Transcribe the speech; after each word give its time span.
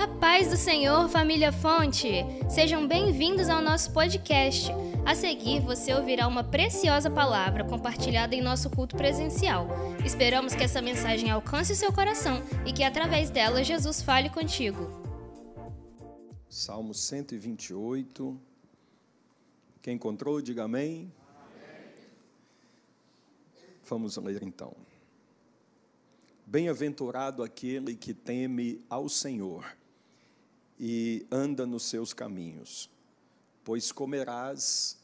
A 0.00 0.08
paz 0.08 0.48
do 0.48 0.56
Senhor, 0.56 1.10
família 1.10 1.52
Fonte! 1.52 2.08
Sejam 2.48 2.88
bem-vindos 2.88 3.50
ao 3.50 3.60
nosso 3.60 3.92
podcast. 3.92 4.70
A 5.04 5.14
seguir, 5.14 5.60
você 5.60 5.92
ouvirá 5.92 6.26
uma 6.26 6.42
preciosa 6.42 7.10
palavra 7.10 7.64
compartilhada 7.64 8.34
em 8.34 8.40
nosso 8.40 8.70
culto 8.70 8.96
presencial. 8.96 9.68
Esperamos 10.02 10.54
que 10.54 10.64
essa 10.64 10.80
mensagem 10.80 11.30
alcance 11.30 11.74
o 11.74 11.76
seu 11.76 11.92
coração 11.92 12.42
e 12.64 12.72
que, 12.72 12.82
através 12.82 13.28
dela, 13.28 13.62
Jesus 13.62 14.00
fale 14.00 14.30
contigo. 14.30 14.88
Salmo 16.48 16.94
128. 16.94 18.40
Quem 19.82 19.96
encontrou, 19.96 20.40
diga 20.40 20.64
amém. 20.64 21.12
amém. 21.36 21.92
Vamos 23.84 24.16
ler 24.16 24.42
então. 24.42 24.74
Bem-aventurado 26.46 27.42
aquele 27.42 27.94
que 27.94 28.14
teme 28.14 28.82
ao 28.88 29.06
Senhor 29.06 29.78
e 30.82 31.26
anda 31.30 31.66
nos 31.66 31.82
seus 31.82 32.14
caminhos, 32.14 32.88
pois 33.62 33.92
comerás 33.92 34.98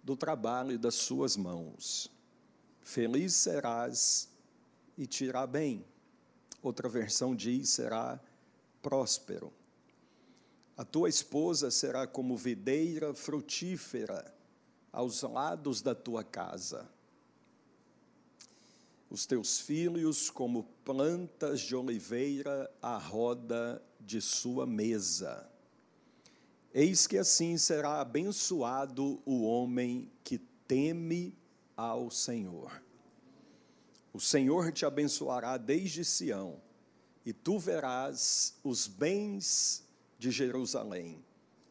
do 0.00 0.16
trabalho 0.16 0.78
das 0.78 0.94
suas 0.94 1.36
mãos. 1.36 2.08
Feliz 2.80 3.34
serás 3.34 4.28
e 4.96 5.04
te 5.04 5.24
irá 5.24 5.44
bem. 5.44 5.84
Outra 6.62 6.88
versão 6.88 7.34
diz: 7.34 7.70
será 7.70 8.20
próspero. 8.80 9.52
A 10.76 10.84
tua 10.84 11.08
esposa 11.08 11.72
será 11.72 12.06
como 12.06 12.36
videira 12.36 13.12
frutífera 13.12 14.32
aos 14.92 15.22
lados 15.22 15.82
da 15.82 15.94
tua 15.94 16.22
casa 16.22 16.88
os 19.08 19.24
teus 19.24 19.60
filhos 19.60 20.30
como 20.30 20.64
plantas 20.84 21.60
de 21.60 21.76
oliveira 21.76 22.70
à 22.82 22.98
roda 22.98 23.82
de 24.06 24.20
sua 24.20 24.64
mesa. 24.64 25.50
Eis 26.72 27.06
que 27.06 27.18
assim 27.18 27.58
será 27.58 28.00
abençoado 28.00 29.20
o 29.26 29.42
homem 29.42 30.10
que 30.22 30.38
teme 30.68 31.36
ao 31.76 32.10
Senhor. 32.10 32.82
O 34.12 34.20
Senhor 34.20 34.72
te 34.72 34.86
abençoará 34.86 35.56
desde 35.56 36.04
Sião, 36.04 36.60
e 37.24 37.32
tu 37.32 37.58
verás 37.58 38.54
os 38.62 38.86
bens 38.86 39.84
de 40.18 40.30
Jerusalém 40.30 41.22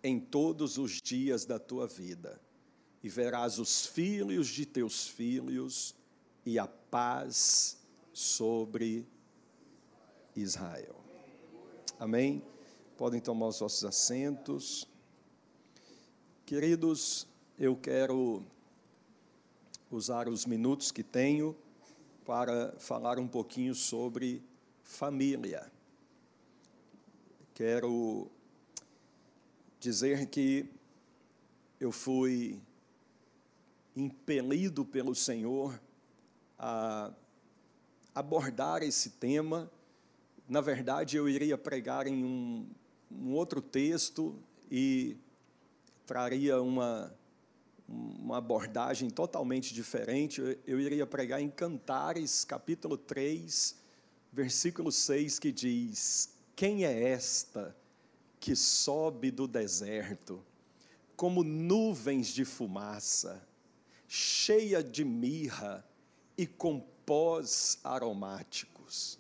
em 0.03 0.20
todos 0.20 0.77
os 0.77 1.02
dias 1.02 1.45
da 1.45 1.58
tua 1.58 1.88
vida, 1.88 2.39
e 3.02 3.09
verás 3.09 3.58
os 3.58 3.86
filhos 3.86 4.47
de 4.47 4.66
teus 4.66 5.08
filhos 5.08 5.95
e 6.45 6.59
a 6.59 6.67
paz 6.67 7.77
sobre 8.14 9.08
Israel. 10.36 11.05
Amém? 11.98 12.44
Podem 12.98 13.22
tomar 13.22 13.48
os 13.48 13.60
vossos 13.60 13.86
assentos. 13.86 14.86
Queridos, 16.46 17.26
eu 17.58 17.74
quero 17.74 18.44
usar 19.90 20.28
os 20.28 20.46
minutos 20.46 20.92
que 20.92 21.02
tenho 21.02 21.56
para 22.26 22.73
falar 22.80 23.18
um 23.18 23.28
pouquinho 23.30 23.73
sobre 23.73 24.44
família. 24.84 25.72
Quero 27.54 28.30
dizer 29.80 30.26
que 30.26 30.70
eu 31.80 31.94
fui 31.94 32.62
impelido 33.96 34.84
pelo 34.84 35.16
Senhor 35.16 35.80
a 36.60 37.14
abordar 38.14 38.84
esse 38.84 39.12
tema. 39.12 39.72
Na 40.48 40.62
verdade, 40.62 41.18
eu 41.18 41.28
iria 41.28 41.58
pregar 41.58 42.06
em 42.06 42.24
um, 42.24 42.68
um 43.12 43.34
outro 43.34 43.62
texto 43.62 44.36
e 44.70 45.18
traria 46.06 46.62
uma, 46.62 47.14
uma 47.88 48.38
abordagem 48.38 49.10
totalmente 49.10 49.73
diferente. 49.73 50.39
Eu, 50.39 50.58
eu 50.67 50.80
iria 50.80 51.05
pregar 51.05 51.42
em 51.42 51.50
Cantares, 51.50 52.45
capítulo 52.45 52.98
3, 52.98 53.76
versículo 54.32 54.92
6, 54.92 55.39
que 55.39 55.52
diz: 55.52 56.30
Quem 56.55 56.86
é 56.86 57.10
esta 57.10 57.76
que 58.39 58.55
sobe 58.55 59.32
do 59.32 59.48
deserto, 59.48 60.44
como 61.16 61.44
nuvens 61.44 62.28
de 62.28 62.45
fumaça, 62.45 63.42
cheia 64.08 64.84
de 64.84 65.04
mirra, 65.04 65.84
e 66.38 66.45
com 66.45 66.80
pós 67.05 67.80
aromáticos. 67.84 69.17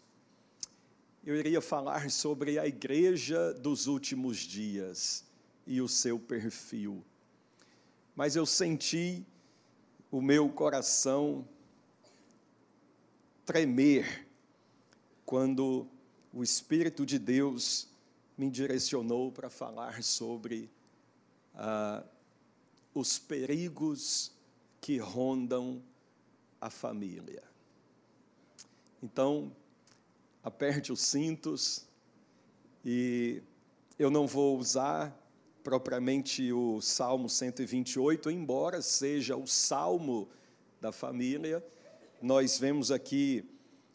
Eu 1.25 1.35
iria 1.35 1.59
falar 1.59 2.11
sobre 2.11 2.59
a 2.59 2.67
igreja 2.67 3.51
dos 3.55 3.87
últimos 3.87 4.37
dias 4.37 5.25
e 5.65 5.81
o 5.81 5.87
seu 5.87 6.19
perfil. 6.19 7.03
Mas 8.15 8.35
eu 8.35 8.45
senti 8.45 9.25
o 10.11 10.21
meu 10.21 10.47
coração 10.49 11.43
tremer 13.43 14.27
quando 15.25 15.87
o 16.31 16.43
Espírito 16.43 17.03
de 17.03 17.17
Deus 17.17 17.89
me 18.37 18.47
direcionou 18.47 19.31
para 19.31 19.49
falar 19.49 20.03
sobre 20.03 20.69
ah, 21.55 22.03
os 22.93 23.17
perigos 23.17 24.31
que 24.79 24.99
rondam 24.99 25.81
a 26.61 26.69
família. 26.69 27.41
Então, 29.01 29.51
aperte 30.45 30.93
os 30.93 31.01
cintos 31.01 31.87
e 32.85 33.41
eu 33.97 34.11
não 34.11 34.27
vou 34.27 34.59
usar 34.59 35.11
propriamente 35.63 36.53
o 36.53 36.79
Salmo 36.81 37.27
128, 37.27 38.29
embora 38.29 38.79
seja 38.79 39.35
o 39.35 39.47
salmo 39.47 40.29
da 40.79 40.91
família. 40.91 41.65
Nós 42.21 42.59
vemos 42.59 42.91
aqui 42.91 43.43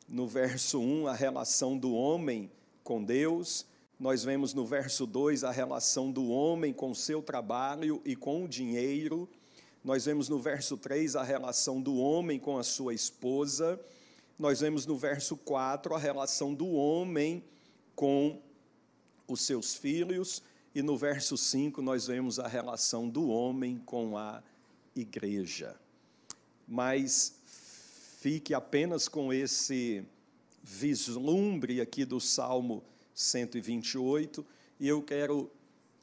no 0.08 0.26
verso 0.26 0.80
1 0.80 1.06
a 1.06 1.14
relação 1.14 1.78
do 1.78 1.94
homem 1.94 2.50
com 2.82 3.00
Deus, 3.04 3.64
nós 3.96 4.24
vemos 4.24 4.52
no 4.52 4.66
verso 4.66 5.06
2 5.06 5.44
a 5.44 5.52
relação 5.52 6.10
do 6.10 6.30
homem 6.30 6.72
com 6.72 6.90
o 6.90 6.96
seu 6.96 7.22
trabalho 7.22 8.02
e 8.04 8.16
com 8.16 8.44
o 8.44 8.48
dinheiro. 8.48 9.28
Nós 9.84 10.04
vemos 10.04 10.28
no 10.28 10.40
verso 10.40 10.76
3 10.76 11.14
a 11.14 11.22
relação 11.22 11.80
do 11.80 11.96
homem 11.96 12.40
com 12.40 12.58
a 12.58 12.64
sua 12.64 12.92
esposa. 12.92 13.78
Nós 14.40 14.60
vemos 14.60 14.86
no 14.86 14.96
verso 14.96 15.36
4 15.36 15.94
a 15.94 15.98
relação 15.98 16.54
do 16.54 16.66
homem 16.66 17.44
com 17.94 18.40
os 19.28 19.42
seus 19.42 19.74
filhos. 19.74 20.42
E 20.74 20.80
no 20.80 20.96
verso 20.96 21.36
5 21.36 21.82
nós 21.82 22.06
vemos 22.06 22.38
a 22.38 22.48
relação 22.48 23.06
do 23.06 23.28
homem 23.28 23.76
com 23.84 24.16
a 24.16 24.42
igreja. 24.96 25.78
Mas 26.66 27.34
fique 28.18 28.54
apenas 28.54 29.08
com 29.08 29.30
esse 29.30 30.02
vislumbre 30.62 31.78
aqui 31.82 32.06
do 32.06 32.18
Salmo 32.18 32.82
128, 33.14 34.46
e 34.78 34.88
eu 34.88 35.02
quero 35.02 35.50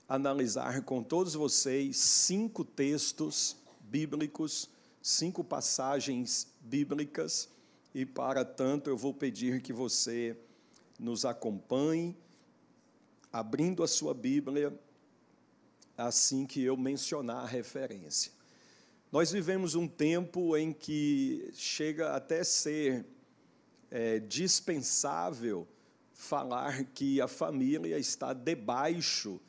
analisar 0.07 0.83
com 0.83 1.01
todos 1.01 1.33
vocês 1.33 1.97
cinco 1.97 2.63
textos 2.63 3.57
bíblicos, 3.79 4.69
cinco 5.01 5.43
passagens 5.43 6.47
bíblicas, 6.61 7.49
e 7.93 8.05
para 8.05 8.45
tanto 8.45 8.89
eu 8.89 8.97
vou 8.97 9.13
pedir 9.13 9.61
que 9.61 9.73
você 9.73 10.37
nos 10.99 11.25
acompanhe, 11.25 12.15
abrindo 13.31 13.83
a 13.83 13.87
sua 13.87 14.13
Bíblia, 14.13 14.77
assim 15.97 16.45
que 16.45 16.63
eu 16.63 16.77
mencionar 16.77 17.43
a 17.43 17.47
referência. 17.47 18.31
Nós 19.11 19.31
vivemos 19.31 19.73
um 19.75 19.87
tempo 19.87 20.55
em 20.57 20.73
que 20.73 21.49
chega 21.53 22.15
até 22.15 22.43
ser 22.43 23.05
é, 23.89 24.19
dispensável 24.19 25.67
falar 26.13 26.83
que 26.85 27.21
a 27.21 27.27
família 27.27 27.97
está 27.97 28.33
debaixo 28.33 29.39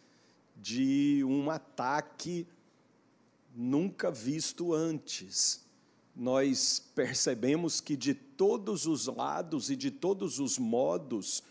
de 0.54 1.24
um 1.24 1.50
ataque 1.50 2.46
nunca 3.54 4.10
visto 4.10 4.72
antes. 4.72 5.66
Nós 6.18 6.82
percebemos 6.96 7.80
que 7.80 7.96
de 7.96 8.12
todos 8.12 8.86
os 8.86 9.06
lados 9.06 9.70
e 9.70 9.76
de 9.76 9.88
todos 9.88 10.40
os 10.40 10.58
modos, 10.58 11.44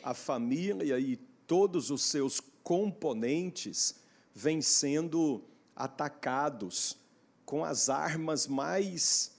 a 0.00 0.14
família 0.14 0.96
e 1.00 1.16
todos 1.44 1.90
os 1.90 2.04
seus 2.04 2.40
componentes 2.62 3.96
vêm 4.32 4.62
sendo 4.62 5.42
atacados 5.74 6.96
com 7.44 7.64
as 7.64 7.88
armas 7.88 8.46
mais 8.46 9.32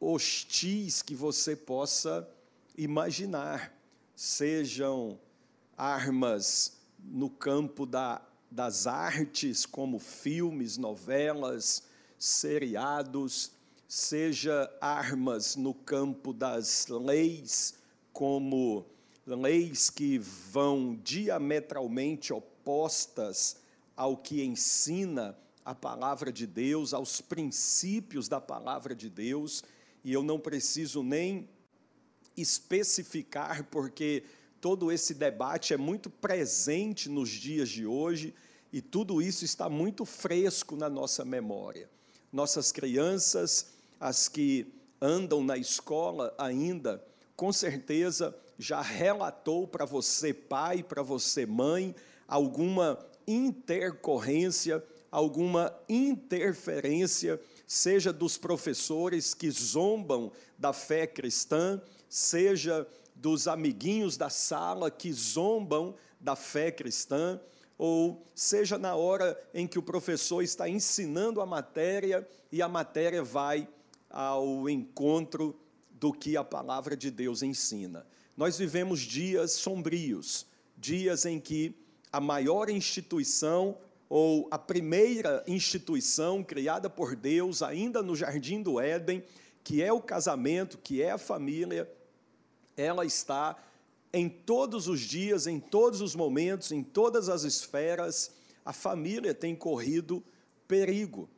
hostis 0.00 1.02
que 1.02 1.16
você 1.16 1.56
possa 1.56 2.28
imaginar, 2.78 3.76
sejam 4.14 5.18
armas 5.76 6.80
no 6.98 7.28
campo 7.28 7.84
da 7.84 8.22
das 8.52 8.86
artes, 8.86 9.64
como 9.64 9.98
filmes, 9.98 10.76
novelas, 10.76 11.84
seriados, 12.18 13.50
seja 13.94 14.74
armas 14.80 15.54
no 15.54 15.74
campo 15.74 16.32
das 16.32 16.86
leis, 16.88 17.74
como 18.10 18.86
leis 19.26 19.90
que 19.90 20.16
vão 20.16 20.98
diametralmente 21.04 22.32
opostas 22.32 23.58
ao 23.94 24.16
que 24.16 24.42
ensina 24.42 25.36
a 25.62 25.74
palavra 25.74 26.32
de 26.32 26.46
Deus, 26.46 26.94
aos 26.94 27.20
princípios 27.20 28.30
da 28.30 28.40
palavra 28.40 28.94
de 28.94 29.10
Deus, 29.10 29.62
e 30.02 30.10
eu 30.10 30.22
não 30.22 30.40
preciso 30.40 31.02
nem 31.02 31.46
especificar, 32.34 33.64
porque 33.64 34.24
todo 34.58 34.90
esse 34.90 35.12
debate 35.12 35.74
é 35.74 35.76
muito 35.76 36.08
presente 36.08 37.10
nos 37.10 37.28
dias 37.28 37.68
de 37.68 37.84
hoje 37.84 38.34
e 38.72 38.80
tudo 38.80 39.20
isso 39.20 39.44
está 39.44 39.68
muito 39.68 40.06
fresco 40.06 40.76
na 40.76 40.88
nossa 40.88 41.26
memória. 41.26 41.90
Nossas 42.32 42.72
crianças, 42.72 43.81
as 44.02 44.26
que 44.26 44.66
andam 45.00 45.44
na 45.44 45.56
escola 45.56 46.34
ainda, 46.36 47.00
com 47.36 47.52
certeza 47.52 48.36
já 48.58 48.80
relatou 48.80 49.66
para 49.66 49.84
você, 49.84 50.34
pai, 50.34 50.82
para 50.82 51.04
você, 51.04 51.46
mãe, 51.46 51.94
alguma 52.26 52.98
intercorrência, 53.28 54.82
alguma 55.08 55.72
interferência, 55.88 57.40
seja 57.64 58.12
dos 58.12 58.36
professores 58.36 59.34
que 59.34 59.48
zombam 59.52 60.32
da 60.58 60.72
fé 60.72 61.06
cristã, 61.06 61.80
seja 62.08 62.84
dos 63.14 63.46
amiguinhos 63.46 64.16
da 64.16 64.28
sala 64.28 64.90
que 64.90 65.12
zombam 65.12 65.94
da 66.18 66.34
fé 66.34 66.72
cristã, 66.72 67.40
ou 67.78 68.26
seja 68.34 68.76
na 68.78 68.96
hora 68.96 69.40
em 69.54 69.68
que 69.68 69.78
o 69.78 69.82
professor 69.82 70.42
está 70.42 70.68
ensinando 70.68 71.40
a 71.40 71.46
matéria 71.46 72.28
e 72.50 72.60
a 72.60 72.68
matéria 72.68 73.22
vai 73.22 73.68
ao 74.12 74.68
encontro 74.68 75.58
do 75.90 76.12
que 76.12 76.36
a 76.36 76.44
palavra 76.44 76.96
de 76.96 77.10
Deus 77.10 77.42
ensina. 77.42 78.06
Nós 78.36 78.58
vivemos 78.58 79.00
dias 79.00 79.52
sombrios, 79.52 80.46
dias 80.76 81.24
em 81.24 81.40
que 81.40 81.74
a 82.12 82.20
maior 82.20 82.68
instituição 82.68 83.78
ou 84.08 84.46
a 84.50 84.58
primeira 84.58 85.42
instituição 85.46 86.44
criada 86.44 86.90
por 86.90 87.16
Deus 87.16 87.62
ainda 87.62 88.02
no 88.02 88.14
jardim 88.14 88.62
do 88.62 88.78
Éden, 88.78 89.24
que 89.64 89.82
é 89.82 89.90
o 89.90 90.02
casamento, 90.02 90.76
que 90.76 91.00
é 91.00 91.10
a 91.10 91.18
família, 91.18 91.90
ela 92.76 93.06
está 93.06 93.56
em 94.12 94.28
todos 94.28 94.88
os 94.88 95.00
dias, 95.00 95.46
em 95.46 95.58
todos 95.58 96.02
os 96.02 96.14
momentos, 96.14 96.70
em 96.70 96.82
todas 96.82 97.30
as 97.30 97.44
esferas, 97.44 98.30
a 98.64 98.72
família 98.72 99.32
tem 99.32 99.56
corrido 99.56 100.22
perigo. 100.68 101.28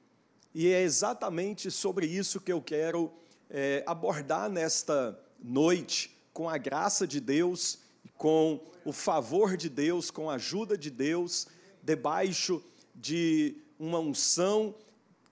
E 0.54 0.68
é 0.68 0.82
exatamente 0.82 1.68
sobre 1.68 2.06
isso 2.06 2.40
que 2.40 2.52
eu 2.52 2.62
quero 2.62 3.12
é, 3.50 3.82
abordar 3.86 4.48
nesta 4.48 5.18
noite, 5.42 6.16
com 6.32 6.48
a 6.48 6.56
graça 6.56 7.06
de 7.06 7.20
Deus, 7.20 7.80
com 8.16 8.60
o 8.84 8.92
favor 8.92 9.56
de 9.56 9.68
Deus, 9.68 10.10
com 10.10 10.30
a 10.30 10.34
ajuda 10.34 10.78
de 10.78 10.90
Deus, 10.90 11.48
debaixo 11.82 12.62
de 12.94 13.56
uma 13.78 13.98
unção 13.98 14.74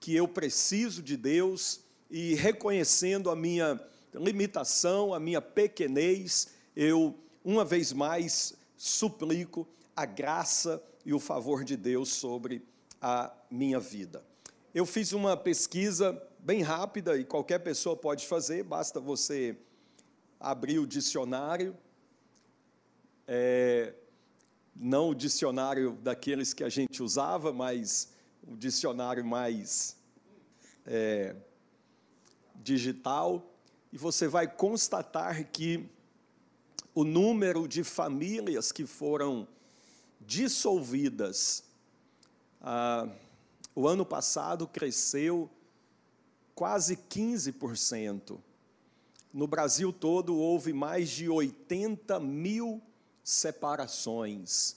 que 0.00 0.14
eu 0.14 0.26
preciso 0.26 1.00
de 1.00 1.16
Deus 1.16 1.80
e 2.10 2.34
reconhecendo 2.34 3.30
a 3.30 3.36
minha 3.36 3.80
limitação, 4.12 5.14
a 5.14 5.20
minha 5.20 5.40
pequenez, 5.40 6.48
eu 6.74 7.16
uma 7.44 7.64
vez 7.64 7.92
mais 7.92 8.54
suplico 8.76 9.69
a 9.94 10.04
graça 10.04 10.82
e 11.04 11.14
o 11.14 11.20
favor 11.20 11.62
de 11.64 11.76
Deus 11.76 12.08
sobre 12.10 12.62
a 13.00 13.32
minha 13.50 13.78
vida. 13.78 14.31
Eu 14.74 14.86
fiz 14.86 15.12
uma 15.12 15.36
pesquisa 15.36 16.19
bem 16.38 16.62
rápida 16.62 17.19
e 17.19 17.26
qualquer 17.26 17.58
pessoa 17.58 17.94
pode 17.94 18.26
fazer, 18.26 18.64
basta 18.64 18.98
você 18.98 19.54
abrir 20.40 20.78
o 20.78 20.86
dicionário, 20.86 21.76
é, 23.28 23.92
não 24.74 25.10
o 25.10 25.14
dicionário 25.14 25.92
daqueles 26.02 26.54
que 26.54 26.64
a 26.64 26.70
gente 26.70 27.02
usava, 27.02 27.52
mas 27.52 28.14
o 28.48 28.56
dicionário 28.56 29.22
mais 29.22 29.94
é, 30.86 31.36
digital, 32.54 33.54
e 33.92 33.98
você 33.98 34.26
vai 34.26 34.48
constatar 34.48 35.44
que 35.50 35.86
o 36.94 37.04
número 37.04 37.69
de 37.69 37.84
famílias 37.84 38.72
que 38.72 38.86
foram 38.86 39.46
dissolvidas 40.19 41.62
ah, 42.58 43.06
o 43.74 43.88
ano 43.88 44.04
passado 44.04 44.66
cresceu 44.66 45.50
quase 46.54 46.96
15%. 46.96 48.38
No 49.32 49.46
Brasil 49.46 49.92
todo 49.92 50.36
houve 50.36 50.72
mais 50.72 51.08
de 51.08 51.28
80 51.28 52.20
mil 52.20 52.82
separações, 53.24 54.76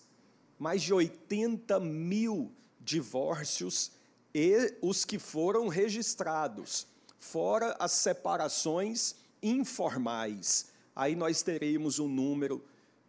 mais 0.57 0.81
de 0.81 0.93
80 0.93 1.79
mil 1.79 2.51
divórcios 2.79 3.91
e 4.33 4.73
os 4.81 5.03
que 5.03 5.19
foram 5.19 5.67
registrados, 5.67 6.87
fora 7.19 7.75
as 7.79 7.91
separações 7.91 9.15
informais. 9.41 10.67
Aí 10.95 11.15
nós 11.15 11.41
teremos 11.41 11.99
um 11.99 12.07
número, 12.07 12.63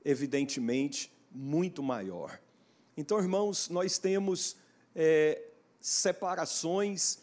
evidentemente, 0.04 1.12
muito 1.30 1.82
maior. 1.82 2.40
Então, 2.96 3.18
irmãos, 3.18 3.68
nós 3.68 3.98
temos 3.98 4.56
é, 4.94 5.45
separações 5.86 7.18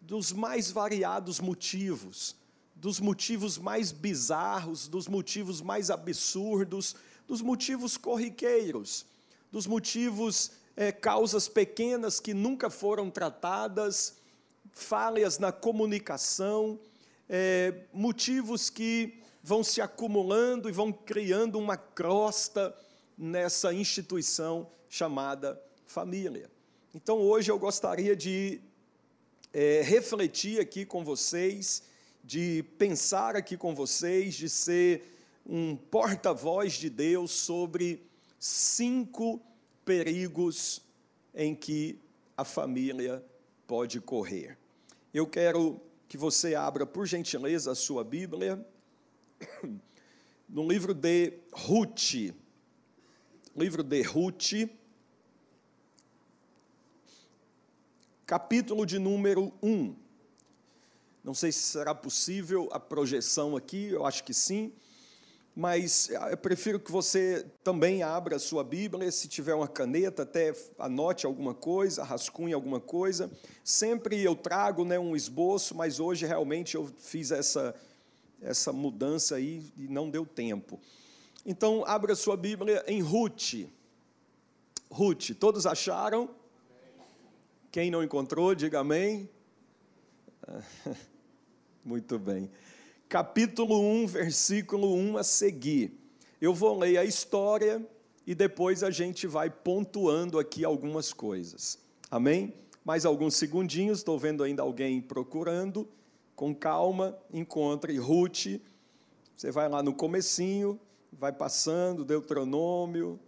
dos 0.00 0.30
mais 0.30 0.70
variados 0.70 1.40
motivos, 1.40 2.36
dos 2.76 3.00
motivos 3.00 3.58
mais 3.58 3.90
bizarros, 3.90 4.86
dos 4.86 5.08
motivos 5.08 5.60
mais 5.60 5.90
absurdos, 5.90 6.94
dos 7.26 7.42
motivos 7.42 7.96
corriqueiros, 7.96 9.04
dos 9.50 9.66
motivos, 9.66 10.52
é, 10.76 10.92
causas 10.92 11.48
pequenas 11.48 12.20
que 12.20 12.32
nunca 12.32 12.70
foram 12.70 13.10
tratadas, 13.10 14.14
falhas 14.70 15.40
na 15.40 15.50
comunicação, 15.50 16.78
é, 17.28 17.80
motivos 17.92 18.70
que 18.70 19.20
vão 19.42 19.64
se 19.64 19.80
acumulando 19.80 20.68
e 20.68 20.72
vão 20.72 20.92
criando 20.92 21.58
uma 21.58 21.76
crosta 21.76 22.72
nessa 23.18 23.74
instituição 23.74 24.70
chamada 24.88 25.60
família. 25.84 26.54
Então 26.96 27.18
hoje 27.18 27.50
eu 27.50 27.58
gostaria 27.58 28.14
de 28.14 28.60
é, 29.52 29.82
refletir 29.82 30.60
aqui 30.60 30.86
com 30.86 31.04
vocês, 31.04 31.82
de 32.22 32.62
pensar 32.78 33.34
aqui 33.34 33.56
com 33.56 33.74
vocês, 33.74 34.34
de 34.34 34.48
ser 34.48 35.02
um 35.44 35.74
porta-voz 35.74 36.74
de 36.74 36.88
Deus 36.88 37.32
sobre 37.32 38.06
cinco 38.38 39.42
perigos 39.84 40.82
em 41.34 41.52
que 41.52 41.98
a 42.36 42.44
família 42.44 43.24
pode 43.66 44.00
correr. 44.00 44.56
Eu 45.12 45.26
quero 45.26 45.80
que 46.06 46.16
você 46.16 46.54
abra, 46.54 46.86
por 46.86 47.06
gentileza, 47.06 47.72
a 47.72 47.74
sua 47.74 48.04
Bíblia, 48.04 48.64
no 50.48 50.64
livro 50.64 50.94
de 50.94 51.32
Ruth. 51.52 52.32
Livro 53.56 53.82
de 53.82 54.00
Ruth 54.02 54.52
capítulo 58.34 58.84
de 58.84 58.98
número 58.98 59.52
1. 59.62 59.94
Não 61.22 61.32
sei 61.32 61.52
se 61.52 61.60
será 61.60 61.94
possível 61.94 62.68
a 62.72 62.80
projeção 62.80 63.56
aqui, 63.56 63.90
eu 63.90 64.04
acho 64.04 64.24
que 64.24 64.34
sim, 64.34 64.72
mas 65.54 66.10
eu 66.28 66.36
prefiro 66.36 66.80
que 66.80 66.90
você 66.90 67.46
também 67.62 68.02
abra 68.02 68.34
a 68.34 68.38
sua 68.40 68.64
Bíblia, 68.64 69.08
se 69.12 69.28
tiver 69.28 69.54
uma 69.54 69.68
caneta, 69.68 70.24
até 70.24 70.52
anote 70.80 71.26
alguma 71.26 71.54
coisa, 71.54 72.02
rascunhe 72.02 72.52
alguma 72.52 72.80
coisa. 72.80 73.30
Sempre 73.62 74.20
eu 74.20 74.34
trago 74.34 74.84
né, 74.84 74.98
um 74.98 75.14
esboço, 75.14 75.72
mas 75.72 76.00
hoje 76.00 76.26
realmente 76.26 76.74
eu 76.74 76.90
fiz 76.98 77.30
essa, 77.30 77.72
essa 78.42 78.72
mudança 78.72 79.36
aí 79.36 79.64
e 79.76 79.86
não 79.86 80.10
deu 80.10 80.26
tempo. 80.26 80.80
Então, 81.46 81.84
abra 81.86 82.14
a 82.14 82.16
sua 82.16 82.36
Bíblia 82.36 82.82
em 82.88 83.00
Ruth. 83.00 83.68
Ruth, 84.90 85.30
todos 85.38 85.66
acharam? 85.66 86.28
Quem 87.74 87.90
não 87.90 88.04
encontrou, 88.04 88.54
diga 88.54 88.78
amém. 88.78 89.28
Muito 91.84 92.20
bem. 92.20 92.48
Capítulo 93.08 93.80
1, 93.80 94.06
versículo 94.06 94.94
1 94.94 95.16
a 95.16 95.24
seguir. 95.24 95.92
Eu 96.40 96.54
vou 96.54 96.78
ler 96.78 96.98
a 96.98 97.04
história 97.04 97.84
e 98.24 98.32
depois 98.32 98.84
a 98.84 98.92
gente 98.92 99.26
vai 99.26 99.50
pontuando 99.50 100.38
aqui 100.38 100.64
algumas 100.64 101.12
coisas. 101.12 101.76
Amém? 102.08 102.54
Mais 102.84 103.04
alguns 103.04 103.34
segundinhos, 103.34 103.98
estou 103.98 104.20
vendo 104.20 104.44
ainda 104.44 104.62
alguém 104.62 105.00
procurando. 105.00 105.88
Com 106.36 106.54
calma, 106.54 107.18
encontre 107.32 107.98
Ruth. 107.98 108.60
Você 109.36 109.50
vai 109.50 109.68
lá 109.68 109.82
no 109.82 109.92
comecinho, 109.92 110.78
vai 111.12 111.32
passando 111.32 112.04
Deuteronômio, 112.04 113.18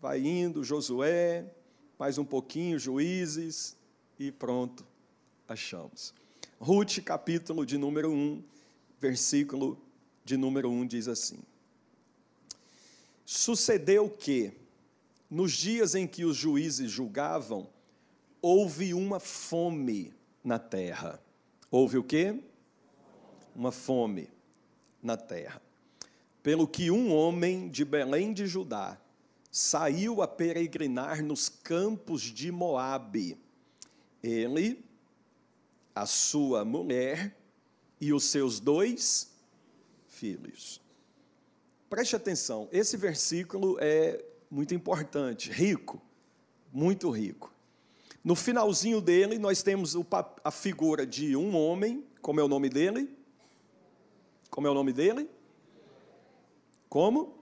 vai 0.00 0.20
indo 0.20 0.62
Josué, 0.62 1.44
mais 1.98 2.18
um 2.18 2.24
pouquinho 2.24 2.78
Juízes, 2.78 3.79
e 4.20 4.30
pronto, 4.30 4.86
achamos. 5.48 6.12
Ruth, 6.60 6.98
capítulo 7.02 7.64
de 7.64 7.78
número 7.78 8.12
1, 8.12 8.44
versículo 9.00 9.80
de 10.22 10.36
número 10.36 10.70
1 10.70 10.86
diz 10.86 11.08
assim: 11.08 11.38
Sucedeu 13.24 14.10
que, 14.10 14.52
nos 15.30 15.52
dias 15.52 15.94
em 15.94 16.06
que 16.06 16.26
os 16.26 16.36
juízes 16.36 16.90
julgavam, 16.90 17.66
houve 18.42 18.92
uma 18.92 19.18
fome 19.18 20.12
na 20.44 20.58
terra. 20.58 21.18
Houve 21.70 21.96
o 21.96 22.04
quê? 22.04 22.38
Uma 23.56 23.72
fome 23.72 24.28
na 25.02 25.16
terra. 25.16 25.62
Pelo 26.42 26.68
que 26.68 26.90
um 26.90 27.14
homem 27.14 27.70
de 27.70 27.86
Belém 27.86 28.34
de 28.34 28.46
Judá 28.46 29.00
saiu 29.50 30.20
a 30.20 30.28
peregrinar 30.28 31.24
nos 31.24 31.48
campos 31.48 32.20
de 32.20 32.52
Moabe. 32.52 33.38
Ele, 34.22 34.84
a 35.94 36.06
sua 36.06 36.64
mulher 36.64 37.36
e 38.00 38.12
os 38.12 38.24
seus 38.24 38.60
dois 38.60 39.30
filhos. 40.06 40.80
Preste 41.88 42.14
atenção, 42.14 42.68
esse 42.70 42.96
versículo 42.96 43.76
é 43.80 44.24
muito 44.50 44.74
importante, 44.74 45.50
rico, 45.50 46.00
muito 46.72 47.10
rico. 47.10 47.52
No 48.22 48.36
finalzinho 48.36 49.00
dele, 49.00 49.38
nós 49.38 49.62
temos 49.62 49.96
a 50.44 50.50
figura 50.50 51.06
de 51.06 51.34
um 51.34 51.56
homem, 51.56 52.04
como 52.20 52.38
é 52.38 52.44
o 52.44 52.48
nome 52.48 52.68
dele? 52.68 53.08
Como 54.50 54.66
é 54.66 54.70
o 54.70 54.74
nome 54.74 54.92
dele? 54.92 55.28
Como? 56.88 57.38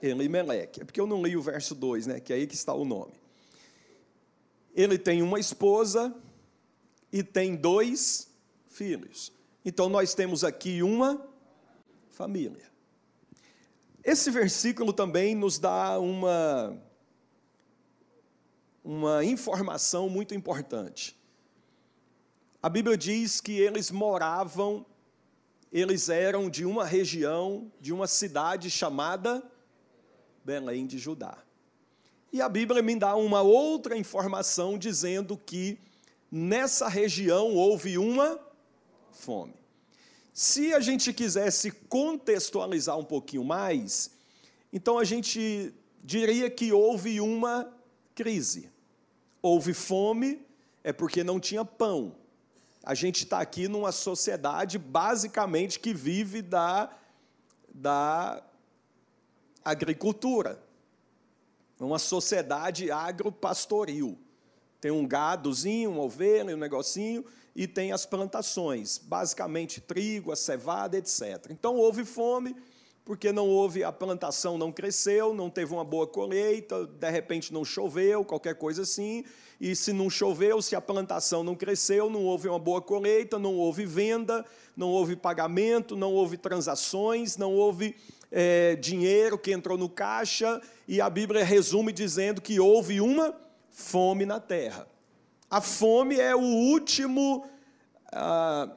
Elimeleque. 0.00 0.82
É 0.82 0.84
porque 0.84 1.00
eu 1.00 1.06
não 1.06 1.22
li 1.22 1.36
o 1.36 1.42
verso 1.42 1.74
2, 1.74 2.06
né? 2.06 2.20
Que 2.20 2.32
é 2.32 2.36
aí 2.36 2.46
que 2.46 2.54
está 2.54 2.72
o 2.72 2.84
nome. 2.84 3.14
Ele 4.76 4.98
tem 4.98 5.22
uma 5.22 5.40
esposa 5.40 6.14
e 7.10 7.24
tem 7.24 7.56
dois 7.56 8.30
filhos. 8.68 9.32
Então 9.64 9.88
nós 9.88 10.14
temos 10.14 10.44
aqui 10.44 10.82
uma 10.82 11.26
família. 12.10 12.70
Esse 14.04 14.30
versículo 14.30 14.92
também 14.92 15.34
nos 15.34 15.58
dá 15.58 15.98
uma 15.98 16.78
uma 18.84 19.24
informação 19.24 20.08
muito 20.08 20.32
importante. 20.32 21.18
A 22.62 22.68
Bíblia 22.68 22.96
diz 22.96 23.40
que 23.40 23.58
eles 23.58 23.90
moravam, 23.90 24.86
eles 25.72 26.08
eram 26.08 26.48
de 26.48 26.64
uma 26.64 26.84
região, 26.84 27.72
de 27.80 27.92
uma 27.92 28.06
cidade 28.06 28.70
chamada 28.70 29.42
Belém 30.44 30.86
de 30.86 30.98
Judá. 30.98 31.45
E 32.32 32.42
a 32.42 32.48
Bíblia 32.48 32.82
me 32.82 32.96
dá 32.96 33.14
uma 33.16 33.42
outra 33.42 33.96
informação 33.96 34.76
dizendo 34.78 35.36
que 35.36 35.78
nessa 36.30 36.88
região 36.88 37.54
houve 37.54 37.96
uma 37.96 38.38
fome. 39.10 39.54
Se 40.32 40.74
a 40.74 40.80
gente 40.80 41.12
quisesse 41.12 41.70
contextualizar 41.70 42.98
um 42.98 43.04
pouquinho 43.04 43.42
mais, 43.42 44.10
então 44.72 44.98
a 44.98 45.04
gente 45.04 45.72
diria 46.04 46.50
que 46.50 46.72
houve 46.72 47.20
uma 47.20 47.72
crise. 48.14 48.70
Houve 49.40 49.72
fome, 49.72 50.44
é 50.84 50.92
porque 50.92 51.24
não 51.24 51.40
tinha 51.40 51.64
pão. 51.64 52.14
A 52.82 52.94
gente 52.94 53.24
está 53.24 53.40
aqui 53.40 53.66
numa 53.66 53.90
sociedade 53.92 54.78
basicamente 54.78 55.80
que 55.80 55.94
vive 55.94 56.42
da, 56.42 56.90
da 57.74 58.42
agricultura. 59.64 60.62
Uma 61.78 61.98
sociedade 61.98 62.90
agropastoril. 62.90 64.18
Tem 64.80 64.90
um 64.90 65.06
gadozinho, 65.06 65.90
uma 65.90 66.02
ovelha, 66.02 66.54
um 66.54 66.58
negocinho, 66.58 67.24
e 67.54 67.66
tem 67.66 67.90
as 67.90 68.04
plantações, 68.04 68.98
basicamente 68.98 69.80
trigo, 69.80 70.30
a 70.30 70.36
cevada, 70.36 70.96
etc. 70.96 71.46
Então 71.50 71.74
houve 71.76 72.04
fome, 72.04 72.54
porque 73.06 73.32
não 73.32 73.48
houve, 73.48 73.84
a 73.84 73.92
plantação 73.92 74.58
não 74.58 74.72
cresceu, 74.72 75.32
não 75.32 75.48
teve 75.48 75.72
uma 75.72 75.84
boa 75.84 76.06
colheita, 76.06 76.84
de 76.86 77.10
repente 77.10 77.52
não 77.52 77.64
choveu, 77.64 78.24
qualquer 78.24 78.56
coisa 78.56 78.82
assim, 78.82 79.24
e 79.60 79.74
se 79.74 79.92
não 79.92 80.10
choveu, 80.10 80.60
se 80.60 80.76
a 80.76 80.80
plantação 80.80 81.42
não 81.42 81.54
cresceu, 81.54 82.10
não 82.10 82.24
houve 82.24 82.48
uma 82.48 82.58
boa 82.58 82.82
colheita, 82.82 83.38
não 83.38 83.54
houve 83.54 83.86
venda, 83.86 84.44
não 84.76 84.88
houve 84.88 85.16
pagamento, 85.16 85.96
não 85.96 86.12
houve 86.12 86.36
transações, 86.36 87.36
não 87.36 87.54
houve 87.54 87.96
é, 88.30 88.76
dinheiro 88.76 89.38
que 89.38 89.52
entrou 89.52 89.78
no 89.78 89.88
caixa, 89.88 90.60
e 90.86 91.00
a 91.00 91.08
Bíblia 91.08 91.44
resume 91.44 91.92
dizendo 91.92 92.40
que 92.40 92.58
houve 92.60 93.00
uma 93.00 93.34
fome 93.70 94.24
na 94.24 94.40
terra. 94.40 94.88
A 95.50 95.60
fome 95.60 96.18
é 96.18 96.34
o 96.34 96.40
último, 96.40 97.48
ah, 98.12 98.68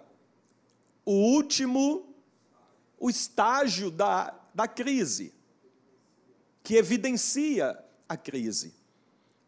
o 1.06 1.13
último, 1.13 2.15
o 3.00 3.10
estágio 3.10 3.89
da, 3.89 4.34
da 4.53 4.68
crise, 4.68 5.34
que 6.63 6.75
evidencia 6.75 7.77
a 8.08 8.15
crise. 8.15 8.75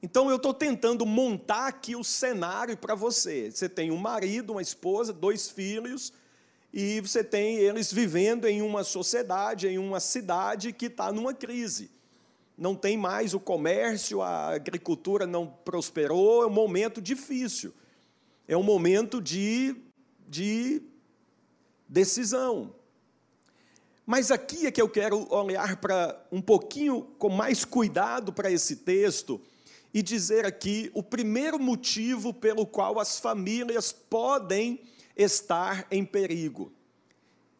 Então 0.02 0.30
eu 0.30 0.38
estou 0.38 0.54
tentando 0.54 1.06
montar 1.06 1.68
aqui 1.68 1.96
o 1.96 2.04
cenário 2.04 2.76
para 2.76 2.96
você. 2.96 3.52
Você 3.52 3.70
tem 3.70 3.92
um 3.92 3.98
marido, 3.98 4.54
uma 4.54 4.62
esposa, 4.62 5.14
dois 5.14 5.50
filhos, 5.50 6.12
e 6.74 7.02
você 7.02 7.24
tem 7.24 7.58
eles 7.58 7.92
vivendo 7.92 8.46
em 8.46 8.62
uma 8.62 8.84
sociedade, 8.84 9.68
em 9.68 9.78
uma 9.78 10.00
cidade 10.00 10.72
que 10.72 10.86
está 10.86 11.12
numa 11.12 11.34
crise. 11.34 11.92
Não 12.58 12.76
tem 12.76 12.96
mais 12.96 13.34
o 13.34 13.40
comércio, 13.40 14.22
a 14.22 14.54
agricultura 14.54 15.26
não 15.26 15.48
prosperou, 15.48 16.44
é 16.44 16.48
um 16.48 16.52
momento 16.52 17.02
difícil. 17.02 17.74
É 18.48 18.56
um 18.56 18.64
momento 18.64 19.22
de, 19.22 19.76
de 20.28 20.82
decisão. 21.88 22.74
Mas 24.06 24.32
aqui 24.32 24.66
é 24.66 24.72
que 24.72 24.82
eu 24.82 24.90
quero 24.90 25.28
olhar 25.34 25.78
para 25.78 26.22
um 26.32 26.42
pouquinho 26.42 27.04
com 27.18 27.30
mais 27.30 27.66
cuidado 27.66 28.32
para 28.32 28.52
esse 28.52 28.78
texto 28.78 29.42
e 29.94 30.02
dizer 30.02 30.46
aqui 30.46 30.90
o 30.94 31.04
primeiro 31.04 31.60
motivo 31.60 32.34
pelo 32.34 32.66
qual 32.66 33.00
as 33.00 33.20
famílias 33.20 33.92
podem 33.92 34.82
estar 35.16 35.88
em 35.92 36.04
perigo. 36.06 36.72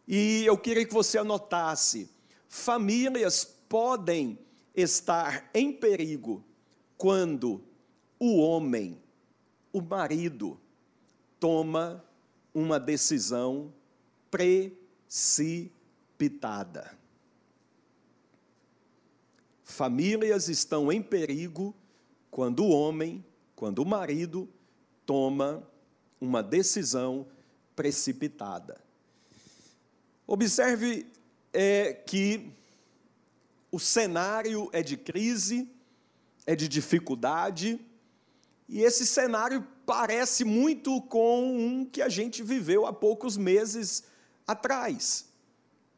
E 0.08 0.46
eu 0.46 0.58
queria 0.58 0.86
que 0.86 0.94
você 0.94 1.18
anotasse: 1.18 2.10
famílias 2.48 3.44
podem 3.46 4.40
estar 4.76 5.50
em 5.54 5.72
perigo 5.72 6.44
quando 6.98 7.64
o 8.20 8.38
homem, 8.38 9.02
o 9.72 9.82
marido, 9.82 10.60
toma 11.40 12.04
uma 12.54 12.78
decisão 12.80 13.74
precipitada. 14.30 17.00
Famílias 19.64 20.50
estão 20.50 20.92
em 20.92 21.02
perigo 21.02 21.74
quando 22.30 22.66
o 22.66 22.70
homem, 22.70 23.26
quando 23.56 23.80
o 23.80 23.86
marido 23.86 24.50
toma 25.06 25.66
uma 26.20 26.44
decisão 26.44 27.22
precipitada. 27.22 27.41
Observe 30.28 31.06
é, 31.54 31.94
que 31.94 32.52
o 33.72 33.80
cenário 33.80 34.70
é 34.72 34.82
de 34.82 34.98
crise, 34.98 35.70
é 36.46 36.56
de 36.56 36.68
dificuldade, 36.68 37.80
e 38.68 38.82
esse 38.82 39.06
cenário 39.06 39.68
parece 39.86 40.46
muito 40.46 41.02
com 41.02 41.58
um 41.58 41.86
que 41.86 42.02
a 42.02 42.08
gente 42.08 42.42
viveu 42.42 42.86
há 42.86 42.94
poucos 42.94 43.36
meses 43.36 44.04
atrás. 44.48 45.26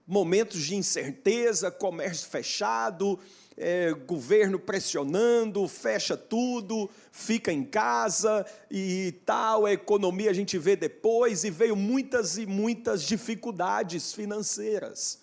Momentos 0.08 0.62
de 0.62 0.76
incerteza, 0.76 1.70
comércio 1.70 2.28
fechado, 2.28 3.20
é, 3.58 3.92
governo 3.92 4.60
pressionando, 4.60 5.68
fecha 5.68 6.18
tudo, 6.18 6.90
fica 7.12 7.52
em 7.52 7.64
casa 7.64 8.46
e 8.70 9.14
tal, 9.26 9.66
a 9.66 9.74
economia 9.74 10.32
a 10.32 10.34
gente 10.34 10.58
vê 10.58 10.76
depois, 10.76 11.44
e 11.44 11.50
veio 11.50 11.76
muitas 11.76 12.38
e 12.38 12.46
muitas 12.46 13.04
dificuldades 13.04 14.14
financeiras. 14.14 15.20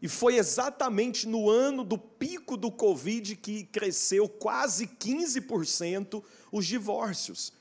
E 0.00 0.08
foi 0.08 0.36
exatamente 0.36 1.26
no 1.26 1.48
ano 1.48 1.82
do 1.82 1.96
pico 1.96 2.56
do 2.56 2.70
Covid 2.70 3.34
que 3.36 3.64
cresceu 3.64 4.28
quase 4.28 4.86
15% 4.86 6.22
os 6.52 6.66
divórcios. 6.66 7.52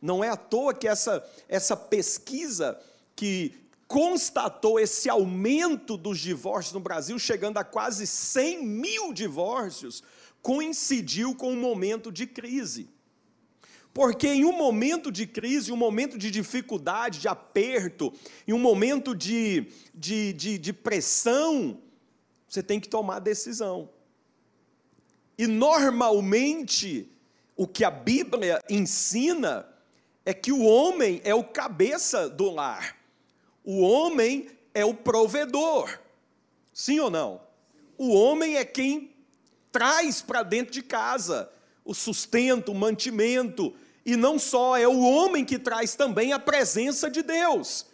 Não 0.00 0.22
é 0.22 0.28
à 0.28 0.36
toa 0.36 0.74
que 0.74 0.86
essa, 0.88 1.24
essa 1.48 1.76
pesquisa 1.76 2.80
que 3.14 3.61
constatou 3.92 4.80
esse 4.80 5.10
aumento 5.10 5.98
dos 5.98 6.18
divórcios 6.18 6.72
no 6.72 6.80
Brasil, 6.80 7.18
chegando 7.18 7.58
a 7.58 7.64
quase 7.64 8.06
100 8.06 8.64
mil 8.64 9.12
divórcios, 9.12 10.02
coincidiu 10.40 11.34
com 11.34 11.52
um 11.52 11.60
momento 11.60 12.10
de 12.10 12.26
crise. 12.26 12.88
Porque 13.92 14.28
em 14.28 14.46
um 14.46 14.56
momento 14.56 15.12
de 15.12 15.26
crise, 15.26 15.70
um 15.70 15.76
momento 15.76 16.16
de 16.16 16.30
dificuldade, 16.30 17.18
de 17.18 17.28
aperto, 17.28 18.10
em 18.48 18.54
um 18.54 18.58
momento 18.58 19.14
de, 19.14 19.66
de, 19.94 20.32
de, 20.32 20.56
de 20.56 20.72
pressão, 20.72 21.78
você 22.48 22.62
tem 22.62 22.80
que 22.80 22.88
tomar 22.88 23.18
decisão. 23.18 23.90
E 25.36 25.46
normalmente, 25.46 27.12
o 27.54 27.66
que 27.66 27.84
a 27.84 27.90
Bíblia 27.90 28.58
ensina 28.70 29.68
é 30.24 30.32
que 30.32 30.50
o 30.50 30.62
homem 30.62 31.20
é 31.24 31.34
o 31.34 31.44
cabeça 31.44 32.26
do 32.26 32.48
lar. 32.50 33.01
O 33.64 33.80
homem 33.80 34.48
é 34.74 34.84
o 34.84 34.94
provedor. 34.94 35.98
Sim 36.72 37.00
ou 37.00 37.10
não? 37.10 37.40
O 37.96 38.14
homem 38.14 38.56
é 38.56 38.64
quem 38.64 39.10
traz 39.70 40.20
para 40.20 40.42
dentro 40.42 40.72
de 40.72 40.82
casa 40.82 41.50
o 41.84 41.94
sustento, 41.94 42.72
o 42.72 42.74
mantimento, 42.74 43.74
e 44.04 44.16
não 44.16 44.38
só, 44.38 44.76
é 44.76 44.86
o 44.86 45.00
homem 45.00 45.44
que 45.44 45.58
traz 45.58 45.94
também 45.94 46.32
a 46.32 46.38
presença 46.38 47.10
de 47.10 47.22
Deus. 47.22 47.86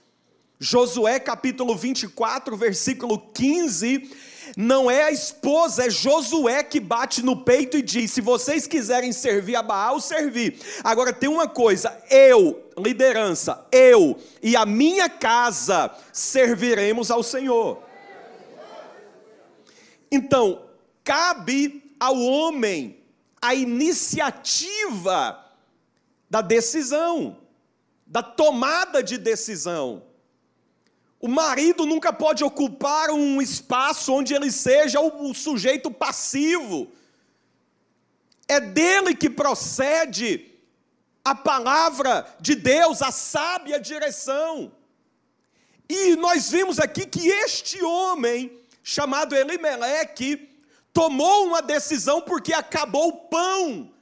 Josué 0.59 1.21
capítulo 1.21 1.77
24, 1.77 2.57
versículo 2.57 3.19
15, 3.19 4.11
não 4.57 4.91
é 4.91 5.05
a 5.05 5.11
esposa, 5.11 5.87
é 5.87 5.91
Josué 5.91 6.63
que 6.63 6.81
bate 6.81 7.23
no 7.25 7.45
peito 7.45 7.77
e 7.77 7.83
diz: 7.83 8.13
se 8.13 8.21
vocês 8.21 8.67
quiserem 8.67 9.13
servir 9.13 9.57
a 9.57 9.63
Baal, 9.63 10.01
servir. 10.01 10.59
Agora 10.83 11.13
tem 11.13 11.29
uma 11.29 11.49
coisa, 11.49 11.97
eu, 12.11 12.63
liderança, 12.77 13.67
eu 13.71 14.19
e 14.43 14.57
a 14.57 14.65
minha 14.65 15.09
casa 15.09 15.91
serviremos 16.13 17.11
ao 17.11 17.23
Senhor. 17.23 17.83
Então, 20.11 20.63
cabe 21.05 21.95
ao 22.01 22.19
homem 22.19 22.99
a 23.41 23.55
iniciativa 23.55 25.45
da 26.29 26.41
decisão, 26.41 27.37
da 28.07 28.23
tomada 28.23 29.03
de 29.03 29.19
decisão. 29.19 30.08
O 31.21 31.27
marido 31.27 31.85
nunca 31.85 32.13
pode 32.13 32.45
ocupar 32.45 33.11
um 33.11 33.43
espaço 33.43 34.13
onde 34.13 34.35
ele 34.35 34.53
seja 34.53 35.01
o, 35.01 35.35
sujeito 35.35 35.91
passivo. 35.91 36.93
É 38.47 38.61
dele 38.61 39.15
que 39.15 39.29
procede 39.29 40.53
a 41.25 41.35
palavra 41.35 42.27
de 42.41 42.55
Deus, 42.55 43.03
a 43.03 43.11
sábia 43.11 43.81
direção. 43.81 44.73
E 45.89 46.15
nós 46.17 46.51
vimos 46.51 46.79
aqui 46.79 47.05
que 47.05 47.29
este 47.29 47.83
homem, 47.83 48.57
chamado 48.83 49.35
Elimeleque, 49.35 50.49
tomou 50.93 51.47
uma 51.47 51.61
decisão 51.61 52.21
porque 52.21 52.53
acabou 52.53 53.09
o 53.09 53.17
pão 53.29 53.93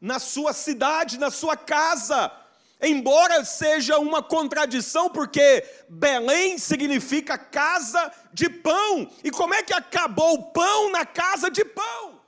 na 0.00 0.18
sua 0.18 0.52
cidade, 0.52 1.18
na 1.18 1.30
sua 1.30 1.56
casa. 1.56 2.32
Embora 2.80 3.42
seja 3.44 3.98
uma 3.98 4.22
contradição, 4.22 5.08
porque 5.08 5.64
Belém 5.88 6.58
significa 6.58 7.38
casa 7.38 8.12
de 8.32 8.50
pão. 8.50 9.10
E 9.24 9.30
como 9.30 9.54
é 9.54 9.62
que 9.62 9.72
acabou 9.72 10.34
o 10.34 10.52
pão 10.52 10.90
na 10.90 11.06
casa 11.06 11.50
de 11.50 11.64
pão? 11.64 12.20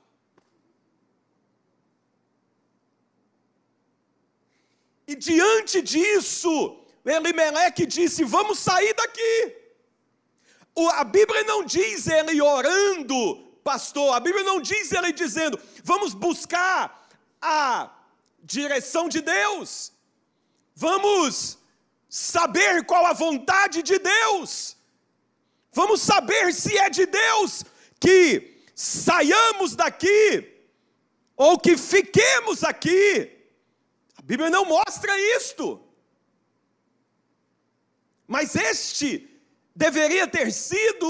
E 5.07 5.15
diante 5.15 5.81
disso, 5.81 6.83
Elimeleque 7.05 7.85
disse: 7.85 8.23
Vamos 8.23 8.57
sair 8.59 8.93
daqui. 8.95 9.55
a 10.93 11.03
Bíblia 11.03 11.43
não 11.43 11.63
diz 11.63 12.07
ele 12.07 12.41
orando, 12.41 13.35
pastor, 13.63 14.15
a 14.15 14.19
Bíblia 14.19 14.43
não 14.43 14.59
diz 14.59 14.91
ele 14.91 15.11
dizendo: 15.11 15.59
Vamos 15.83 16.15
buscar 16.15 17.07
a 17.39 17.91
direção 18.43 19.07
de 19.07 19.21
Deus. 19.21 19.91
Vamos 20.79 21.57
saber 22.07 22.85
qual 22.85 23.05
a 23.05 23.11
vontade 23.11 23.83
de 23.83 23.99
Deus. 23.99 24.77
Vamos 25.73 25.99
saber 26.01 26.53
se 26.53 26.77
é 26.77 26.89
de 26.89 27.05
Deus 27.05 27.65
que 27.99 28.63
saiamos 28.73 29.75
daqui 29.75 30.25
ou 31.35 31.59
que 31.59 31.75
fiquemos 31.75 32.63
aqui. 32.63 33.29
A 34.15 34.21
Bíblia 34.21 34.49
não 34.49 34.63
mostra 34.63 35.11
isto. 35.37 35.83
Mas 38.25 38.55
este 38.55 39.09
deveria 39.75 40.27
ter 40.27 40.49
sido 40.53 41.09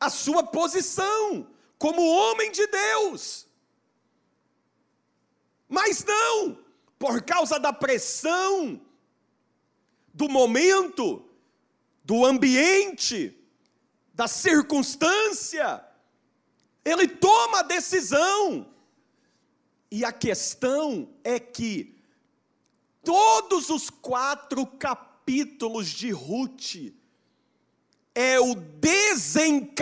a 0.00 0.10
sua 0.10 0.42
posição 0.42 1.48
como 1.78 2.02
homem 2.04 2.50
de 2.50 2.66
Deus. 2.66 3.46
Mas 5.68 6.04
não, 6.04 6.65
por 6.98 7.22
causa 7.22 7.58
da 7.58 7.72
pressão, 7.72 8.80
do 10.12 10.28
momento, 10.28 11.24
do 12.04 12.24
ambiente, 12.24 13.36
da 14.14 14.26
circunstância, 14.26 15.84
ele 16.84 17.06
toma 17.06 17.58
a 17.60 17.62
decisão. 17.62 18.66
E 19.90 20.04
a 20.04 20.12
questão 20.12 21.08
é 21.22 21.38
que 21.38 21.94
todos 23.02 23.68
os 23.70 23.90
quatro 23.90 24.66
capítulos 24.66 25.88
de 25.88 26.10
Ruth 26.10 26.94
é 28.14 28.40
o 28.40 28.54
desencadear 28.54 29.76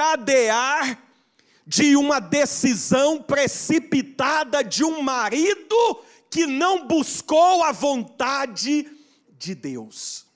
de 1.66 1.96
uma 1.96 2.20
decisão 2.20 3.22
precipitada 3.22 4.62
de 4.62 4.84
um 4.84 5.00
marido 5.00 6.02
que 6.34 6.48
não 6.48 6.88
buscou 6.88 7.62
a 7.62 7.70
vontade 7.70 8.90
de 9.38 9.54
Deus. 9.54 10.26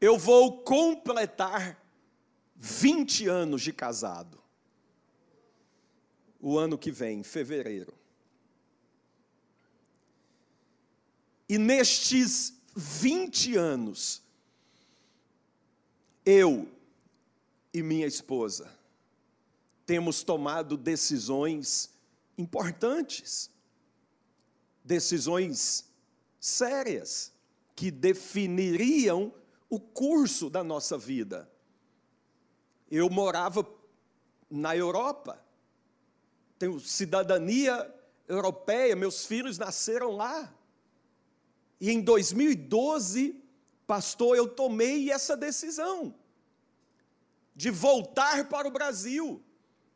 Eu 0.00 0.16
vou 0.16 0.62
completar 0.62 1.78
20 2.56 3.28
anos 3.28 3.60
de 3.60 3.74
casado. 3.74 4.42
O 6.40 6.58
ano 6.58 6.78
que 6.78 6.90
vem, 6.90 7.18
em 7.18 7.22
fevereiro. 7.22 7.92
E 11.46 11.58
nestes 11.58 12.58
20 12.74 13.54
anos, 13.54 14.22
eu 16.24 16.72
e 17.70 17.82
minha 17.82 18.06
esposa 18.06 18.74
temos 19.84 20.22
tomado 20.22 20.78
decisões 20.78 21.92
importantes, 22.36 23.50
decisões 24.84 25.90
sérias, 26.38 27.32
que 27.74 27.90
definiriam 27.90 29.32
o 29.68 29.80
curso 29.80 30.48
da 30.48 30.62
nossa 30.62 30.96
vida. 30.96 31.50
Eu 32.90 33.10
morava 33.10 33.66
na 34.50 34.76
Europa, 34.76 35.44
tenho 36.58 36.78
cidadania 36.78 37.92
europeia, 38.28 38.94
meus 38.94 39.26
filhos 39.26 39.58
nasceram 39.58 40.12
lá. 40.12 40.54
E 41.80 41.90
em 41.90 42.00
2012, 42.00 43.42
pastor, 43.86 44.36
eu 44.36 44.48
tomei 44.48 45.10
essa 45.10 45.36
decisão 45.36 46.14
de 47.54 47.70
voltar 47.70 48.48
para 48.48 48.68
o 48.68 48.70
Brasil 48.70 49.42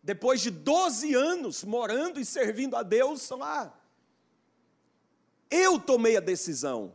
depois 0.03 0.41
de 0.41 0.51
12 0.51 1.15
anos 1.15 1.65
morando 1.65 2.21
e 2.21 2.25
servindo 2.25 2.77
a 2.77 2.83
Deus 2.83 3.29
lá. 3.31 3.75
Eu 5.51 5.79
tomei 5.79 6.17
a 6.17 6.21
decisão 6.21 6.95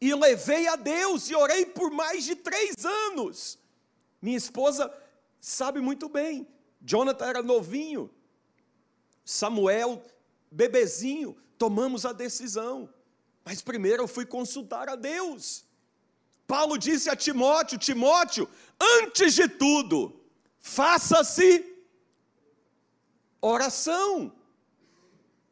e 0.00 0.14
levei 0.14 0.66
a 0.68 0.76
Deus 0.76 1.28
e 1.28 1.34
orei 1.34 1.66
por 1.66 1.90
mais 1.90 2.24
de 2.24 2.34
três 2.34 2.84
anos. 2.84 3.58
Minha 4.20 4.36
esposa 4.36 4.92
sabe 5.40 5.80
muito 5.80 6.08
bem. 6.08 6.46
Jonathan 6.80 7.26
era 7.26 7.42
novinho, 7.42 8.10
Samuel, 9.24 10.02
bebezinho. 10.50 11.36
Tomamos 11.58 12.06
a 12.06 12.12
decisão, 12.12 12.88
mas 13.44 13.60
primeiro 13.60 14.02
eu 14.02 14.08
fui 14.08 14.24
consultar 14.24 14.88
a 14.88 14.96
Deus. 14.96 15.64
Paulo 16.46 16.78
disse 16.78 17.10
a 17.10 17.16
Timóteo: 17.16 17.78
Timóteo, 17.78 18.48
antes 19.02 19.34
de 19.34 19.46
tudo, 19.46 20.18
faça-se 20.58 21.69
oração. 23.40 24.32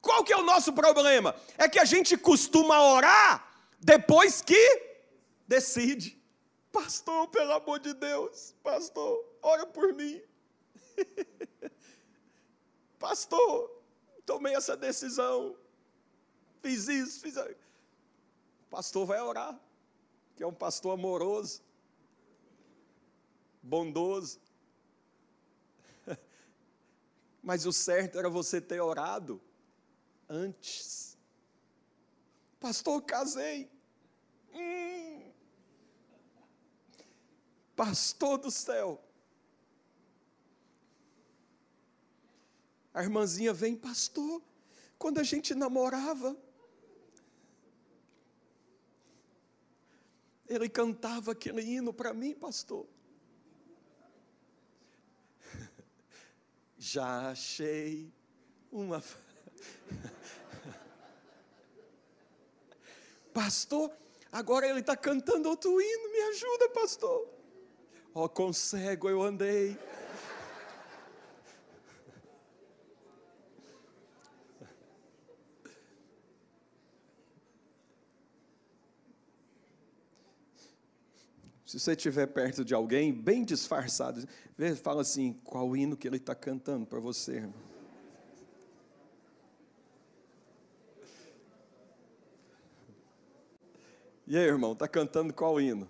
Qual 0.01 0.25
que 0.25 0.33
é 0.33 0.37
o 0.37 0.43
nosso 0.43 0.73
problema? 0.73 1.35
É 1.57 1.69
que 1.69 1.79
a 1.79 1.85
gente 1.85 2.17
costuma 2.17 2.83
orar 2.83 3.49
depois 3.81 4.43
que 4.43 4.83
decide. 5.47 6.19
Pastor, 6.71 7.29
pelo 7.29 7.53
amor 7.53 7.81
de 7.81 7.95
Deus, 7.95 8.55
pastor, 8.63 9.25
ora 9.43 9.67
por 9.67 9.93
mim. 9.95 10.21
pastor, 12.99 13.83
tomei 14.27 14.55
essa 14.55 14.77
decisão, 14.77 15.57
fiz 16.63 16.89
isso, 16.89 17.21
fiz 17.21 17.37
aquilo. 17.37 17.57
Pastor 18.71 19.07
vai 19.07 19.21
orar, 19.21 19.59
que 20.37 20.43
é 20.43 20.47
um 20.47 20.53
pastor 20.53 20.93
amoroso, 20.93 21.63
bondoso. 23.63 24.39
Mas 27.43 27.67
o 27.67 27.73
certo 27.73 28.19
era 28.19 28.29
você 28.29 28.61
ter 28.61 28.81
orado 28.81 29.41
antes. 30.29 31.17
Pastor, 32.61 33.03
casei. 33.03 33.71
Hum. 34.53 35.23
Pastor 37.77 38.39
do 38.39 38.51
céu. 38.51 39.01
A 42.93 43.03
irmãzinha 43.03 43.53
vem, 43.53 43.77
pastor, 43.77 44.43
quando 44.99 45.19
a 45.19 45.23
gente 45.23 45.55
namorava, 45.55 46.37
ele 50.49 50.69
cantava 50.69 51.31
aquele 51.31 51.63
hino 51.63 51.93
para 51.93 52.13
mim, 52.13 52.35
pastor. 52.35 52.89
Já 56.91 57.29
achei 57.29 58.11
uma. 58.73 59.05
pastor, 63.35 63.93
agora 64.33 64.67
ele 64.67 64.81
está 64.81 64.97
cantando 64.97 65.51
outro 65.51 65.79
hino, 65.83 66.11
me 66.11 66.21
ajuda, 66.31 66.71
pastor. 66.71 67.29
Ó, 68.15 68.25
oh, 68.25 68.29
com 68.31 68.55
cego 68.55 69.11
eu 69.11 69.21
andei. 69.21 69.79
Se 81.69 81.79
você 81.79 81.93
estiver 81.93 82.27
perto 82.27 82.65
de 82.65 82.73
alguém, 82.73 83.13
bem 83.13 83.45
disfarçado, 83.45 84.27
fala 84.83 85.03
assim: 85.03 85.35
qual 85.45 85.77
hino 85.77 85.99
que 85.99 86.09
ele 86.09 86.17
está 86.17 86.35
cantando 86.35 86.87
para 86.87 86.99
você, 86.99 87.33
irmão? 87.33 87.55
E 94.27 94.35
aí, 94.35 94.45
irmão, 94.45 94.73
está 94.73 94.89
cantando 94.89 95.35
qual 95.35 95.61
hino? 95.61 95.87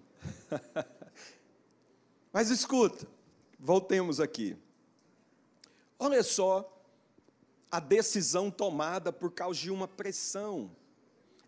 Mas 2.32 2.50
escuta, 2.50 3.06
voltemos 3.56 4.18
aqui. 4.18 4.56
Olha 5.96 6.24
só 6.24 6.76
a 7.70 7.78
decisão 7.78 8.50
tomada 8.50 9.12
por 9.12 9.30
causa 9.30 9.60
de 9.60 9.70
uma 9.70 9.86
pressão. 9.86 10.72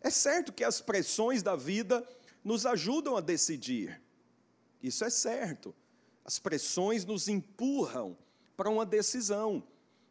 É 0.00 0.08
certo 0.08 0.52
que 0.52 0.62
as 0.62 0.80
pressões 0.80 1.42
da 1.42 1.56
vida 1.56 2.08
nos 2.44 2.64
ajudam 2.64 3.16
a 3.16 3.20
decidir. 3.20 4.00
Isso 4.82 5.04
é 5.04 5.10
certo. 5.10 5.74
As 6.24 6.38
pressões 6.38 7.04
nos 7.04 7.28
empurram 7.28 8.16
para 8.56 8.70
uma 8.70 8.86
decisão. 8.86 9.62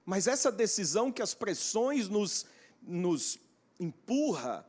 Mas 0.06 0.28
essa 0.28 0.52
decisão 0.52 1.12
que 1.12 1.22
as 1.22 1.34
pressões 1.34 2.10
nos, 2.10 2.46
nos 2.82 3.40
empurra, 3.80 4.66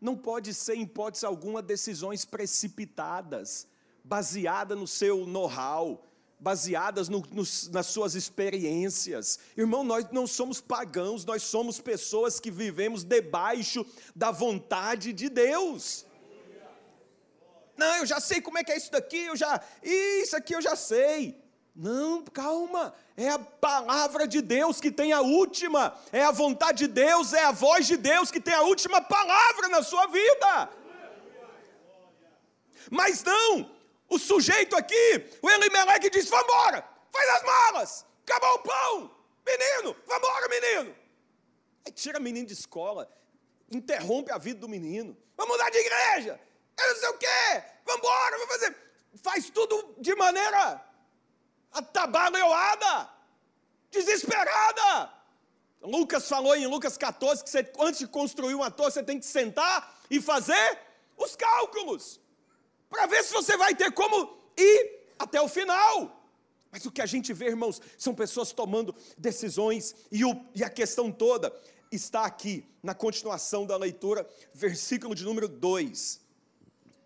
não 0.00 0.16
pode 0.16 0.52
ser, 0.52 0.76
em 0.76 0.82
hipótese 0.82 1.24
alguma, 1.24 1.62
decisões 1.62 2.24
precipitadas, 2.24 3.66
baseadas 4.04 4.78
no 4.78 4.86
seu 4.86 5.26
know-how, 5.26 6.04
baseadas 6.38 7.08
no, 7.08 7.20
no, 7.30 7.42
nas 7.72 7.86
suas 7.86 8.14
experiências. 8.14 9.38
Irmão, 9.56 9.82
nós 9.82 10.06
não 10.12 10.26
somos 10.26 10.60
pagãos, 10.60 11.24
nós 11.24 11.42
somos 11.42 11.80
pessoas 11.80 12.38
que 12.38 12.50
vivemos 12.50 13.02
debaixo 13.02 13.86
da 14.14 14.30
vontade 14.30 15.12
de 15.14 15.30
Deus. 15.30 16.04
Não, 17.76 17.96
eu 17.96 18.06
já 18.06 18.20
sei 18.20 18.40
como 18.40 18.58
é 18.58 18.64
que 18.64 18.72
é 18.72 18.76
isso 18.76 18.90
daqui, 18.90 19.24
eu 19.24 19.36
já, 19.36 19.60
isso 19.82 20.36
aqui 20.36 20.54
eu 20.54 20.62
já 20.62 20.76
sei. 20.76 21.42
Não, 21.74 22.22
calma, 22.22 22.94
é 23.16 23.28
a 23.28 23.38
palavra 23.38 24.28
de 24.28 24.40
Deus 24.40 24.80
que 24.80 24.92
tem 24.92 25.12
a 25.12 25.20
última, 25.20 25.98
é 26.12 26.22
a 26.22 26.30
vontade 26.30 26.86
de 26.86 26.88
Deus, 26.88 27.32
é 27.32 27.44
a 27.44 27.50
voz 27.50 27.86
de 27.86 27.96
Deus 27.96 28.30
que 28.30 28.40
tem 28.40 28.54
a 28.54 28.62
última 28.62 29.00
palavra 29.00 29.68
na 29.68 29.82
sua 29.82 30.06
vida. 30.06 30.70
Mas 32.88 33.24
não, 33.24 33.74
o 34.08 34.18
sujeito 34.18 34.76
aqui, 34.76 35.26
o 35.42 35.50
Elimeleque 35.50 36.10
diz: 36.10 36.28
vambora, 36.28 36.88
faz 37.10 37.28
as 37.30 37.42
malas, 37.42 38.06
acabou 38.22 38.54
o 38.54 38.58
pão, 38.60 39.10
menino, 39.44 39.96
vambora, 40.06 40.48
menino. 40.48 40.94
Aí 41.84 41.90
tira 41.90 42.20
menino 42.20 42.46
de 42.46 42.52
escola, 42.52 43.10
interrompe 43.68 44.30
a 44.30 44.38
vida 44.38 44.60
do 44.60 44.68
menino, 44.68 45.16
vamos 45.36 45.56
mudar 45.56 45.70
de 45.70 45.78
igreja, 45.78 46.40
eu 46.78 46.88
não 46.88 46.96
sei 47.00 47.08
o 47.08 47.18
quê, 47.18 47.62
vamos 47.84 48.00
embora, 48.00 48.38
vamos 48.38 48.52
fazer. 48.54 48.76
Faz 49.22 49.50
tudo 49.50 49.94
de 49.98 50.14
maneira 50.14 50.84
atabalhoada, 51.72 53.10
desesperada. 53.90 55.12
Lucas 55.82 56.28
falou 56.28 56.56
em 56.56 56.66
Lucas 56.66 56.96
14 56.96 57.44
que 57.44 57.50
você, 57.50 57.70
antes 57.78 58.00
de 58.00 58.06
construir 58.06 58.54
uma 58.54 58.70
torre, 58.70 58.92
você 58.92 59.02
tem 59.02 59.18
que 59.18 59.26
sentar 59.26 60.00
e 60.10 60.20
fazer 60.20 60.78
os 61.16 61.36
cálculos, 61.36 62.20
para 62.88 63.06
ver 63.06 63.22
se 63.22 63.32
você 63.32 63.56
vai 63.56 63.74
ter 63.74 63.92
como 63.92 64.36
ir 64.56 65.04
até 65.18 65.40
o 65.40 65.48
final. 65.48 66.20
Mas 66.70 66.84
o 66.86 66.90
que 66.90 67.00
a 67.00 67.06
gente 67.06 67.32
vê, 67.32 67.46
irmãos, 67.46 67.80
são 67.96 68.14
pessoas 68.14 68.52
tomando 68.52 68.94
decisões, 69.16 69.94
e, 70.10 70.24
o, 70.24 70.44
e 70.54 70.64
a 70.64 70.70
questão 70.70 71.12
toda 71.12 71.54
está 71.92 72.24
aqui, 72.24 72.68
na 72.82 72.94
continuação 72.94 73.64
da 73.64 73.76
leitura, 73.76 74.28
versículo 74.52 75.14
de 75.14 75.24
número 75.24 75.46
2. 75.46 76.20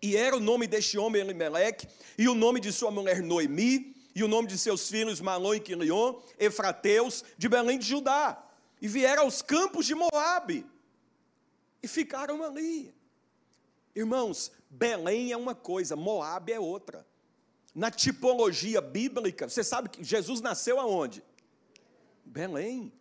E 0.01 0.15
era 0.15 0.35
o 0.35 0.39
nome 0.39 0.67
deste 0.67 0.97
homem 0.97 1.21
Elimeleque, 1.21 1.87
e 2.17 2.27
o 2.27 2.35
nome 2.35 2.59
de 2.59 2.71
sua 2.71 2.91
mulher 2.91 3.21
Noemi, 3.21 3.95
e 4.15 4.23
o 4.23 4.27
nome 4.27 4.47
de 4.47 4.57
seus 4.57 4.89
filhos 4.89 5.21
Malon 5.21 5.55
e 5.55 5.59
Quilion, 5.59 6.15
Efrateus, 6.37 7.23
de 7.37 7.47
Belém 7.47 7.77
de 7.77 7.85
Judá. 7.85 8.41
E 8.81 8.87
vieram 8.87 9.23
aos 9.23 9.41
campos 9.41 9.85
de 9.85 9.95
Moabe, 9.95 10.65
e 11.81 11.87
ficaram 11.87 12.43
ali. 12.43 12.93
Irmãos, 13.95 14.51
Belém 14.69 15.31
é 15.31 15.37
uma 15.37 15.55
coisa, 15.55 15.95
Moabe 15.95 16.53
é 16.53 16.59
outra. 16.59 17.05
Na 17.73 17.91
tipologia 17.91 18.81
bíblica, 18.81 19.47
você 19.47 19.63
sabe 19.63 19.89
que 19.89 20.03
Jesus 20.03 20.41
nasceu 20.41 20.79
aonde? 20.79 21.23
Belém. 22.25 22.91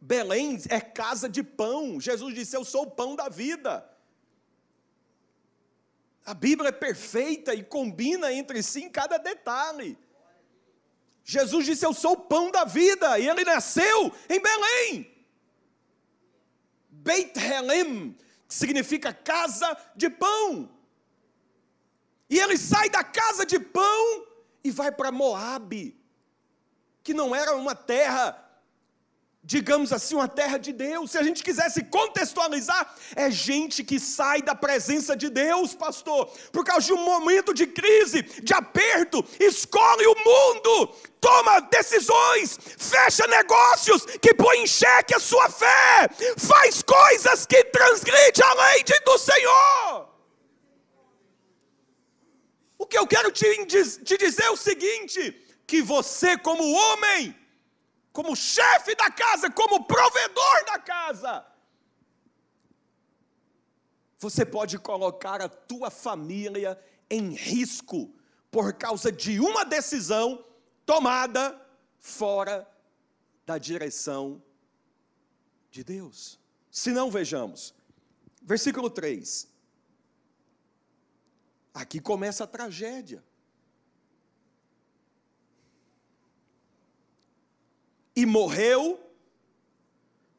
Belém 0.00 0.58
é 0.68 0.80
casa 0.80 1.28
de 1.28 1.42
pão. 1.42 2.00
Jesus 2.00 2.34
disse: 2.34 2.56
Eu 2.56 2.64
sou 2.64 2.84
o 2.84 2.90
pão 2.90 3.16
da 3.16 3.28
vida. 3.28 3.88
A 6.26 6.34
Bíblia 6.34 6.70
é 6.70 6.72
perfeita 6.72 7.54
e 7.54 7.62
combina 7.62 8.32
entre 8.32 8.60
si 8.60 8.82
em 8.82 8.90
cada 8.90 9.16
detalhe. 9.16 9.96
Jesus 11.22 11.64
disse: 11.64 11.86
Eu 11.86 11.94
sou 11.94 12.14
o 12.14 12.20
pão 12.20 12.50
da 12.50 12.64
vida, 12.64 13.16
e 13.18 13.28
ele 13.28 13.44
nasceu 13.44 14.12
em 14.28 14.40
Belém. 14.40 15.10
Beit 16.90 17.38
Helem, 17.38 18.18
que 18.48 18.54
significa 18.54 19.14
casa 19.14 19.76
de 19.94 20.10
pão. 20.10 20.68
E 22.28 22.40
ele 22.40 22.58
sai 22.58 22.90
da 22.90 23.04
casa 23.04 23.46
de 23.46 23.60
pão 23.60 24.26
e 24.64 24.70
vai 24.72 24.90
para 24.90 25.12
Moabe, 25.12 25.96
que 27.04 27.14
não 27.14 27.32
era 27.32 27.54
uma 27.54 27.76
terra 27.76 28.45
digamos 29.46 29.92
assim, 29.92 30.16
uma 30.16 30.26
terra 30.26 30.58
de 30.58 30.72
Deus. 30.72 31.12
Se 31.12 31.18
a 31.18 31.22
gente 31.22 31.44
quisesse 31.44 31.84
contextualizar, 31.84 32.92
é 33.14 33.30
gente 33.30 33.84
que 33.84 34.00
sai 34.00 34.42
da 34.42 34.56
presença 34.56 35.16
de 35.16 35.30
Deus, 35.30 35.72
pastor, 35.72 36.26
por 36.50 36.64
causa 36.64 36.86
de 36.86 36.92
um 36.92 37.04
momento 37.04 37.54
de 37.54 37.64
crise, 37.64 38.22
de 38.22 38.52
aperto, 38.52 39.24
escolhe 39.38 40.04
o 40.04 40.16
mundo, 40.16 40.94
toma 41.20 41.60
decisões, 41.60 42.58
fecha 42.76 43.24
negócios 43.28 44.04
que 44.20 44.34
põe 44.34 44.58
em 44.62 44.66
xeque 44.66 45.14
a 45.14 45.20
sua 45.20 45.48
fé, 45.48 46.08
faz 46.36 46.82
coisas 46.82 47.46
que 47.46 47.62
transgride 47.66 48.42
a 48.42 48.54
lei 48.54 48.84
do 49.04 49.16
Senhor. 49.16 50.08
O 52.76 52.84
que 52.84 52.98
eu 52.98 53.06
quero 53.06 53.30
te, 53.30 53.64
te 53.66 54.18
dizer 54.18 54.42
é 54.42 54.50
o 54.50 54.56
seguinte: 54.56 55.40
que 55.66 55.80
você, 55.82 56.36
como 56.36 56.72
homem, 56.72 57.34
como 58.16 58.34
chefe 58.34 58.94
da 58.94 59.10
casa, 59.10 59.50
como 59.50 59.84
provedor 59.84 60.64
da 60.64 60.78
casa. 60.78 61.46
Você 64.16 64.42
pode 64.42 64.78
colocar 64.78 65.42
a 65.42 65.50
tua 65.50 65.90
família 65.90 66.82
em 67.10 67.34
risco 67.34 68.10
por 68.50 68.72
causa 68.72 69.12
de 69.12 69.38
uma 69.38 69.66
decisão 69.66 70.42
tomada 70.86 71.60
fora 71.98 72.66
da 73.44 73.58
direção 73.58 74.42
de 75.70 75.84
Deus. 75.84 76.40
Se 76.70 76.92
não, 76.92 77.10
vejamos. 77.10 77.74
Versículo 78.40 78.88
3. 78.88 79.46
Aqui 81.74 82.00
começa 82.00 82.44
a 82.44 82.46
tragédia. 82.46 83.22
E 88.16 88.24
morreu, 88.24 88.98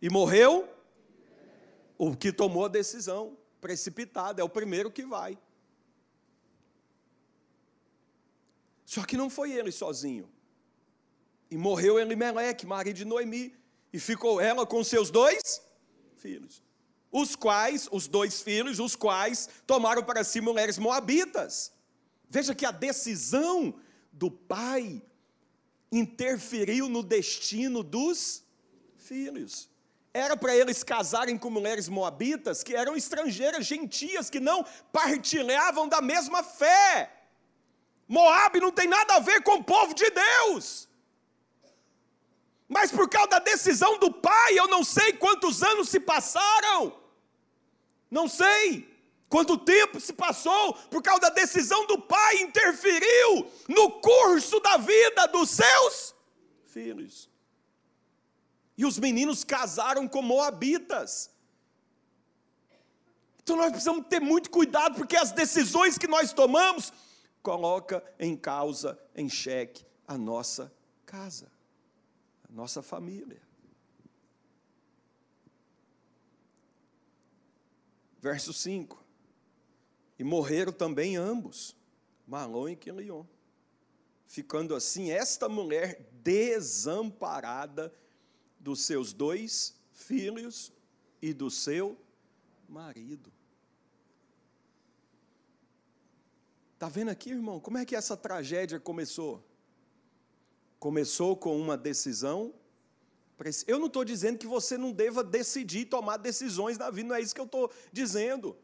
e 0.02 0.10
morreu 0.10 0.68
o 1.96 2.18
que 2.18 2.34
tomou 2.34 2.66
a 2.66 2.68
decisão 2.68 3.38
precipitada, 3.62 4.42
é 4.42 4.44
o 4.44 4.50
primeiro 4.50 4.90
que 4.90 5.06
vai. 5.06 5.38
Só 8.84 9.04
que 9.04 9.16
não 9.16 9.30
foi 9.30 9.52
ele 9.52 9.72
sozinho. 9.72 10.28
E 11.52 11.58
morreu 11.58 12.00
Elimeleque, 12.00 12.66
marido 12.66 12.98
de 12.98 13.06
Noemi, 13.06 13.56
e 13.94 14.00
ficou 14.00 14.42
ela 14.42 14.66
com 14.66 14.84
seus 14.84 15.12
dois 15.12 15.62
filhos. 16.16 16.64
Os 17.12 17.36
quais, 17.36 17.88
os 17.92 18.08
dois 18.08 18.42
filhos, 18.42 18.80
os 18.80 18.96
quais 18.96 19.48
tomaram 19.66 20.04
para 20.04 20.24
si 20.24 20.42
mulheres 20.42 20.78
moabitas. 20.78 21.72
Veja 22.28 22.56
que 22.56 22.66
a 22.66 22.72
decisão 22.72 23.80
do 24.12 24.30
pai 24.32 25.02
interferiu 25.92 26.90
no 26.90 27.02
destino 27.02 27.84
dos 27.84 28.44
filhos. 28.98 29.70
Era 30.14 30.36
para 30.36 30.56
eles 30.56 30.84
casarem 30.84 31.38
com 31.38 31.50
mulheres 31.50 31.88
moabitas 31.88 32.64
que 32.64 32.76
eram 32.76 32.96
estrangeiras, 32.96 33.66
gentias, 33.66 34.30
que 34.30 34.40
não 34.40 34.66
partilhavam 34.92 35.88
da 35.88 36.02
mesma 36.02 36.44
fé. 36.44 37.14
Moab 38.08 38.60
não 38.60 38.72
tem 38.72 38.88
nada 38.88 39.16
a 39.16 39.20
ver 39.20 39.44
com 39.44 39.56
o 39.56 39.64
povo 39.64 39.94
de 39.94 40.10
Deus. 40.10 40.88
Mas 42.68 42.92
por 42.92 43.08
causa 43.10 43.30
da 43.30 43.40
decisão 43.40 43.98
do 44.00 44.12
pai, 44.12 44.58
eu 44.58 44.68
não 44.68 44.84
sei 44.84 45.14
quantos 45.14 45.64
anos 45.64 45.90
se 45.90 46.00
passaram. 46.00 47.00
Não 48.10 48.28
sei 48.28 48.97
quanto 49.30 49.58
tempo 49.58 50.00
se 50.00 50.14
passou 50.14 50.74
por 50.90 51.02
causa 51.02 51.22
da 51.22 51.30
decisão 51.30 51.86
do 51.86 52.02
pai 52.02 52.38
interferiu 52.42 53.52
no 53.68 54.00
curso 54.00 54.60
da 54.60 54.78
vida 54.78 55.28
dos 55.28 55.50
seus 55.50 56.16
filhos. 56.66 57.30
E 58.78 58.86
os 58.86 59.00
meninos 59.00 59.44
casaram 59.44 60.08
com 60.08 60.22
moabitas. 60.22 61.32
Então 63.42 63.56
nós 63.56 63.72
precisamos 63.72 64.06
ter 64.08 64.20
muito 64.20 64.50
cuidado 64.50 64.96
porque 64.96 65.18
as 65.18 65.32
decisões 65.32 65.98
que 65.98 66.08
nós 66.08 66.34
tomamos 66.34 66.94
coloca 67.42 68.04
em 68.20 68.36
causa, 68.36 69.00
em 69.16 69.30
xeque 69.30 69.86
a 70.08 70.18
nossa 70.18 70.72
casa, 71.06 71.52
a 72.48 72.54
nossa 72.54 72.82
família. 72.82 73.42
Verso 78.20 78.52
5. 78.52 79.07
E 80.18 80.24
morreram 80.24 80.72
também 80.72 81.16
ambos, 81.16 81.76
Malom 82.26 82.70
e 82.70 82.76
Quilion. 82.76 83.26
Ficando 84.26 84.76
assim 84.76 85.12
esta 85.12 85.48
mulher 85.48 86.10
desamparada 86.24 87.94
dos 88.60 88.82
seus 88.82 89.14
dois 89.14 89.76
filhos 89.92 90.74
e 91.22 91.34
do 91.34 91.50
seu 91.50 91.98
marido. 92.68 93.32
Está 96.74 96.90
vendo 96.90 97.10
aqui, 97.10 97.32
irmão? 97.32 97.60
Como 97.60 97.78
é 97.78 97.86
que 97.86 97.96
essa 97.96 98.16
tragédia 98.16 98.80
começou? 98.80 99.44
Começou 100.80 101.36
com 101.36 101.60
uma 101.60 101.76
decisão. 101.76 102.54
Eu 103.66 103.80
não 103.80 103.88
estou 103.88 104.04
dizendo 104.04 104.38
que 104.38 104.46
você 104.46 104.78
não 104.78 104.92
deva 104.92 105.24
decidir 105.24 105.86
tomar 105.86 106.18
decisões 106.18 106.78
na 106.78 106.92
vida, 106.92 107.10
não 107.10 107.16
é 107.16 107.22
isso 107.22 107.34
que 107.34 107.42
eu 107.42 107.46
estou 107.46 107.72
dizendo. 107.92 108.56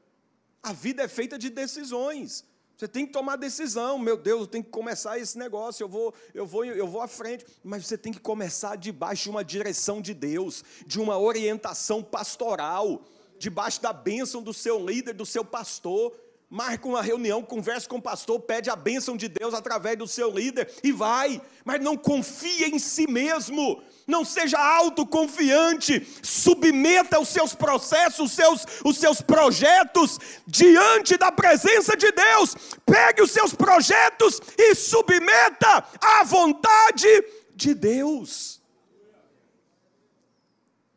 A 0.64 0.72
vida 0.72 1.04
é 1.04 1.08
feita 1.10 1.38
de 1.38 1.50
decisões. 1.50 2.46
Você 2.78 2.88
tem 2.88 3.06
que 3.06 3.12
tomar 3.12 3.36
decisão, 3.36 4.00
meu 4.00 4.18
Deus, 4.18 4.42
eu 4.42 4.48
tenho 4.48 4.64
que 4.64 4.70
começar 4.70 5.20
esse 5.20 5.38
negócio, 5.38 5.84
eu 5.84 5.90
vou, 5.90 6.14
eu 6.34 6.48
vou, 6.48 6.66
eu 6.66 6.88
vou 6.88 7.02
à 7.02 7.08
frente, 7.08 7.46
mas 7.64 7.86
você 7.86 7.98
tem 7.98 8.12
que 8.12 8.20
começar 8.20 8.78
debaixo 8.78 9.24
de 9.24 9.30
uma 9.30 9.44
direção 9.44 10.02
de 10.02 10.14
Deus, 10.14 10.64
de 10.88 11.00
uma 11.00 11.20
orientação 11.20 12.02
pastoral, 12.02 13.02
debaixo 13.38 13.82
da 13.82 13.94
bênção 13.94 14.42
do 14.42 14.54
seu 14.54 14.84
líder, 14.84 15.14
do 15.14 15.26
seu 15.26 15.46
pastor. 15.46 16.18
Marca 16.50 16.88
uma 16.88 17.02
reunião, 17.02 17.44
conversa 17.44 17.88
com 17.88 17.98
o 17.98 18.02
pastor, 18.02 18.40
pede 18.40 18.70
a 18.70 18.76
bênção 18.76 19.18
de 19.18 19.28
Deus 19.28 19.54
através 19.54 19.98
do 19.98 20.08
seu 20.08 20.32
líder 20.32 20.72
e 20.84 20.92
vai, 20.92 21.42
mas 21.66 21.82
não 21.82 21.98
confia 21.98 22.68
em 22.68 22.80
si 22.80 23.10
mesmo, 23.10 23.84
não 24.08 24.26
seja 24.26 24.58
autoconfiante, 24.58 26.06
submeta 26.22 27.20
os 27.20 27.30
seus 27.30 27.56
processos, 27.56 28.20
os 28.20 28.32
seus, 28.32 28.66
os 28.84 28.98
seus 28.98 29.22
projetos 29.22 30.20
diante 30.46 31.18
da 31.18 31.32
presença 31.32 31.96
de 31.96 32.12
Deus, 32.12 32.56
pegue 32.86 33.22
os 33.22 33.32
seus 33.32 33.54
projetos 33.54 34.42
e 34.58 34.76
submeta 34.76 35.88
à 36.02 36.24
vontade 36.24 37.08
de 37.56 37.74
Deus, 37.74 38.62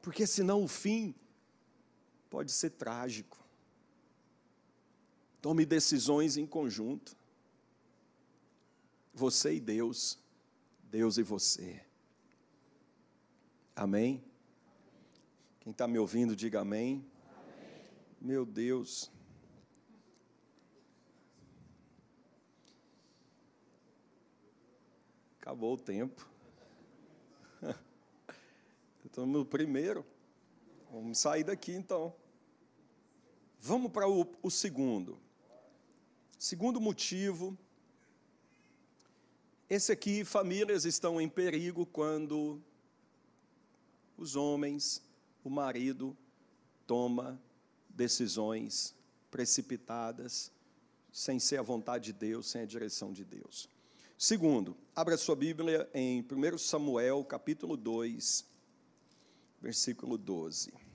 porque 0.02 0.26
senão 0.26 0.62
o 0.62 0.68
fim 0.68 1.14
pode 2.30 2.52
ser 2.52 2.70
trágico. 2.70 3.36
Tome 5.40 5.64
decisões 5.64 6.36
em 6.36 6.46
conjunto. 6.46 7.16
Você 9.14 9.54
e 9.54 9.60
Deus, 9.60 10.18
Deus 10.82 11.18
e 11.18 11.22
você. 11.22 11.86
Amém? 13.78 14.24
Quem 15.60 15.70
está 15.70 15.86
me 15.86 15.98
ouvindo, 15.98 16.34
diga 16.34 16.62
amém. 16.62 17.04
amém. 17.28 17.84
Meu 18.18 18.46
Deus. 18.46 19.12
Acabou 25.38 25.74
o 25.74 25.76
tempo. 25.76 26.26
Estamos 29.04 29.40
no 29.40 29.44
primeiro. 29.44 30.06
Vamos 30.90 31.18
sair 31.18 31.44
daqui 31.44 31.72
então. 31.72 32.14
Vamos 33.60 33.92
para 33.92 34.08
o, 34.08 34.26
o 34.42 34.50
segundo. 34.50 35.20
Segundo 36.38 36.80
motivo, 36.80 37.54
esse 39.68 39.92
aqui, 39.92 40.24
famílias 40.24 40.86
estão 40.86 41.20
em 41.20 41.28
perigo 41.28 41.84
quando 41.84 42.62
os 44.16 44.36
homens, 44.36 45.02
o 45.44 45.50
marido, 45.50 46.16
toma 46.86 47.40
decisões 47.88 48.94
precipitadas, 49.30 50.50
sem 51.12 51.38
ser 51.38 51.58
a 51.58 51.62
vontade 51.62 52.06
de 52.06 52.12
Deus, 52.12 52.46
sem 52.46 52.62
a 52.62 52.66
direção 52.66 53.12
de 53.12 53.24
Deus. 53.24 53.68
Segundo, 54.18 54.76
abra 54.94 55.16
sua 55.16 55.36
Bíblia 55.36 55.88
em 55.92 56.22
1 56.22 56.58
Samuel, 56.58 57.24
capítulo 57.24 57.76
2, 57.76 58.44
versículo 59.60 60.16
12. 60.16 60.86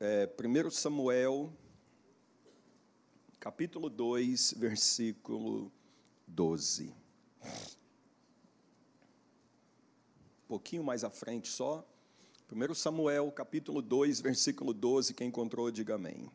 é, 0.00 0.26
1 0.26 0.70
Samuel, 0.70 1.52
capítulo 3.38 3.90
2, 3.90 4.54
versículo 4.56 5.70
12. 6.26 6.94
Pouquinho 10.50 10.82
mais 10.82 11.04
à 11.04 11.10
frente 11.10 11.46
só. 11.46 11.86
1 12.50 12.74
Samuel, 12.74 13.30
capítulo 13.30 13.80
2, 13.80 14.20
versículo 14.20 14.74
12. 14.74 15.14
Quem 15.14 15.28
encontrou, 15.28 15.70
diga 15.70 15.94
amém. 15.94 16.28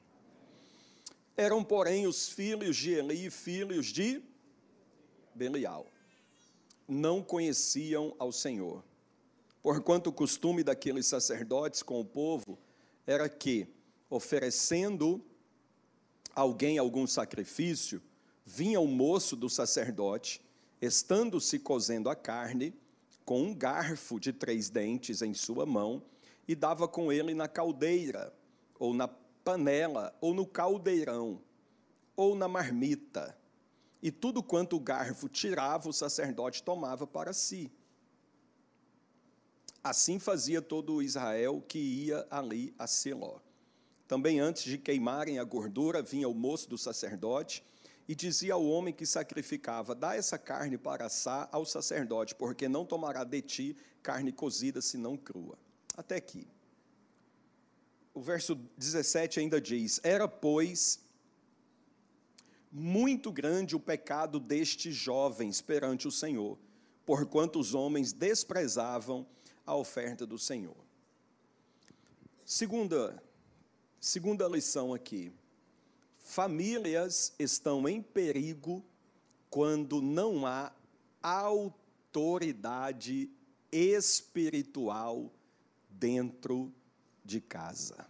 Eram, 1.35 1.61
porém, 1.61 2.07
os 2.07 2.29
filhos 2.29 2.77
de 2.77 2.93
Eli, 2.93 3.29
filhos 3.29 3.87
de 3.87 4.23
Belial. 5.35 5.85
Não 6.87 7.21
conheciam 7.21 8.15
ao 8.17 8.31
Senhor. 8.31 8.85
Porquanto 9.61 10.11
o 10.11 10.13
costume 10.13 10.63
daqueles 10.63 11.07
sacerdotes 11.07 11.83
com 11.83 11.99
o 11.99 12.05
povo 12.05 12.57
era 13.05 13.27
que, 13.27 13.67
oferecendo 14.09 15.21
alguém 16.33 16.77
algum 16.77 17.05
sacrifício, 17.05 18.01
vinha 18.45 18.79
o 18.79 18.87
moço 18.87 19.35
do 19.35 19.49
sacerdote, 19.49 20.41
estando-se 20.81 21.59
cozendo 21.59 22.09
a 22.09 22.15
carne, 22.15 22.73
com 23.25 23.41
um 23.41 23.55
garfo 23.55 24.19
de 24.19 24.31
três 24.31 24.69
dentes 24.69 25.21
em 25.23 25.33
sua 25.33 25.65
mão, 25.65 26.03
e 26.47 26.53
dava 26.53 26.87
com 26.87 27.11
ele 27.11 27.33
na 27.33 27.47
caldeira, 27.47 28.31
ou 28.77 28.93
na 28.93 29.07
panela, 29.07 30.15
ou 30.21 30.33
no 30.33 30.45
caldeirão, 30.45 31.41
ou 32.15 32.35
na 32.35 32.47
marmita. 32.47 33.35
E 34.01 34.11
tudo 34.11 34.43
quanto 34.43 34.75
o 34.75 34.79
garfo 34.79 35.27
tirava, 35.27 35.89
o 35.89 35.93
sacerdote 35.93 36.61
tomava 36.61 37.07
para 37.07 37.33
si. 37.33 37.71
Assim 39.83 40.19
fazia 40.19 40.61
todo 40.61 41.01
Israel 41.01 41.63
que 41.67 41.79
ia 41.79 42.27
ali 42.29 42.73
a 42.77 42.85
Siló. 42.85 43.39
Também 44.07 44.39
antes 44.39 44.63
de 44.63 44.77
queimarem 44.77 45.39
a 45.39 45.43
gordura, 45.43 46.01
vinha 46.01 46.29
o 46.29 46.33
moço 46.33 46.69
do 46.69 46.77
sacerdote 46.77 47.63
e 48.07 48.13
dizia 48.13 48.53
ao 48.53 48.65
homem 48.65 48.93
que 48.93 49.05
sacrificava: 49.05 49.95
Dá 49.95 50.15
essa 50.15 50.37
carne 50.37 50.77
para 50.77 51.05
assar 51.05 51.49
ao 51.51 51.65
sacerdote, 51.65 52.35
porque 52.35 52.67
não 52.67 52.85
tomará 52.85 53.23
de 53.23 53.41
ti 53.41 53.77
carne 54.03 54.31
cozida, 54.31 54.81
senão 54.81 55.17
crua. 55.17 55.57
Até 55.97 56.15
aqui. 56.15 56.47
O 58.13 58.21
verso 58.21 58.55
17 58.77 59.39
ainda 59.39 59.59
diz: 59.59 59.99
Era, 60.03 60.27
pois, 60.27 60.99
muito 62.71 63.31
grande 63.31 63.75
o 63.75 63.79
pecado 63.79 64.39
destes 64.39 64.95
jovens 64.95 65.61
perante 65.61 66.07
o 66.07 66.11
Senhor, 66.11 66.57
porquanto 67.05 67.59
os 67.59 67.73
homens 67.73 68.13
desprezavam 68.13 69.25
a 69.65 69.75
oferta 69.75 70.25
do 70.25 70.37
Senhor. 70.37 70.75
Segunda, 72.45 73.21
segunda 73.99 74.47
lição 74.47 74.93
aqui. 74.93 75.33
Famílias 76.25 77.33
estão 77.37 77.87
em 77.87 78.01
perigo 78.01 78.83
quando 79.47 80.01
não 80.01 80.43
há 80.43 80.73
autoridade 81.21 83.29
espiritual 83.71 85.31
dentro 85.87 86.73
de 87.23 87.39
casa. 87.39 88.07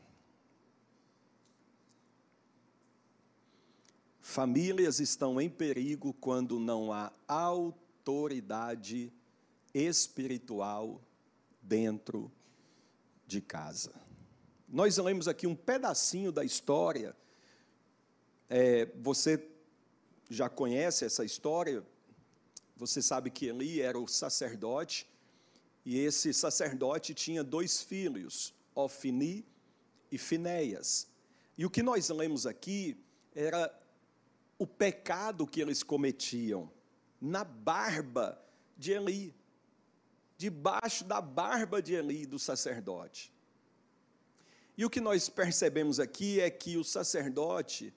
Famílias 4.21 5.01
estão 5.01 5.41
em 5.41 5.49
perigo 5.49 6.13
quando 6.13 6.57
não 6.57 6.93
há 6.93 7.11
autoridade 7.27 9.11
espiritual 9.73 11.01
dentro 11.61 12.31
de 13.27 13.41
casa. 13.41 13.93
Nós 14.69 14.97
lemos 14.97 15.27
aqui 15.27 15.45
um 15.45 15.55
pedacinho 15.55 16.31
da 16.31 16.45
história. 16.45 17.13
É, 18.49 18.85
você 19.01 19.43
já 20.29 20.49
conhece 20.49 21.05
essa 21.05 21.23
história? 21.23 21.83
Você 22.77 23.01
sabe 23.01 23.29
que 23.29 23.47
Eli 23.47 23.81
era 23.81 23.97
o 23.97 24.07
sacerdote, 24.07 25.07
e 25.85 25.99
esse 25.99 26.33
sacerdote 26.33 27.13
tinha 27.13 27.43
dois 27.43 27.81
filhos, 27.81 28.53
Ofni 28.73 29.45
e 30.11 30.17
Finéias. 30.17 31.07
E 31.57 31.65
o 31.65 31.69
que 31.69 31.83
nós 31.83 32.09
lemos 32.09 32.45
aqui 32.45 32.97
era 33.33 33.73
o 34.57 34.65
pecado 34.65 35.47
que 35.47 35.61
eles 35.61 35.83
cometiam 35.83 36.71
na 37.21 37.43
barba 37.43 38.41
de 38.77 38.91
Eli, 38.91 39.33
debaixo 40.37 41.03
da 41.03 41.21
barba 41.21 41.81
de 41.81 41.93
Eli, 41.93 42.25
do 42.25 42.37
sacerdote. 42.37 43.33
E 44.77 44.83
o 44.83 44.89
que 44.89 44.99
nós 44.99 45.29
percebemos 45.29 45.99
aqui 45.99 46.41
é 46.41 46.49
que 46.49 46.77
o 46.77 46.83
sacerdote 46.83 47.93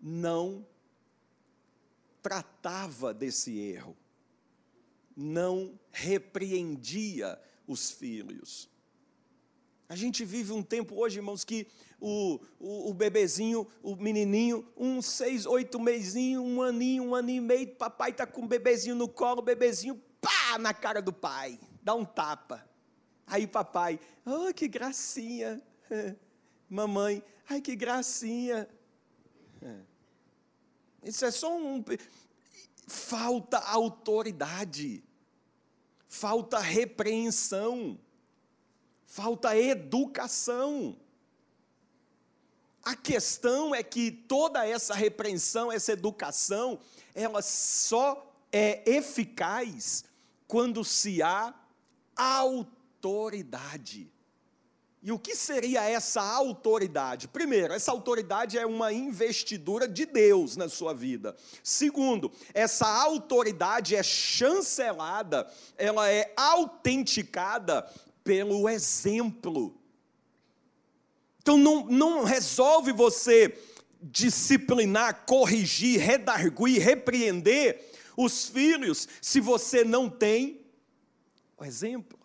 não 0.00 0.66
tratava 2.22 3.12
desse 3.12 3.58
erro, 3.58 3.96
não 5.16 5.78
repreendia 5.92 7.40
os 7.66 7.90
filhos. 7.90 8.68
A 9.88 9.96
gente 9.96 10.24
vive 10.24 10.52
um 10.52 10.62
tempo 10.62 10.96
hoje, 10.96 11.18
irmãos, 11.18 11.44
que 11.44 11.66
o, 12.00 12.40
o, 12.58 12.90
o 12.90 12.94
bebezinho, 12.94 13.66
o 13.82 13.94
menininho, 13.94 14.66
um 14.76 15.02
seis, 15.02 15.46
oito 15.46 15.78
mesinho, 15.78 16.42
um 16.42 16.62
aninho, 16.62 17.04
um 17.04 17.14
aninho 17.14 17.42
e 17.42 17.46
meio, 17.46 17.76
papai 17.76 18.10
está 18.10 18.26
com 18.26 18.42
o 18.42 18.48
bebezinho 18.48 18.96
no 18.96 19.08
colo, 19.08 19.40
o 19.40 19.44
bebezinho, 19.44 20.00
pá, 20.20 20.58
na 20.58 20.72
cara 20.72 21.00
do 21.02 21.12
pai, 21.12 21.60
dá 21.82 21.94
um 21.94 22.04
tapa. 22.04 22.68
Aí 23.26 23.46
papai, 23.46 24.00
oh, 24.24 24.52
que 24.52 24.68
gracinha. 24.68 25.62
Mamãe, 26.68 27.22
ai, 27.48 27.60
que 27.60 27.76
gracinha. 27.76 28.68
Isso 31.02 31.24
é 31.24 31.30
só 31.30 31.56
um. 31.56 31.84
Falta 32.86 33.58
autoridade, 33.58 35.02
falta 36.06 36.58
repreensão, 36.58 37.98
falta 39.06 39.56
educação. 39.56 40.96
A 42.82 42.94
questão 42.94 43.74
é 43.74 43.82
que 43.82 44.10
toda 44.10 44.66
essa 44.66 44.94
repreensão, 44.94 45.72
essa 45.72 45.92
educação, 45.92 46.78
ela 47.14 47.40
só 47.40 48.30
é 48.52 48.82
eficaz 48.88 50.04
quando 50.46 50.84
se 50.84 51.22
há 51.22 51.54
autoridade. 52.14 54.12
E 55.04 55.12
o 55.12 55.18
que 55.18 55.36
seria 55.36 55.82
essa 55.82 56.22
autoridade? 56.22 57.28
Primeiro, 57.28 57.74
essa 57.74 57.92
autoridade 57.92 58.56
é 58.56 58.64
uma 58.64 58.90
investidura 58.90 59.86
de 59.86 60.06
Deus 60.06 60.56
na 60.56 60.66
sua 60.66 60.94
vida. 60.94 61.36
Segundo, 61.62 62.32
essa 62.54 62.86
autoridade 62.86 63.94
é 63.94 64.02
chancelada, 64.02 65.46
ela 65.76 66.10
é 66.10 66.32
autenticada 66.34 67.86
pelo 68.24 68.66
exemplo. 68.66 69.78
Então 71.42 71.58
não, 71.58 71.84
não 71.84 72.24
resolve 72.24 72.90
você 72.90 73.54
disciplinar, 74.00 75.26
corrigir, 75.26 76.00
redarguir, 76.00 76.80
repreender 76.80 77.92
os 78.16 78.48
filhos 78.48 79.06
se 79.20 79.38
você 79.38 79.84
não 79.84 80.08
tem 80.08 80.64
o 81.58 81.62
exemplo. 81.62 82.23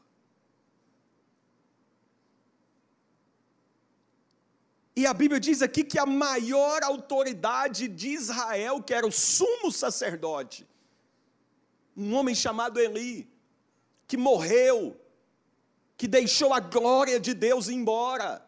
E 4.95 5.05
a 5.05 5.13
Bíblia 5.13 5.39
diz 5.39 5.61
aqui 5.61 5.83
que 5.83 5.97
a 5.97 6.05
maior 6.05 6.83
autoridade 6.83 7.87
de 7.87 8.09
Israel, 8.09 8.81
que 8.81 8.93
era 8.93 9.07
o 9.07 9.11
sumo 9.11 9.71
sacerdote, 9.71 10.67
um 11.95 12.15
homem 12.15 12.35
chamado 12.35 12.79
Eli, 12.79 13.29
que 14.07 14.17
morreu, 14.17 14.99
que 15.97 16.07
deixou 16.07 16.53
a 16.53 16.59
glória 16.59 17.19
de 17.19 17.33
Deus 17.33 17.69
embora, 17.69 18.45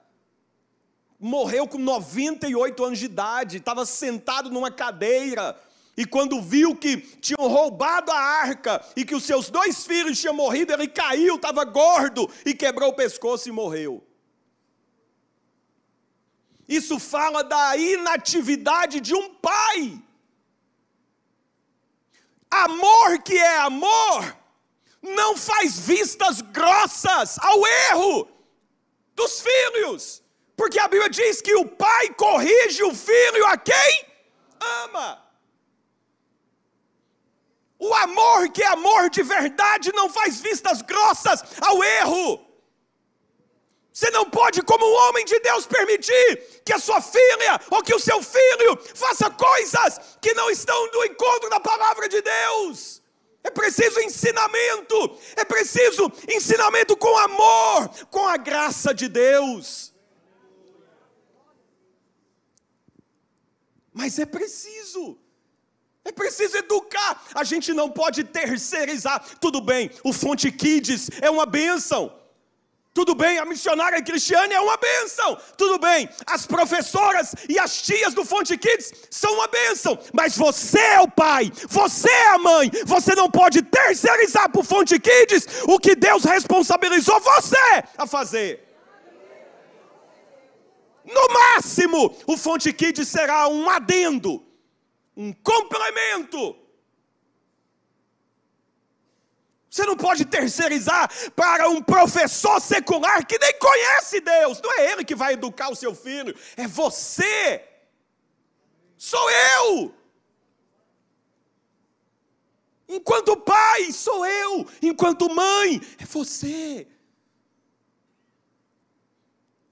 morreu 1.20 1.68
com 1.68 1.78
98 1.78 2.84
anos 2.84 3.00
de 3.00 3.06
idade, 3.06 3.58
estava 3.58 3.86
sentado 3.86 4.50
numa 4.50 4.72
cadeira, 4.72 5.60
e 5.96 6.06
quando 6.06 6.42
viu 6.42 6.76
que 6.76 6.98
tinham 6.98 7.48
roubado 7.48 8.12
a 8.12 8.18
arca 8.18 8.84
e 8.96 9.06
que 9.06 9.14
os 9.14 9.24
seus 9.24 9.50
dois 9.50 9.86
filhos 9.86 10.20
tinham 10.20 10.34
morrido, 10.34 10.74
ele 10.74 10.88
caiu, 10.88 11.36
estava 11.36 11.64
gordo 11.64 12.30
e 12.46 12.54
quebrou 12.54 12.90
o 12.90 12.96
pescoço 12.96 13.50
e 13.50 13.52
morreu. 13.52 14.04
Isso 16.78 16.98
fala 17.00 17.44
da 17.44 17.76
inatividade 17.76 19.02
de 19.02 19.14
um 19.14 19.28
pai. 19.36 20.02
Amor 22.50 23.22
que 23.24 23.38
é 23.38 23.58
amor, 23.58 24.38
não 25.02 25.36
faz 25.36 25.78
vistas 25.80 26.40
grossas 26.40 27.38
ao 27.40 27.68
erro 27.90 28.26
dos 29.14 29.42
filhos, 29.42 30.24
porque 30.56 30.80
a 30.80 30.88
Bíblia 30.88 31.10
diz 31.10 31.42
que 31.42 31.54
o 31.56 31.66
pai 31.66 32.14
corrige 32.14 32.84
o 32.84 32.96
filho 32.96 33.46
a 33.48 33.58
quem 33.58 34.06
ama. 34.86 35.22
O 37.78 37.94
amor 37.96 38.50
que 38.50 38.64
é 38.64 38.68
amor 38.68 39.10
de 39.10 39.24
verdade 39.24 39.92
não 39.92 40.10
faz 40.10 40.40
vistas 40.40 40.82
grossas 40.82 41.44
ao 41.60 41.84
erro. 41.84 42.51
Você 44.02 44.10
não 44.10 44.28
pode, 44.28 44.64
como 44.64 44.84
um 44.84 44.96
homem 45.04 45.24
de 45.24 45.40
Deus, 45.42 45.68
permitir 45.68 46.64
que 46.66 46.74
a 46.74 46.80
sua 46.80 47.00
filha 47.00 47.62
ou 47.70 47.84
que 47.84 47.94
o 47.94 48.00
seu 48.00 48.20
filho 48.24 48.76
faça 48.96 49.30
coisas 49.30 50.18
que 50.20 50.34
não 50.34 50.50
estão 50.50 50.92
no 50.92 51.06
encontro 51.06 51.48
da 51.52 51.60
palavra 51.60 52.10
de 52.10 52.20
Deus. 52.20 53.00
É 53.44 53.52
preciso 53.52 54.00
ensinamento, 54.00 55.20
é 55.36 55.46
preciso 55.46 56.12
ensinamento 56.28 56.98
com 56.98 57.16
amor, 57.16 57.90
com 58.10 58.28
a 58.28 58.38
graça 58.38 58.92
de 58.92 59.08
Deus. 59.08 59.94
Mas 63.94 64.18
é 64.18 64.26
preciso, 64.26 65.16
é 66.04 66.12
preciso 66.12 66.58
educar. 66.58 67.24
A 67.36 67.44
gente 67.44 67.72
não 67.72 67.88
pode 67.88 68.24
terceirizar. 68.24 69.24
Tudo 69.40 69.62
bem, 69.62 69.92
o 70.04 70.12
Fonte 70.12 70.52
Kids 70.52 71.08
é 71.22 71.30
uma 71.30 71.46
bênção. 71.46 72.20
Tudo 72.94 73.16
bem, 73.16 73.38
a 73.38 73.46
missionária 73.46 74.02
Cristiane 74.02 74.54
é 74.54 74.60
uma 74.60 74.76
bênção. 74.76 75.38
Tudo 75.58 75.80
bem, 75.80 76.10
as 76.26 76.46
professoras 76.46 77.34
e 77.48 77.58
as 77.58 77.82
tias 77.82 78.14
do 78.14 78.26
Fonte 78.26 78.58
Kids 78.58 78.92
são 79.10 79.34
uma 79.36 79.48
bênção. 79.48 79.98
Mas 80.12 80.38
você 80.38 80.80
é 80.80 81.00
o 81.00 81.10
pai, 81.10 81.50
você 81.70 82.10
é 82.10 82.28
a 82.30 82.38
mãe. 82.38 82.70
Você 82.86 83.16
não 83.16 83.32
pode 83.32 83.62
terceirizar 83.62 84.50
para 84.50 84.60
o 84.60 84.64
Fonte 84.64 85.00
Kids 85.00 85.48
o 85.70 85.80
que 85.80 85.96
Deus 85.96 86.26
responsabilizou 86.26 87.18
você 87.22 87.84
a 87.98 88.06
fazer. 88.06 88.68
No 91.06 91.34
máximo, 91.34 92.14
o 92.28 92.36
Fonte 92.36 92.74
Kids 92.74 93.08
será 93.08 93.48
um 93.48 93.70
adendo, 93.70 94.46
um 95.16 95.32
complemento 95.32 96.58
Você 99.72 99.86
não 99.86 99.96
pode 99.96 100.26
terceirizar 100.26 101.10
para 101.34 101.70
um 101.70 101.82
professor 101.82 102.60
secular 102.60 103.26
que 103.26 103.40
nem 103.40 103.58
conhece 103.58 104.20
Deus. 104.20 104.60
Não 104.62 104.78
é 104.78 104.92
ele 104.92 105.06
que 105.06 105.16
vai 105.16 105.32
educar 105.32 105.70
o 105.72 105.76
seu 105.78 105.96
filho, 105.96 106.38
é 106.58 106.68
você. 106.68 107.66
Sou 108.98 109.32
eu. 109.32 109.96
Enquanto 112.90 113.38
pai, 113.38 113.94
sou 113.94 114.26
eu. 114.26 114.68
Enquanto 114.82 115.34
mãe, 115.34 115.80
é 115.98 116.06
você. 116.06 116.86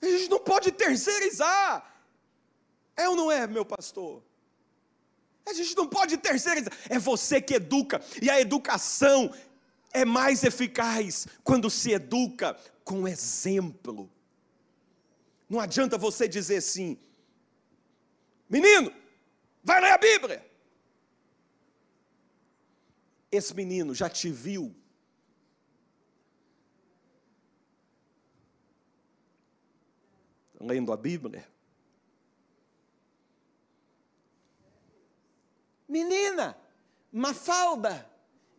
A 0.01 0.05
gente 0.05 0.29
não 0.29 0.39
pode 0.39 0.71
terceirizar. 0.71 1.93
É 2.95 3.10
ou 3.10 3.17
não 3.17 3.29
é, 3.29 3.45
meu 3.45 3.65
pastor? 3.65 4.23
A 5.45 5.52
gente 5.52 5.75
não 5.75 5.87
pode 5.87 6.15
terceirizar. 6.15 6.71
É 6.87 6.97
você 6.97 7.41
que 7.41 7.56
educa. 7.56 8.02
E 8.21 8.29
a 8.29 8.39
educação 8.39 9.33
é 9.94 10.06
mais 10.06 10.44
eficaz 10.44 11.27
quando 11.44 11.69
se 11.69 11.92
educa 11.92 12.54
com 12.83 13.08
exemplo. 13.08 14.10
Não 15.50 15.60
adianta 15.60 15.98
você 15.98 16.27
dizer 16.27 16.58
assim, 16.58 17.00
menino, 18.48 18.94
vai 19.63 19.81
ler 19.81 19.92
a 19.92 19.98
Bíblia. 19.98 20.46
Esse 23.31 23.54
menino 23.54 23.94
já 23.94 24.10
te 24.10 24.31
viu. 24.31 24.75
Lendo 30.60 30.92
a 30.92 30.98
Bíblia. 30.98 31.48
Menina, 35.87 36.56
Mafalda, 37.12 38.08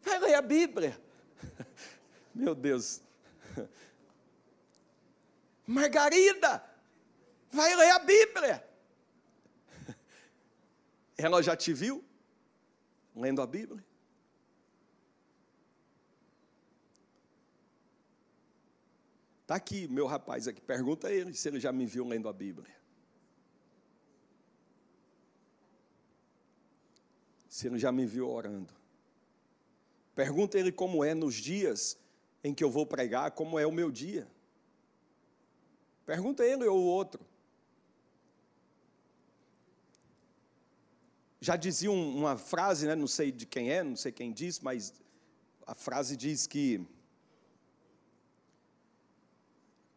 vai 0.03 0.19
ler 0.19 0.35
a 0.35 0.43
Bíblia. 0.43 1.01
Meu 2.35 2.55
Deus. 2.55 3.01
Margarida, 5.67 6.65
vai 7.51 7.75
ler 7.77 7.91
a 7.91 7.99
Bíblia. 7.99 8.69
Ela 11.17 11.43
já 11.43 11.57
te 11.57 11.73
viu 11.73 12.05
lendo 13.15 13.43
a 13.43 13.47
Bíblia? 13.47 13.85
Está 19.43 19.57
aqui, 19.57 19.89
meu 19.89 20.07
rapaz 20.07 20.47
aqui. 20.47 20.61
Pergunta 20.61 21.09
a 21.09 21.13
ele 21.13 21.35
se 21.35 21.49
ele 21.49 21.59
já 21.59 21.73
me 21.73 21.85
viu 21.85 22.07
lendo 22.07 22.29
a 22.29 22.33
Bíblia. 22.33 22.73
Se 27.49 27.67
ele 27.67 27.77
já 27.77 27.91
me 27.91 28.07
viu 28.07 28.31
orando. 28.31 28.80
Pergunta 30.21 30.59
ele 30.59 30.71
como 30.71 31.03
é 31.03 31.15
nos 31.15 31.37
dias 31.37 31.97
em 32.45 32.53
que 32.53 32.63
eu 32.63 32.71
vou 32.71 32.85
pregar, 32.85 33.31
como 33.31 33.59
é 33.59 33.67
o 33.67 33.73
meu 33.73 33.91
dia. 33.91 34.31
Pergunta 36.05 36.45
ele 36.45 36.67
ou 36.67 36.79
o 36.79 36.85
outro. 36.85 37.25
Já 41.41 41.57
dizia 41.57 41.91
uma 41.91 42.37
frase, 42.37 42.87
né, 42.87 42.95
não 42.95 43.07
sei 43.07 43.33
de 43.33 43.47
quem 43.47 43.73
é, 43.73 43.83
não 43.83 43.97
sei 43.97 44.13
quem 44.13 44.31
disse, 44.31 44.63
mas 44.63 44.93
a 45.67 45.75
frase 45.75 46.19
diz 46.19 46.47
que 46.47 46.87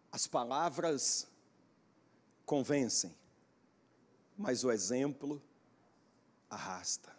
as 0.10 0.26
palavras 0.26 1.28
convencem, 2.46 3.14
mas 4.38 4.64
o 4.64 4.72
exemplo 4.72 5.44
arrasta. 6.50 7.14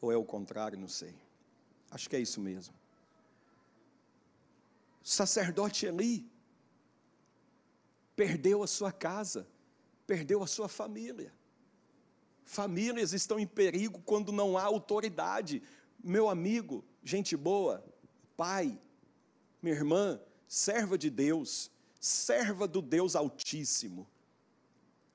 Ou 0.00 0.10
é 0.10 0.16
o 0.16 0.24
contrário, 0.24 0.78
não 0.78 0.88
sei. 0.88 1.14
Acho 1.92 2.08
que 2.08 2.16
é 2.16 2.20
isso 2.20 2.40
mesmo. 2.40 2.74
O 5.04 5.08
sacerdote 5.08 5.84
Eli 5.84 6.26
perdeu 8.16 8.62
a 8.62 8.66
sua 8.66 8.90
casa, 8.90 9.46
perdeu 10.06 10.42
a 10.42 10.46
sua 10.46 10.68
família. 10.68 11.32
Famílias 12.44 13.12
estão 13.12 13.38
em 13.38 13.46
perigo 13.46 14.00
quando 14.06 14.32
não 14.32 14.56
há 14.56 14.62
autoridade. 14.62 15.62
Meu 16.02 16.30
amigo, 16.30 16.82
gente 17.04 17.36
boa, 17.36 17.84
pai, 18.36 18.80
minha 19.60 19.76
irmã, 19.76 20.18
serva 20.48 20.96
de 20.96 21.10
Deus, 21.10 21.70
serva 22.00 22.66
do 22.66 22.80
Deus 22.80 23.14
Altíssimo. 23.14 24.08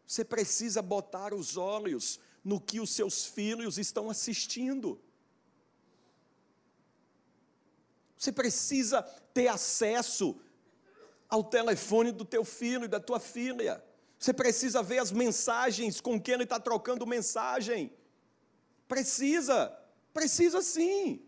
Você 0.05 0.23
precisa 0.23 0.81
botar 0.81 1.33
os 1.33 1.57
olhos 1.57 2.19
no 2.43 2.61
que 2.61 2.79
os 2.79 2.91
seus 2.91 3.25
filhos 3.25 3.79
estão 3.79 4.09
assistindo. 4.09 5.01
Você 8.17 8.31
precisa 8.31 9.03
ter 9.33 9.47
acesso 9.47 10.39
ao 11.29 11.43
telefone 11.43 12.11
do 12.11 12.25
teu 12.25 12.43
filho 12.43 12.85
e 12.85 12.87
da 12.87 12.99
tua 12.99 13.19
filha. 13.19 13.83
Você 14.17 14.33
precisa 14.33 14.81
ver 14.81 14.99
as 14.99 15.11
mensagens 15.11 16.01
com 16.01 16.19
quem 16.19 16.33
ele 16.33 16.43
está 16.43 16.59
trocando 16.59 17.05
mensagem. 17.05 17.91
Precisa, 18.87 19.77
precisa 20.13 20.61
sim. 20.61 21.21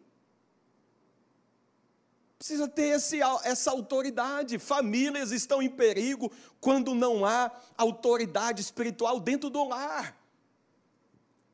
Precisa 2.40 2.68
ter 2.68 2.96
esse, 2.96 3.20
essa 3.44 3.70
autoridade. 3.70 4.58
Famílias 4.58 5.32
estão 5.32 5.62
em 5.62 5.70
perigo 5.70 6.32
quando 6.60 6.96
não 6.96 7.26
há 7.26 7.52
autoridade 7.78 8.62
espiritual 8.62 9.20
dentro 9.20 9.50
do 9.50 9.64
lar. 9.66 10.19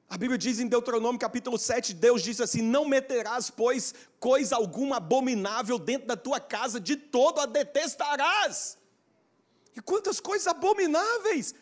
A 0.08 0.18
Bíblia 0.18 0.38
diz 0.38 0.60
em 0.60 0.68
Deuteronômio 0.68 1.20
capítulo 1.20 1.58
7, 1.58 1.93
Deus 1.93 2.22
diz 2.22 2.39
assim: 2.39 2.62
Não 2.62 2.86
meterás, 2.86 3.49
pois, 3.49 3.93
coisa 4.20 4.56
alguma 4.56 4.97
abominável 4.97 5.80
dentro 5.80 6.08
da 6.08 6.16
tua 6.16 6.39
casa, 6.39 6.80
de 6.80 6.95
todo 6.95 7.39
a 7.39 7.45
detestarás. 7.45 8.78
E 9.76 9.82
quantas 9.82 10.20
coisas 10.20 10.47
abomináveis! 10.47 11.56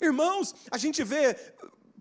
Irmãos, 0.00 0.54
a 0.70 0.78
gente 0.78 1.02
vê, 1.02 1.34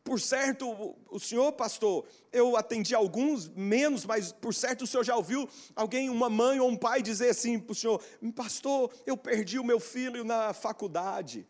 por 0.04 0.22
certo, 0.22 0.96
o 1.10 1.20
senhor, 1.20 1.52
pastor, 1.54 2.06
eu 2.32 2.56
atendi 2.56 2.94
alguns, 2.94 3.50
menos, 3.50 4.06
mas 4.06 4.32
por 4.32 4.54
certo 4.54 4.84
o 4.84 4.88
senhor 4.88 5.04
já 5.04 5.16
ouviu 5.16 5.50
alguém, 5.76 6.12
uma 6.12 6.30
mãe 6.30 6.60
ou 6.60 6.70
um 6.70 6.78
pai, 6.78 7.02
dizer 7.02 7.32
assim 7.32 7.60
para 7.60 7.72
o 7.72 7.76
senhor: 7.76 8.00
Pastor, 8.36 8.94
eu 9.06 9.18
perdi 9.18 9.58
o 9.58 9.64
meu 9.64 9.80
filho 9.80 10.24
na 10.24 10.54
faculdade. 10.54 11.48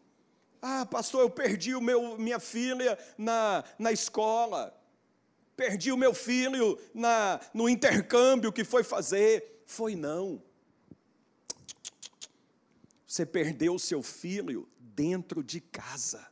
Ah, 0.70 0.86
pastor, 0.86 1.22
eu 1.22 1.30
perdi 1.30 1.74
o 1.74 1.80
meu, 1.80 2.18
minha 2.18 2.42
filha 2.42 3.00
na, 3.18 3.64
na 3.80 3.90
escola. 3.90 4.78
Perdi 5.56 5.94
o 5.94 5.98
meu 5.98 6.14
filho 6.14 6.78
na, 6.94 7.40
no 7.54 7.70
intercâmbio 7.70 8.52
que 8.52 8.66
foi 8.66 8.84
fazer. 8.84 9.64
Foi 9.66 9.96
não. 9.96 10.44
Você 13.08 13.26
perdeu 13.26 13.76
o 13.76 13.80
seu 13.80 14.04
filho 14.04 14.68
dentro 14.78 15.42
de 15.42 15.62
casa. 15.62 16.28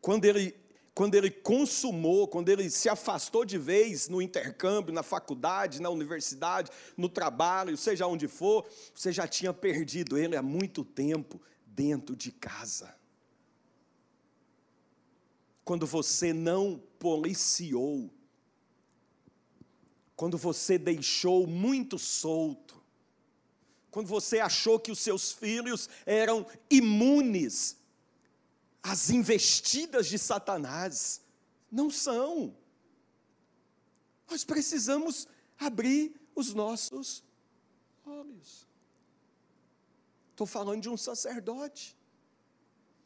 Quando 0.00 0.24
ele, 0.24 0.58
quando 0.94 1.16
ele 1.16 1.30
consumou, 1.30 2.28
quando 2.28 2.48
ele 2.48 2.70
se 2.70 2.88
afastou 2.88 3.44
de 3.44 3.58
vez 3.58 4.08
no 4.08 4.22
intercâmbio, 4.22 4.94
na 4.94 5.02
faculdade, 5.02 5.82
na 5.82 5.90
universidade, 5.90 6.70
no 6.96 7.08
trabalho, 7.08 7.76
seja 7.76 8.06
onde 8.06 8.28
for, 8.28 8.64
você 8.94 9.10
já 9.10 9.26
tinha 9.26 9.52
perdido 9.52 10.16
ele 10.16 10.36
há 10.36 10.42
muito 10.42 10.84
tempo 10.84 11.42
dentro 11.66 12.14
de 12.14 12.30
casa. 12.30 12.94
Quando 15.64 15.84
você 15.84 16.32
não 16.32 16.80
policiou, 16.98 18.08
quando 20.14 20.38
você 20.38 20.78
deixou 20.78 21.44
muito 21.44 21.98
solto, 21.98 22.80
quando 23.90 24.06
você 24.06 24.38
achou 24.38 24.78
que 24.78 24.92
os 24.92 25.00
seus 25.00 25.32
filhos 25.32 25.88
eram 26.06 26.46
imunes 26.70 27.82
às 28.84 29.08
investidas 29.08 30.06
de 30.06 30.18
Satanás. 30.18 31.22
Não 31.72 31.90
são. 31.90 32.54
Nós 34.30 34.44
precisamos 34.44 35.26
abrir 35.58 36.14
os 36.34 36.52
nossos 36.52 37.24
olhos. 38.04 38.68
Estou 40.30 40.46
falando 40.46 40.82
de 40.82 40.90
um 40.90 40.96
sacerdote 40.96 41.96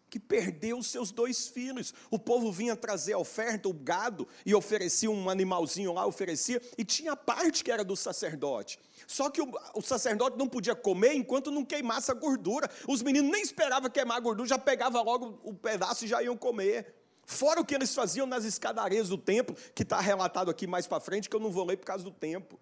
que 0.08 0.18
perdeu 0.18 0.82
seus 0.82 1.10
dois 1.10 1.48
filhos. 1.48 1.92
O 2.10 2.18
povo 2.18 2.50
vinha 2.50 2.74
trazer 2.76 3.12
a 3.12 3.18
oferta, 3.18 3.68
o 3.68 3.72
gado, 3.72 4.26
e 4.44 4.54
oferecia 4.54 5.10
um 5.10 5.28
animalzinho 5.28 5.92
lá, 5.92 6.06
oferecia, 6.06 6.60
e 6.76 6.84
tinha 6.84 7.12
a 7.12 7.16
parte 7.16 7.62
que 7.62 7.70
era 7.70 7.84
do 7.84 7.96
sacerdote. 7.96 8.78
Só 9.06 9.30
que 9.30 9.40
o, 9.40 9.50
o, 9.74 9.82
sacerdote 9.82 10.36
não 10.36 10.48
podia 10.48 10.74
comer 10.74 11.14
enquanto 11.14 11.50
não 11.50 11.64
queimasse 11.64 12.10
a 12.10 12.14
gordura. 12.14 12.70
Os 12.86 13.02
meninos 13.02 13.30
nem 13.30 13.42
esperavam 13.42 13.90
queimar 13.90 14.16
a 14.16 14.20
gordura, 14.20 14.48
já 14.48 14.58
pegava 14.58 15.00
logo 15.00 15.40
o 15.42 15.54
pedaço 15.54 16.04
e 16.04 16.08
já 16.08 16.22
iam 16.22 16.36
comer. 16.36 16.94
Fora 17.24 17.60
o 17.60 17.64
que 17.64 17.74
eles 17.74 17.94
faziam 17.94 18.26
nas 18.26 18.44
escadarias 18.44 19.08
do 19.08 19.18
templo, 19.18 19.54
que 19.74 19.82
está 19.82 20.00
relatado 20.00 20.50
aqui 20.50 20.66
mais 20.66 20.86
para 20.86 21.00
frente, 21.00 21.28
que 21.28 21.36
eu 21.36 21.40
não 21.40 21.50
vou 21.50 21.64
ler 21.64 21.76
por 21.76 21.84
causa 21.84 22.02
do 22.02 22.10
tempo. 22.10 22.58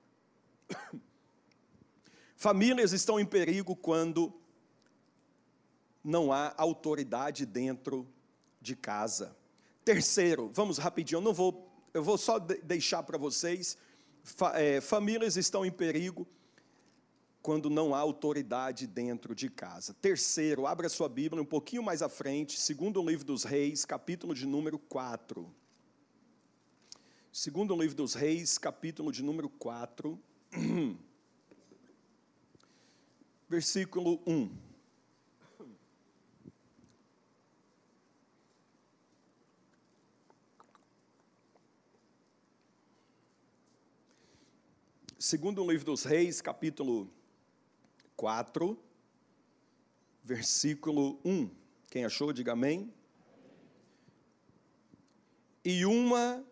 Famílias 2.36 2.92
estão 2.92 3.18
em 3.18 3.24
perigo 3.24 3.74
quando 3.76 4.32
não 6.06 6.32
há 6.32 6.54
autoridade 6.56 7.44
dentro 7.44 8.06
de 8.60 8.76
casa. 8.76 9.36
Terceiro, 9.84 10.48
vamos 10.54 10.78
rapidinho, 10.78 11.18
eu 11.18 11.20
não 11.20 11.34
vou, 11.34 11.68
eu 11.92 12.02
vou 12.02 12.16
só 12.16 12.38
deixar 12.38 13.02
para 13.02 13.18
vocês. 13.18 13.76
É, 14.54 14.80
famílias 14.80 15.36
estão 15.36 15.66
em 15.66 15.70
perigo 15.70 16.24
quando 17.42 17.68
não 17.68 17.92
há 17.92 17.98
autoridade 17.98 18.86
dentro 18.86 19.34
de 19.34 19.50
casa. 19.50 19.94
Terceiro, 19.94 20.64
abra 20.64 20.88
sua 20.88 21.08
Bíblia 21.08 21.42
um 21.42 21.46
pouquinho 21.46 21.82
mais 21.82 22.02
à 22.02 22.08
frente, 22.08 22.58
segundo 22.60 23.02
o 23.02 23.08
livro 23.08 23.24
dos 23.24 23.42
Reis, 23.42 23.84
capítulo 23.84 24.32
de 24.32 24.46
número 24.46 24.78
4. 24.78 25.52
Segundo 27.32 27.74
o 27.74 27.80
livro 27.80 27.96
dos 27.96 28.14
Reis, 28.14 28.58
capítulo 28.58 29.10
de 29.10 29.24
número 29.24 29.48
4, 29.48 30.16
versículo 33.48 34.22
1. 34.24 34.65
Segundo 45.28 45.60
o 45.60 45.68
livro 45.68 45.86
dos 45.86 46.04
Reis, 46.04 46.40
capítulo 46.40 47.10
4, 48.16 48.78
versículo 50.22 51.18
1. 51.24 51.50
Quem 51.90 52.04
achou, 52.04 52.32
diga 52.32 52.52
amém. 52.52 52.94
E 55.64 55.84
uma 55.84 56.46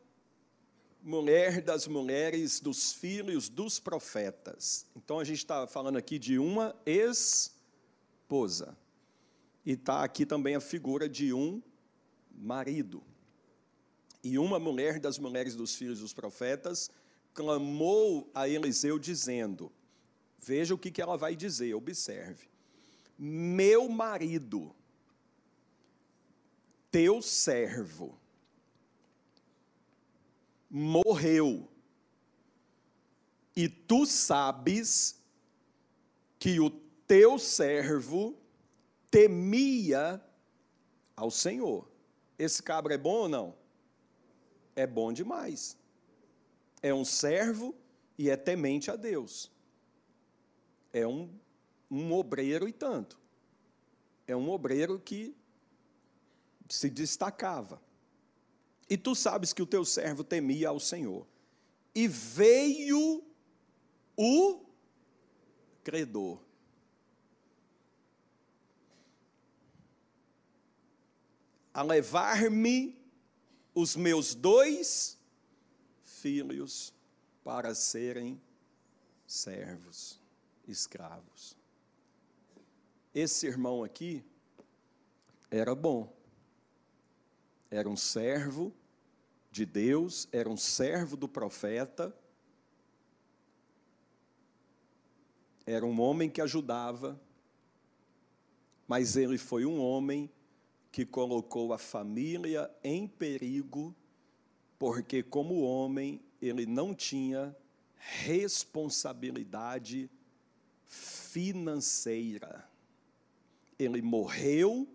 mulher 1.01 1.63
das 1.63 1.87
mulheres 1.87 2.59
dos 2.59 2.93
filhos 2.93 3.49
dos 3.49 3.79
profetas. 3.79 4.85
Então 4.97 5.21
a 5.21 5.25
gente 5.25 5.39
está 5.39 5.69
falando 5.69 5.97
aqui 5.97 6.19
de 6.19 6.37
uma 6.37 6.75
esposa. 6.85 8.77
E 9.65 9.75
está 9.75 10.03
aqui 10.03 10.27
também 10.27 10.57
a 10.57 10.61
figura 10.61 11.09
de 11.09 11.33
um 11.33 11.63
marido. 12.29 13.05
E 14.21 14.37
uma 14.37 14.59
mulher 14.59 14.99
das 14.99 15.17
mulheres 15.17 15.55
dos 15.55 15.77
filhos 15.77 16.01
dos 16.01 16.13
profetas 16.13 16.91
clamou 17.35 18.31
a 18.33 18.49
Eliseu 18.49 18.99
dizendo: 18.99 19.71
Veja 20.39 20.75
o 20.75 20.79
que, 20.79 21.03
ela 21.03 21.17
vai 21.17 21.35
dizer, 21.35 21.75
observe. 21.75 22.49
Meu 23.19 23.89
marido, 23.89 24.75
teu 26.91 27.21
servo, 27.21 28.19
morreu, 30.71 31.69
e 33.55 33.69
tu 33.69 34.07
sabes 34.07 35.21
que 36.39 36.59
o 36.59 36.71
teu 37.07 37.39
servo 37.39 38.37
temia 39.11 40.21
ao 41.17 41.31
Senhor. 41.31 41.89
Esse 42.37 42.63
cabra 42.63 42.95
é 42.95 42.99
bom 42.99 43.23
ou 43.23 43.29
não? 43.29 43.57
É 44.75 44.87
bom 44.87 45.13
demais. 45.13 45.77
É 46.85 46.93
um 46.93 47.03
servo 47.03 47.75
e 48.19 48.29
é 48.29 48.37
temente 48.37 48.91
a 48.91 48.95
Deus. 48.95 49.51
É 50.93 51.07
um, 51.07 51.31
um 51.91 52.13
obreiro 52.13 52.69
e 52.69 52.73
tanto. 52.75 53.19
É 54.27 54.37
um 54.37 54.51
obreiro 54.51 55.01
que 55.01 55.35
se 56.69 56.91
destacava. 56.91 57.81
E 58.87 58.99
tu 58.99 59.15
sabes 59.15 59.55
que 59.55 59.63
o 59.63 59.67
teu 59.67 59.83
servo 59.83 60.23
temia 60.23 60.69
ao 60.69 60.79
Senhor. 60.79 61.27
E 61.95 62.07
veio 62.07 63.25
o 64.15 64.61
credor. 65.83 66.39
A 71.73 71.81
levar-me 71.81 73.03
os 73.75 73.97
meus 73.97 74.35
dois 74.35 75.19
filhos 76.25 76.91
para 77.45 77.75
serem 77.75 78.41
servos, 79.27 80.19
escravos. 80.67 81.55
Esse 83.15 83.47
irmão 83.47 83.85
aqui 83.85 84.25
era 85.51 85.75
bom, 85.75 86.11
era 87.71 87.87
um 87.87 87.95
servo 87.95 88.73
de 89.51 89.67
Deus, 89.67 90.27
era 90.33 90.49
um 90.49 90.57
servo 90.57 91.15
do 91.15 91.29
profeta, 91.29 92.17
era 95.67 95.85
um 95.85 96.01
homem 96.01 96.31
que 96.31 96.41
ajudava, 96.41 97.21
mas 98.89 99.15
ele 99.15 99.37
foi 99.37 99.67
um 99.67 99.79
homem 99.79 100.31
que 100.91 101.05
colocou 101.05 101.75
a 101.75 101.79
família 101.79 102.75
em 102.83 103.07
perigo, 103.07 103.95
porque, 104.85 105.23
como 105.23 105.63
homem, 105.63 106.21
ele 106.43 106.67
não 106.67 106.95
tinha 106.95 107.57
responsabilidade 107.97 110.11
financeira. 110.85 112.69
Ele 113.79 114.03
morreu 114.03 114.87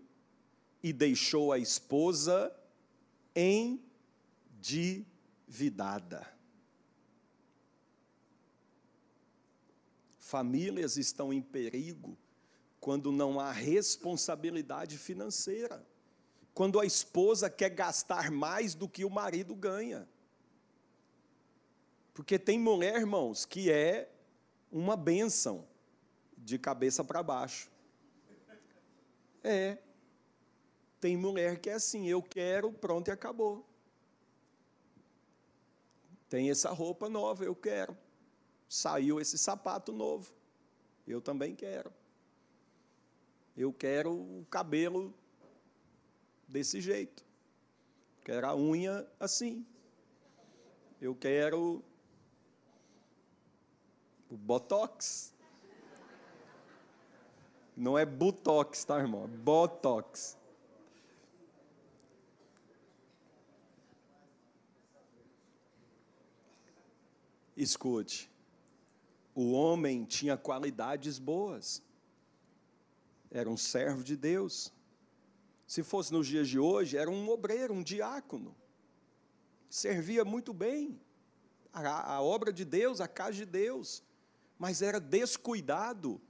e 0.80 0.92
deixou 0.92 1.50
a 1.50 1.58
esposa 1.58 2.56
endividada. 4.54 6.24
Famílias 10.20 10.96
estão 10.96 11.32
em 11.32 11.42
perigo 11.42 12.16
quando 12.78 13.10
não 13.10 13.40
há 13.40 13.50
responsabilidade 13.50 14.96
financeira. 14.96 15.84
Quando 16.54 16.80
a 16.80 16.84
esposa 16.84 17.48
quer 17.48 17.70
gastar 17.70 18.30
mais 18.30 18.74
do 18.74 18.88
que 18.88 19.04
o 19.04 19.10
marido 19.10 19.54
ganha. 19.54 20.08
Porque 22.12 22.38
tem 22.38 22.58
mulher, 22.58 22.96
irmãos, 22.96 23.44
que 23.44 23.70
é 23.70 24.10
uma 24.70 24.96
bênção 24.96 25.66
de 26.36 26.58
cabeça 26.58 27.02
para 27.04 27.22
baixo. 27.22 27.70
É. 29.42 29.78
Tem 31.00 31.16
mulher 31.16 31.58
que 31.58 31.70
é 31.70 31.74
assim, 31.74 32.06
eu 32.08 32.22
quero, 32.22 32.72
pronto 32.72 33.08
e 33.08 33.10
acabou. 33.10 33.66
Tem 36.28 36.50
essa 36.50 36.70
roupa 36.70 37.08
nova, 37.08 37.44
eu 37.44 37.54
quero. 37.54 37.96
Saiu 38.68 39.18
esse 39.18 39.36
sapato 39.38 39.92
novo, 39.92 40.32
eu 41.06 41.20
também 41.20 41.56
quero. 41.56 41.92
Eu 43.56 43.72
quero 43.72 44.12
o 44.12 44.46
cabelo 44.50 45.12
desse 46.50 46.80
jeito. 46.80 47.24
Quero 48.24 48.46
a 48.46 48.56
unha 48.56 49.06
assim. 49.18 49.64
Eu 51.00 51.14
quero 51.14 51.82
o 54.30 54.36
botox. 54.36 55.32
Não 57.76 57.96
é 57.96 58.04
botox, 58.04 58.84
tá, 58.84 58.98
irmão? 58.98 59.24
É 59.24 59.26
botox. 59.26 60.36
Escute, 67.56 68.30
o 69.34 69.52
homem 69.52 70.04
tinha 70.06 70.34
qualidades 70.34 71.18
boas, 71.18 71.82
era 73.30 73.50
um 73.50 73.56
servo 73.56 74.02
de 74.02 74.16
Deus. 74.16 74.72
Se 75.70 75.84
fosse 75.84 76.12
nos 76.12 76.26
dias 76.26 76.48
de 76.48 76.58
hoje, 76.58 76.96
era 76.96 77.08
um 77.08 77.28
obreiro, 77.28 77.72
um 77.72 77.80
diácono, 77.80 78.56
servia 79.68 80.24
muito 80.24 80.52
bem 80.52 81.00
a, 81.72 82.14
a 82.14 82.20
obra 82.20 82.52
de 82.52 82.64
Deus, 82.64 83.00
a 83.00 83.06
casa 83.06 83.34
de 83.34 83.46
Deus, 83.46 84.02
mas 84.58 84.82
era 84.82 84.98
descuidado 84.98 86.20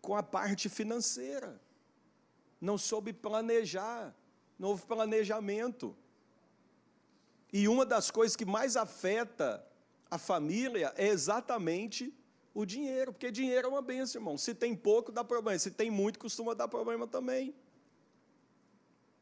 com 0.00 0.14
a 0.14 0.22
parte 0.22 0.68
financeira, 0.68 1.60
não 2.60 2.78
soube 2.78 3.12
planejar, 3.12 4.14
não 4.56 4.68
houve 4.68 4.86
planejamento. 4.86 5.96
E 7.52 7.66
uma 7.66 7.84
das 7.84 8.08
coisas 8.08 8.36
que 8.36 8.44
mais 8.44 8.76
afeta 8.76 9.66
a 10.08 10.16
família 10.16 10.94
é 10.96 11.08
exatamente 11.08 12.14
o 12.54 12.64
dinheiro, 12.64 13.12
porque 13.12 13.32
dinheiro 13.32 13.66
é 13.66 13.68
uma 13.68 13.82
benção, 13.82 14.20
irmão. 14.20 14.38
Se 14.38 14.54
tem 14.54 14.76
pouco, 14.76 15.10
dá 15.10 15.24
problema. 15.24 15.58
Se 15.58 15.72
tem 15.72 15.90
muito, 15.90 16.20
costuma 16.20 16.54
dar 16.54 16.68
problema 16.68 17.04
também. 17.04 17.52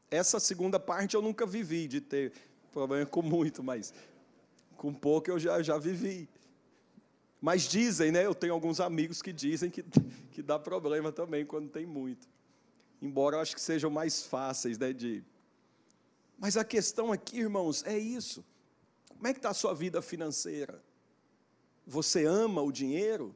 Essa 0.09 0.39
segunda 0.39 0.79
parte 0.79 1.15
eu 1.15 1.21
nunca 1.21 1.45
vivi, 1.45 1.87
de 1.87 1.99
ter 1.99 2.31
problema 2.71 3.05
com 3.05 3.21
muito, 3.21 3.63
mas 3.63 3.93
com 4.77 4.93
pouco 4.93 5.31
eu 5.31 5.39
já, 5.39 5.61
já 5.61 5.77
vivi. 5.77 6.29
Mas 7.41 7.63
dizem, 7.63 8.11
né? 8.11 8.25
Eu 8.25 8.33
tenho 8.33 8.53
alguns 8.53 8.79
amigos 8.79 9.21
que 9.21 9.31
dizem 9.31 9.69
que, 9.69 9.83
que 10.31 10.41
dá 10.41 10.57
problema 10.57 11.11
também 11.11 11.45
quando 11.45 11.69
tem 11.69 11.85
muito. 11.85 12.27
Embora 13.01 13.37
eu 13.37 13.39
acho 13.41 13.55
que 13.55 13.61
sejam 13.61 13.89
mais 13.89 14.23
fáceis, 14.23 14.77
né? 14.77 14.91
De... 14.93 15.23
Mas 16.37 16.57
a 16.57 16.63
questão 16.63 17.11
aqui, 17.11 17.39
irmãos, 17.39 17.83
é 17.85 17.97
isso. 17.97 18.43
Como 19.09 19.27
é 19.27 19.33
que 19.33 19.39
está 19.39 19.49
a 19.49 19.53
sua 19.53 19.73
vida 19.73 20.01
financeira? 20.01 20.83
Você 21.85 22.25
ama 22.25 22.61
o 22.61 22.71
dinheiro? 22.71 23.35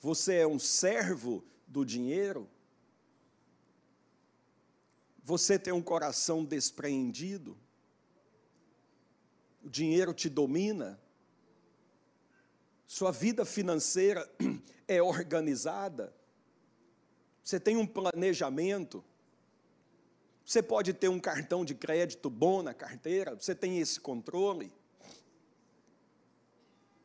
Você 0.00 0.36
é 0.36 0.46
um 0.46 0.58
servo 0.58 1.44
do 1.66 1.84
dinheiro? 1.84 2.48
Você 5.22 5.58
tem 5.58 5.72
um 5.72 5.82
coração 5.82 6.44
despreendido? 6.44 7.56
O 9.62 9.68
dinheiro 9.68 10.14
te 10.14 10.28
domina? 10.28 11.00
Sua 12.86 13.12
vida 13.12 13.44
financeira 13.44 14.28
é 14.88 15.02
organizada? 15.02 16.14
Você 17.42 17.60
tem 17.60 17.76
um 17.76 17.86
planejamento? 17.86 19.04
Você 20.44 20.62
pode 20.62 20.92
ter 20.92 21.08
um 21.08 21.20
cartão 21.20 21.64
de 21.64 21.74
crédito 21.74 22.28
bom 22.28 22.62
na 22.62 22.74
carteira, 22.74 23.34
você 23.34 23.54
tem 23.54 23.78
esse 23.78 24.00
controle. 24.00 24.72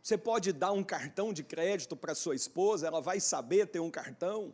Você 0.02 0.18
pode 0.18 0.54
dar 0.54 0.72
um 0.72 0.84
cartão 0.84 1.34
de 1.34 1.44
crédito 1.44 1.96
para 1.96 2.16
sua 2.16 2.36
esposa, 2.36 2.88
ela 2.88 3.02
vai 3.02 3.20
saber 3.20 3.68
ter 3.68 3.80
um 3.80 3.92
cartão. 3.92 4.54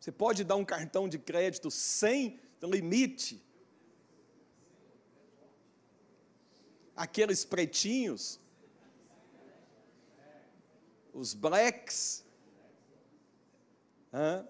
Você 0.00 0.12
pode 0.12 0.44
dar 0.44 0.56
um 0.56 0.64
cartão 0.64 1.08
de 1.08 1.18
crédito 1.18 1.70
sem 1.70 2.38
limite. 2.62 3.42
Aqueles 6.94 7.44
pretinhos, 7.44 8.40
os 11.12 11.34
blacks. 11.34 12.24
Hã? 14.12 14.46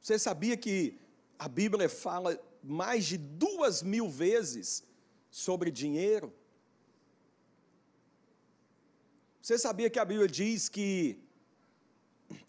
Você 0.00 0.18
sabia 0.18 0.56
que 0.56 0.98
a 1.38 1.48
Bíblia 1.48 1.88
fala 1.88 2.38
mais 2.62 3.04
de 3.06 3.16
duas 3.16 3.82
mil 3.82 4.08
vezes 4.08 4.84
sobre 5.30 5.70
dinheiro? 5.70 6.32
Você 9.40 9.58
sabia 9.58 9.90
que 9.90 9.98
a 9.98 10.04
Bíblia 10.04 10.28
diz 10.28 10.68
que 10.68 11.23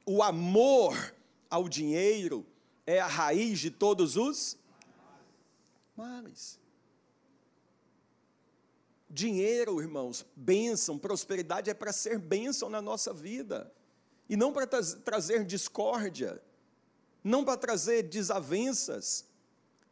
o 0.05 0.21
amor 0.21 1.15
ao 1.49 1.67
dinheiro 1.67 2.45
é 2.85 2.99
a 2.99 3.07
raiz 3.07 3.59
de 3.59 3.71
todos 3.71 4.15
os 4.17 4.57
males? 5.95 6.59
Dinheiro, 9.09 9.81
irmãos, 9.81 10.25
bênção, 10.35 10.97
prosperidade 10.97 11.69
é 11.69 11.73
para 11.73 11.93
ser 11.93 12.19
bênção 12.19 12.69
na 12.69 12.81
nossa 12.81 13.13
vida 13.13 13.71
e 14.27 14.35
não 14.35 14.51
para 14.51 14.67
trazer 14.67 15.45
discórdia 15.45 16.41
não 17.25 17.43
para 17.43 17.57
trazer 17.57 18.03
desavenças, 18.03 19.25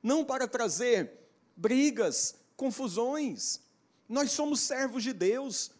não 0.03 0.23
para 0.23 0.47
trazer 0.47 1.11
brigas, 1.57 2.35
confusões. 2.55 3.59
Nós 4.07 4.31
somos 4.31 4.59
servos 4.59 5.01
de 5.01 5.11
Deus. 5.11 5.71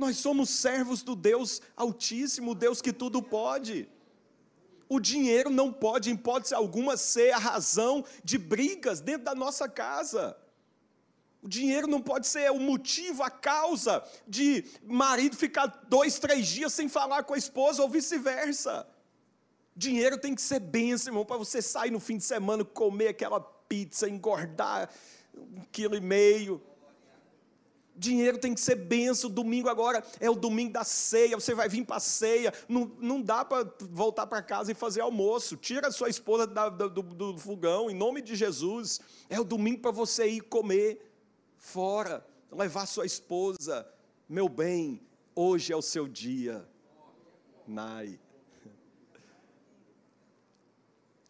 Nós 0.00 0.16
somos 0.16 0.48
servos 0.48 1.02
do 1.02 1.14
Deus 1.14 1.60
Altíssimo, 1.76 2.54
Deus 2.54 2.80
que 2.80 2.90
tudo 2.90 3.22
pode. 3.22 3.86
O 4.88 4.98
dinheiro 4.98 5.50
não 5.50 5.70
pode, 5.70 6.10
em 6.10 6.14
hipótese 6.14 6.54
alguma, 6.54 6.96
ser 6.96 7.32
a 7.32 7.38
razão 7.38 8.02
de 8.24 8.38
brigas 8.38 9.02
dentro 9.02 9.24
da 9.24 9.34
nossa 9.34 9.68
casa. 9.68 10.34
O 11.42 11.48
dinheiro 11.48 11.86
não 11.86 12.00
pode 12.00 12.26
ser 12.26 12.50
o 12.50 12.58
motivo, 12.58 13.22
a 13.22 13.28
causa 13.28 14.02
de 14.26 14.64
marido 14.82 15.36
ficar 15.36 15.66
dois, 15.86 16.18
três 16.18 16.48
dias 16.48 16.72
sem 16.72 16.88
falar 16.88 17.24
com 17.24 17.34
a 17.34 17.38
esposa 17.38 17.82
ou 17.82 17.88
vice-versa. 17.88 18.88
Dinheiro 19.76 20.16
tem 20.16 20.34
que 20.34 20.40
ser 20.40 20.60
bênção, 20.60 21.12
irmão, 21.12 21.26
para 21.26 21.36
você 21.36 21.60
sair 21.60 21.90
no 21.90 22.00
fim 22.00 22.16
de 22.16 22.24
semana, 22.24 22.64
comer 22.64 23.08
aquela 23.08 23.38
pizza, 23.38 24.08
engordar 24.08 24.88
um 25.34 25.60
quilo 25.70 25.94
e 25.94 26.00
meio. 26.00 26.62
Dinheiro 28.00 28.38
tem 28.38 28.54
que 28.54 28.60
ser 28.62 28.76
benção. 28.76 29.28
Domingo 29.28 29.68
agora 29.68 30.02
é 30.18 30.30
o 30.30 30.34
domingo 30.34 30.72
da 30.72 30.84
ceia. 30.84 31.38
Você 31.38 31.54
vai 31.54 31.68
vir 31.68 31.84
para 31.84 31.96
a 31.96 32.00
ceia. 32.00 32.50
Não, 32.66 32.90
não 32.98 33.20
dá 33.20 33.44
para 33.44 33.70
voltar 33.78 34.26
para 34.26 34.42
casa 34.42 34.72
e 34.72 34.74
fazer 34.74 35.02
almoço. 35.02 35.54
Tira 35.54 35.88
a 35.88 35.92
sua 35.92 36.08
esposa 36.08 36.46
da, 36.46 36.70
do, 36.70 37.02
do 37.02 37.36
fogão, 37.36 37.90
em 37.90 37.94
nome 37.94 38.22
de 38.22 38.34
Jesus. 38.34 39.00
É 39.28 39.38
o 39.38 39.44
domingo 39.44 39.82
para 39.82 39.90
você 39.90 40.26
ir 40.26 40.40
comer 40.40 41.12
fora, 41.58 42.26
levar 42.50 42.86
sua 42.86 43.04
esposa. 43.04 43.86
Meu 44.26 44.48
bem, 44.48 45.02
hoje 45.34 45.70
é 45.70 45.76
o 45.76 45.82
seu 45.82 46.08
dia. 46.08 46.66
Nai. 47.68 48.18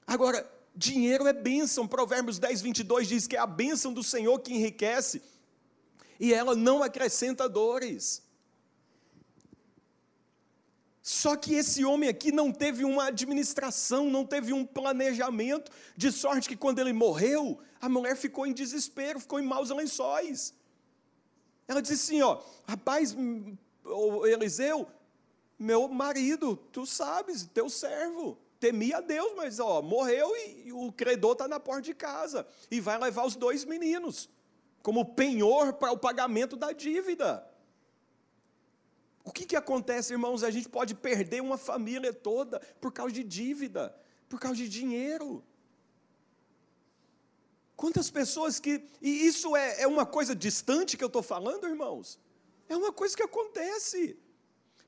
Agora, 0.06 0.48
dinheiro 0.76 1.26
é 1.26 1.32
bênção. 1.32 1.88
Provérbios 1.88 2.38
10, 2.38 2.62
22 2.62 3.08
diz 3.08 3.26
que 3.26 3.34
é 3.34 3.40
a 3.40 3.46
bênção 3.46 3.92
do 3.92 4.04
Senhor 4.04 4.38
que 4.38 4.54
enriquece 4.54 5.20
e 6.20 6.34
ela 6.34 6.54
não 6.54 6.82
acrescenta 6.82 7.48
dores. 7.48 8.22
Só 11.00 11.34
que 11.34 11.54
esse 11.54 11.82
homem 11.82 12.10
aqui 12.10 12.30
não 12.30 12.52
teve 12.52 12.84
uma 12.84 13.06
administração, 13.06 14.10
não 14.10 14.26
teve 14.26 14.52
um 14.52 14.66
planejamento, 14.66 15.72
de 15.96 16.12
sorte 16.12 16.46
que 16.46 16.56
quando 16.56 16.78
ele 16.78 16.92
morreu, 16.92 17.58
a 17.80 17.88
mulher 17.88 18.16
ficou 18.16 18.46
em 18.46 18.52
desespero, 18.52 19.18
ficou 19.18 19.40
em 19.40 19.46
maus 19.46 19.70
lençóis. 19.70 20.52
Ela 21.66 21.80
disse 21.80 21.94
assim: 21.94 22.20
ó, 22.20 22.42
rapaz, 22.68 23.16
Eliseu, 24.30 24.86
meu 25.58 25.88
marido, 25.88 26.56
tu 26.70 26.84
sabes, 26.84 27.48
teu 27.54 27.70
servo, 27.70 28.36
temia 28.60 28.98
a 28.98 29.00
Deus, 29.00 29.32
mas 29.34 29.58
ó, 29.58 29.80
morreu 29.80 30.30
e, 30.36 30.68
e 30.68 30.72
o 30.72 30.92
credor 30.92 31.32
está 31.32 31.48
na 31.48 31.58
porta 31.58 31.82
de 31.82 31.94
casa 31.94 32.46
e 32.70 32.78
vai 32.78 32.98
levar 32.98 33.24
os 33.24 33.34
dois 33.34 33.64
meninos 33.64 34.28
como 34.82 35.14
penhor 35.14 35.74
para 35.74 35.92
o 35.92 35.98
pagamento 35.98 36.56
da 36.56 36.72
dívida. 36.72 37.46
O 39.22 39.30
que, 39.30 39.44
que 39.44 39.56
acontece, 39.56 40.12
irmãos? 40.12 40.42
A 40.42 40.50
gente 40.50 40.68
pode 40.68 40.94
perder 40.94 41.42
uma 41.42 41.58
família 41.58 42.12
toda 42.12 42.58
por 42.80 42.92
causa 42.92 43.12
de 43.12 43.22
dívida, 43.22 43.94
por 44.28 44.40
causa 44.40 44.56
de 44.56 44.68
dinheiro. 44.68 45.44
Quantas 47.76 48.10
pessoas 48.10 48.58
que. 48.58 48.84
E 49.00 49.26
isso 49.26 49.56
é, 49.56 49.82
é 49.82 49.86
uma 49.86 50.04
coisa 50.06 50.34
distante 50.34 50.96
que 50.96 51.04
eu 51.04 51.08
estou 51.08 51.22
falando, 51.22 51.66
irmãos? 51.66 52.18
É 52.68 52.76
uma 52.76 52.92
coisa 52.92 53.16
que 53.16 53.22
acontece. 53.22 54.18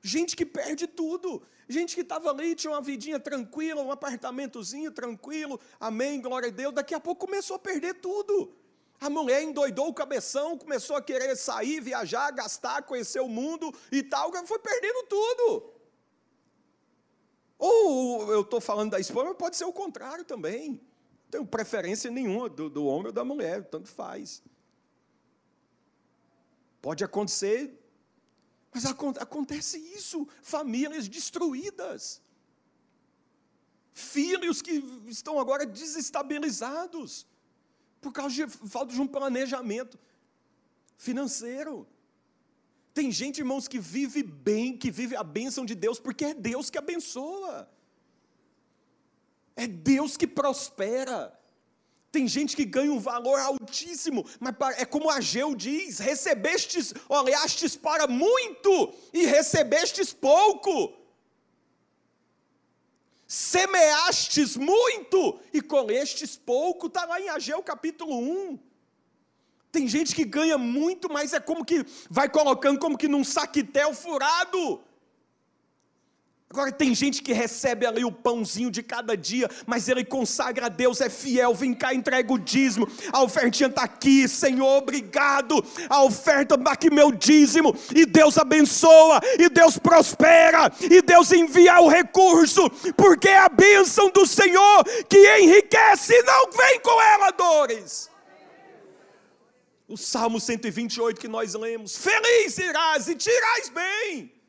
Gente 0.01 0.35
que 0.35 0.45
perde 0.45 0.87
tudo. 0.87 1.41
Gente 1.67 1.95
que 1.95 2.01
estava 2.01 2.29
ali, 2.29 2.55
tinha 2.55 2.71
uma 2.71 2.81
vidinha 2.81 3.19
tranquila, 3.19 3.81
um 3.81 3.91
apartamentozinho 3.91 4.91
tranquilo, 4.91 5.59
amém, 5.79 6.21
glória 6.21 6.49
a 6.49 6.51
Deus. 6.51 6.73
Daqui 6.73 6.93
a 6.93 6.99
pouco 6.99 7.25
começou 7.25 7.55
a 7.55 7.59
perder 7.59 7.95
tudo. 7.95 8.53
A 9.03 9.09
mulher 9.09 9.43
endoidou 9.43 9.89
o 9.89 9.93
cabeção, 9.93 10.57
começou 10.57 10.95
a 10.95 11.01
querer 11.01 11.35
sair, 11.35 11.81
viajar, 11.81 12.31
gastar, 12.31 12.83
conhecer 12.83 13.19
o 13.19 13.27
mundo 13.27 13.69
e 13.91 14.01
tal, 14.01 14.31
foi 14.45 14.59
perdendo 14.59 15.03
tudo. 15.09 15.73
Ou 17.59 18.31
eu 18.31 18.39
estou 18.39 18.61
falando 18.61 18.91
da 18.91 19.01
esposa, 19.01 19.25
mas 19.27 19.37
pode 19.37 19.57
ser 19.57 19.65
o 19.65 19.73
contrário 19.73 20.23
também. 20.23 20.69
Não 21.23 21.29
tenho 21.29 21.45
preferência 21.45 22.09
nenhuma 22.09 22.47
do, 22.47 22.69
do 22.69 22.85
homem 22.85 23.07
ou 23.07 23.11
da 23.11 23.25
mulher, 23.25 23.65
tanto 23.65 23.89
faz. 23.89 24.41
Pode 26.81 27.03
acontecer, 27.03 27.77
mas 28.73 28.85
acontece 28.85 29.79
isso: 29.79 30.25
famílias 30.41 31.09
destruídas, 31.09 32.21
filhos 33.91 34.61
que 34.61 34.81
estão 35.07 35.37
agora 35.41 35.65
desestabilizados 35.65 37.27
por 38.03 38.11
causa 38.11 38.35
de 38.35 38.47
falta 38.47 38.93
de 38.93 39.01
um 39.01 39.07
planejamento 39.07 39.97
financeiro. 40.97 41.87
Tem 42.93 43.11
gente, 43.11 43.39
irmãos, 43.39 43.67
que 43.67 43.79
vive 43.79 44.21
bem, 44.21 44.77
que 44.77 44.91
vive 44.91 45.15
a 45.15 45.23
bênção 45.23 45.65
de 45.65 45.73
Deus, 45.73 45.99
porque 45.99 46.25
é 46.25 46.33
Deus 46.33 46.69
que 46.69 46.77
abençoa. 46.77 47.67
É 49.55 49.65
Deus 49.65 50.15
que 50.15 50.27
prospera. 50.27 51.37
Tem 52.11 52.27
gente 52.27 52.55
que 52.55 52.65
ganha 52.65 52.91
um 52.91 52.99
valor 52.99 53.39
altíssimo, 53.39 54.23
mas 54.39 54.53
é 54.77 54.85
como 54.85 55.09
Ageu 55.09 55.55
diz: 55.55 55.97
recebestes, 55.97 56.93
olhastes 57.09 57.75
para 57.75 58.05
muito 58.05 58.93
e 59.11 59.25
recebestes 59.25 60.13
pouco 60.13 60.93
semeastes 63.33 64.55
muito 64.55 65.39
e 65.51 65.59
colhestes 65.59 66.37
pouco, 66.37 66.85
está 66.85 67.03
lá 67.03 67.19
em 67.19 67.29
Ageu 67.29 67.63
capítulo 67.63 68.15
1. 68.15 68.59
Tem 69.71 69.87
gente 69.87 70.13
que 70.13 70.23
ganha 70.23 70.55
muito, 70.55 71.11
mas 71.11 71.33
é 71.33 71.39
como 71.39 71.65
que 71.65 71.83
vai 72.11 72.29
colocando 72.29 72.77
como 72.77 72.95
que 72.95 73.07
num 73.07 73.23
saquetel 73.23 73.91
furado. 73.95 74.83
Agora 76.53 76.71
tem 76.71 76.93
gente 76.93 77.23
que 77.23 77.33
recebe 77.33 77.83
ali 77.83 78.05
o 78.05 78.11
pãozinho 78.11 78.69
de 78.69 78.83
cada 78.83 79.17
dia, 79.17 79.49
mas 79.65 79.89
ele 79.89 80.05
consagra 80.05 80.67
a 80.67 80.69
Deus, 80.69 81.01
é 81.01 81.09
fiel, 81.09 81.51
vem 81.55 81.73
cá, 81.73 81.95
entrega 81.95 82.31
o 82.31 82.37
dízimo, 82.37 82.87
a 83.11 83.23
ofertinha 83.23 83.67
está 83.67 83.81
aqui, 83.81 84.27
Senhor, 84.27 84.77
obrigado, 84.77 85.65
a 85.89 86.03
oferta 86.03 86.53
está 86.53 86.73
aqui 86.73 86.91
meu 86.91 87.11
dízimo, 87.11 87.75
e 87.95 88.05
Deus 88.05 88.37
abençoa, 88.37 89.19
e 89.39 89.49
Deus 89.49 89.79
prospera, 89.79 90.71
e 90.79 91.01
Deus 91.01 91.31
envia 91.31 91.81
o 91.81 91.89
recurso, 91.89 92.69
porque 92.95 93.29
é 93.29 93.39
a 93.39 93.49
bênção 93.49 94.11
do 94.11 94.27
Senhor 94.27 94.83
que 95.09 95.39
enriquece, 95.39 96.21
não 96.21 96.51
vem 96.51 96.79
com 96.81 97.01
ela 97.01 97.31
dores. 97.31 98.11
O 99.87 99.97
Salmo 99.97 100.39
128 100.39 101.19
que 101.19 101.27
nós 101.27 101.55
lemos: 101.55 101.97
Feliz 101.97 102.59
irás 102.59 103.07
e 103.07 103.15
tirás 103.15 103.69
bem 103.69 104.42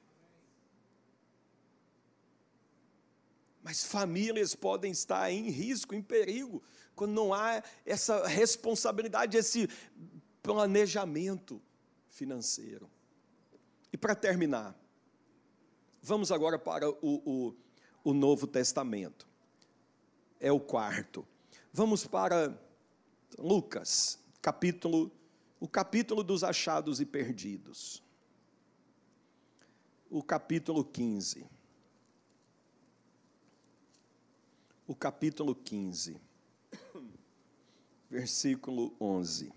Mas 3.65 3.83
famílias 3.83 4.55
podem 4.55 4.93
estar 4.93 5.33
em 5.33 5.49
risco, 5.49 5.95
em 5.95 6.03
perigo, 6.03 6.63
quando 6.95 7.13
não 7.13 7.33
há 7.33 7.63
essa 7.87 8.27
responsabilidade, 8.29 9.39
esse 9.39 9.67
planejamento 10.43 11.63
financeiro. 12.11 12.91
E 13.91 13.97
para 13.97 14.15
terminar, 14.15 14.79
vamos 16.03 16.31
agora 16.31 16.59
para 16.59 16.91
o, 16.91 16.97
o, 17.01 17.55
o 18.05 18.13
Novo 18.13 18.47
Testamento. 18.47 19.27
É 20.39 20.53
o 20.53 20.61
quarto. 20.61 21.27
Vamos 21.73 22.07
para 22.07 22.55
Lucas, 23.39 24.19
capítulo, 24.43 25.11
o 25.59 25.67
capítulo 25.67 26.23
dos 26.23 26.45
achados 26.45 27.01
e 27.01 27.07
perdidos. 27.07 28.03
O 30.11 30.23
capítulo 30.23 30.85
15. 30.85 31.54
O 34.87 34.95
capítulo 34.95 35.55
15, 35.55 36.21
versículo 38.11 38.95
11. 39.01 39.53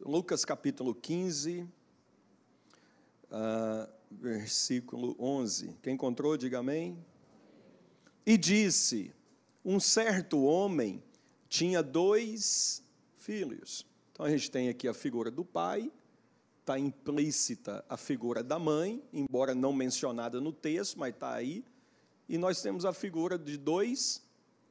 Lucas 0.00 0.44
capítulo 0.44 0.94
15, 0.94 1.68
uh, 3.30 3.92
versículo 4.10 5.14
11. 5.18 5.76
Quem 5.82 5.94
encontrou, 5.94 6.36
diga 6.36 6.58
amém. 6.58 6.98
E 8.24 8.38
disse: 8.38 9.14
Um 9.64 9.78
certo 9.78 10.42
homem 10.42 11.02
tinha 11.48 11.82
dois 11.82 12.82
filhos. 13.18 13.86
Então 14.10 14.24
a 14.24 14.30
gente 14.30 14.50
tem 14.50 14.68
aqui 14.68 14.88
a 14.88 14.94
figura 14.94 15.30
do 15.30 15.44
pai 15.44 15.92
está 16.62 16.78
implícita 16.78 17.84
a 17.88 17.96
figura 17.96 18.42
da 18.42 18.58
mãe, 18.58 19.02
embora 19.12 19.52
não 19.54 19.72
mencionada 19.72 20.40
no 20.40 20.52
texto, 20.52 20.98
mas 20.98 21.12
está 21.12 21.34
aí. 21.34 21.64
E 22.28 22.38
nós 22.38 22.62
temos 22.62 22.84
a 22.84 22.92
figura 22.92 23.36
de 23.36 23.56
dois 23.56 24.22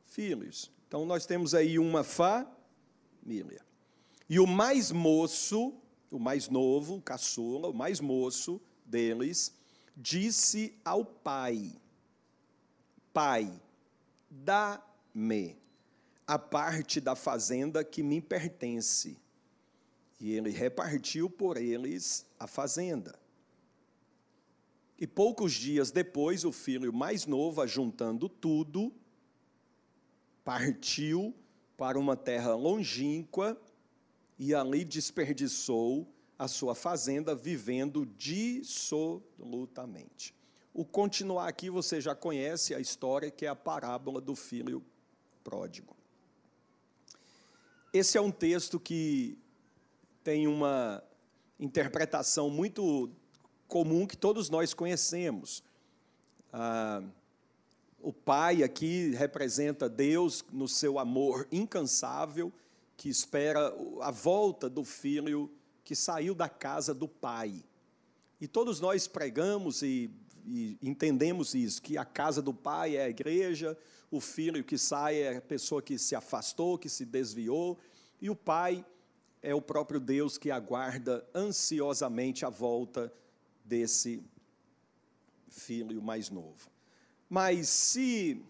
filhos. 0.05 0.71
Então 0.87 1.05
nós 1.05 1.25
temos 1.25 1.53
aí 1.53 1.77
uma 1.77 2.03
família. 2.03 3.61
E 4.29 4.39
o 4.39 4.47
mais 4.47 4.91
moço, 4.91 5.73
o 6.09 6.17
mais 6.17 6.47
novo, 6.47 6.95
o 6.95 7.01
caçula, 7.01 7.67
o 7.67 7.73
mais 7.73 7.99
moço 7.99 8.61
deles, 8.85 9.53
disse 9.95 10.73
ao 10.85 11.03
pai: 11.03 11.73
Pai, 13.11 13.51
dá-me 14.29 15.57
a 16.25 16.39
parte 16.39 17.01
da 17.01 17.17
fazenda 17.17 17.83
que 17.83 18.01
me 18.01 18.21
pertence. 18.21 19.20
E 20.22 20.32
ele 20.34 20.51
repartiu 20.51 21.28
por 21.28 21.57
eles 21.57 22.28
a 22.39 22.45
fazenda. 22.45 23.19
E 24.99 25.07
poucos 25.07 25.53
dias 25.53 25.89
depois, 25.89 26.45
o 26.45 26.51
filho 26.51 26.93
mais 26.93 27.26
novo, 27.26 27.59
ajuntando 27.59 28.30
tudo, 28.30 28.93
partiu 30.45 31.34
para 31.76 31.97
uma 31.97 32.15
terra 32.15 32.53
longínqua 32.53 33.59
e 34.38 34.53
ali 34.53 34.86
desperdiçou 34.86 36.07
a 36.38 36.47
sua 36.47 36.76
fazenda, 36.76 37.34
vivendo 37.34 38.05
dissolutamente. 38.05 40.36
O 40.72 40.86
continuar 40.86 41.47
aqui 41.47 41.67
você 41.67 41.99
já 41.99 42.13
conhece 42.13 42.76
a 42.76 42.80
história, 42.80 43.32
que 43.32 43.47
é 43.47 43.49
a 43.49 43.55
parábola 43.55 44.22
do 44.22 44.36
filho 44.36 44.86
pródigo. 45.43 45.97
Esse 47.91 48.19
é 48.19 48.22
um 48.22 48.32
texto 48.32 48.80
que 48.80 49.41
tem 50.24 50.47
uma 50.47 51.03
interpretação 51.59 52.49
muito 52.49 53.09
comum 53.67 54.05
que 54.05 54.17
todos 54.17 54.49
nós 54.49 54.74
conhecemos. 54.74 55.63
Ah, 56.51 57.01
o 57.99 58.11
pai 58.11 58.63
aqui 58.63 59.11
representa 59.11 59.88
Deus 59.88 60.43
no 60.51 60.67
seu 60.67 60.97
amor 60.97 61.47
incansável, 61.51 62.51
que 62.97 63.09
espera 63.09 63.74
a 64.01 64.11
volta 64.11 64.69
do 64.69 64.84
filho 64.84 65.51
que 65.84 65.95
saiu 65.95 66.34
da 66.34 66.49
casa 66.49 66.93
do 66.93 67.07
pai. 67.07 67.63
E 68.39 68.47
todos 68.47 68.80
nós 68.80 69.07
pregamos 69.07 69.82
e, 69.82 70.09
e 70.45 70.78
entendemos 70.82 71.53
isso, 71.53 71.82
que 71.82 71.97
a 71.97 72.05
casa 72.05 72.41
do 72.41 72.53
pai 72.53 72.95
é 72.95 73.05
a 73.05 73.09
igreja, 73.09 73.78
o 74.09 74.19
filho 74.19 74.63
que 74.63 74.78
sai 74.78 75.22
é 75.22 75.38
a 75.38 75.41
pessoa 75.41 75.82
que 75.82 75.97
se 75.97 76.15
afastou, 76.15 76.78
que 76.78 76.89
se 76.89 77.05
desviou, 77.05 77.78
e 78.19 78.30
o 78.30 78.36
pai 78.36 78.84
é 79.41 79.55
o 79.55 79.61
próprio 79.61 79.99
Deus 79.99 80.37
que 80.37 80.51
aguarda 80.51 81.27
ansiosamente 81.33 82.45
a 82.45 82.49
volta 82.49 83.11
desse 83.65 84.23
filho 85.49 86.01
mais 86.01 86.29
novo. 86.29 86.69
Mas 87.29 87.69
se 87.69 88.43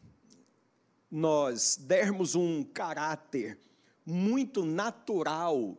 nós 1.10 1.78
dermos 1.78 2.36
um 2.36 2.64
caráter 2.64 3.60
muito 4.06 4.66
natural 4.66 5.78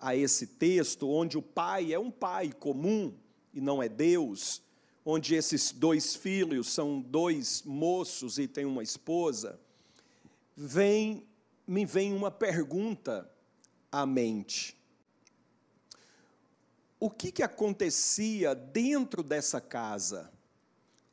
a 0.00 0.14
esse 0.14 0.46
texto, 0.46 1.08
onde 1.08 1.36
o 1.36 1.42
pai 1.42 1.92
é 1.92 1.98
um 1.98 2.10
pai 2.10 2.52
comum 2.52 3.12
e 3.52 3.60
não 3.60 3.82
é 3.82 3.88
Deus, 3.88 4.62
onde 5.04 5.34
esses 5.34 5.72
dois 5.72 6.14
filhos 6.14 6.68
são 6.68 7.00
dois 7.00 7.62
moços 7.62 8.38
e 8.38 8.46
tem 8.46 8.64
uma 8.64 8.82
esposa, 8.82 9.58
vem 10.56 11.26
me 11.66 11.84
vem 11.84 12.14
uma 12.14 12.30
pergunta 12.30 13.30
à 13.90 14.04
mente. 14.06 14.76
O 17.00 17.10
que, 17.10 17.30
que 17.30 17.42
acontecia 17.42 18.54
dentro 18.54 19.22
dessa 19.22 19.60
casa? 19.60 20.32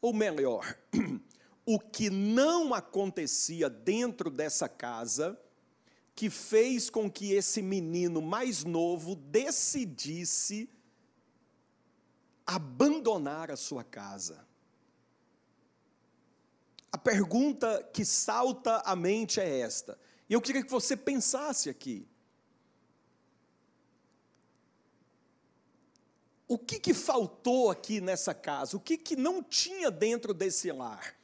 Ou 0.02 0.14
melhor, 0.14 0.78
o 1.66 1.80
que 1.80 2.10
não 2.10 2.74
acontecia 2.74 3.70
dentro 3.70 4.30
dessa 4.30 4.68
casa 4.68 5.40
que 6.16 6.30
fez 6.30 6.90
com 6.90 7.12
que 7.12 7.34
esse 7.34 7.62
menino 7.62 8.22
mais 8.22 8.64
novo 8.64 9.16
decidisse 9.16 10.70
abandonar 12.46 13.52
a 13.52 13.58
sua 13.58 13.84
casa. 13.84 14.48
A 16.92 16.98
pergunta 16.98 17.84
que 17.92 18.06
salta 18.06 18.78
à 18.78 18.96
mente 18.96 19.42
é 19.42 19.60
esta, 19.60 20.00
e 20.30 20.34
eu 20.34 20.42
queria 20.42 20.64
que 20.64 20.72
você 20.72 20.96
pensasse 20.96 21.70
aqui. 21.70 22.08
O 26.48 26.58
que, 26.58 26.80
que 26.80 26.94
faltou 26.94 27.72
aqui 27.72 28.00
nessa 28.00 28.34
casa? 28.34 28.78
O 28.78 28.80
que, 28.80 28.98
que 28.98 29.16
não 29.16 29.42
tinha 29.42 29.90
dentro 29.90 30.34
desse 30.34 30.72
lar? 30.72 31.16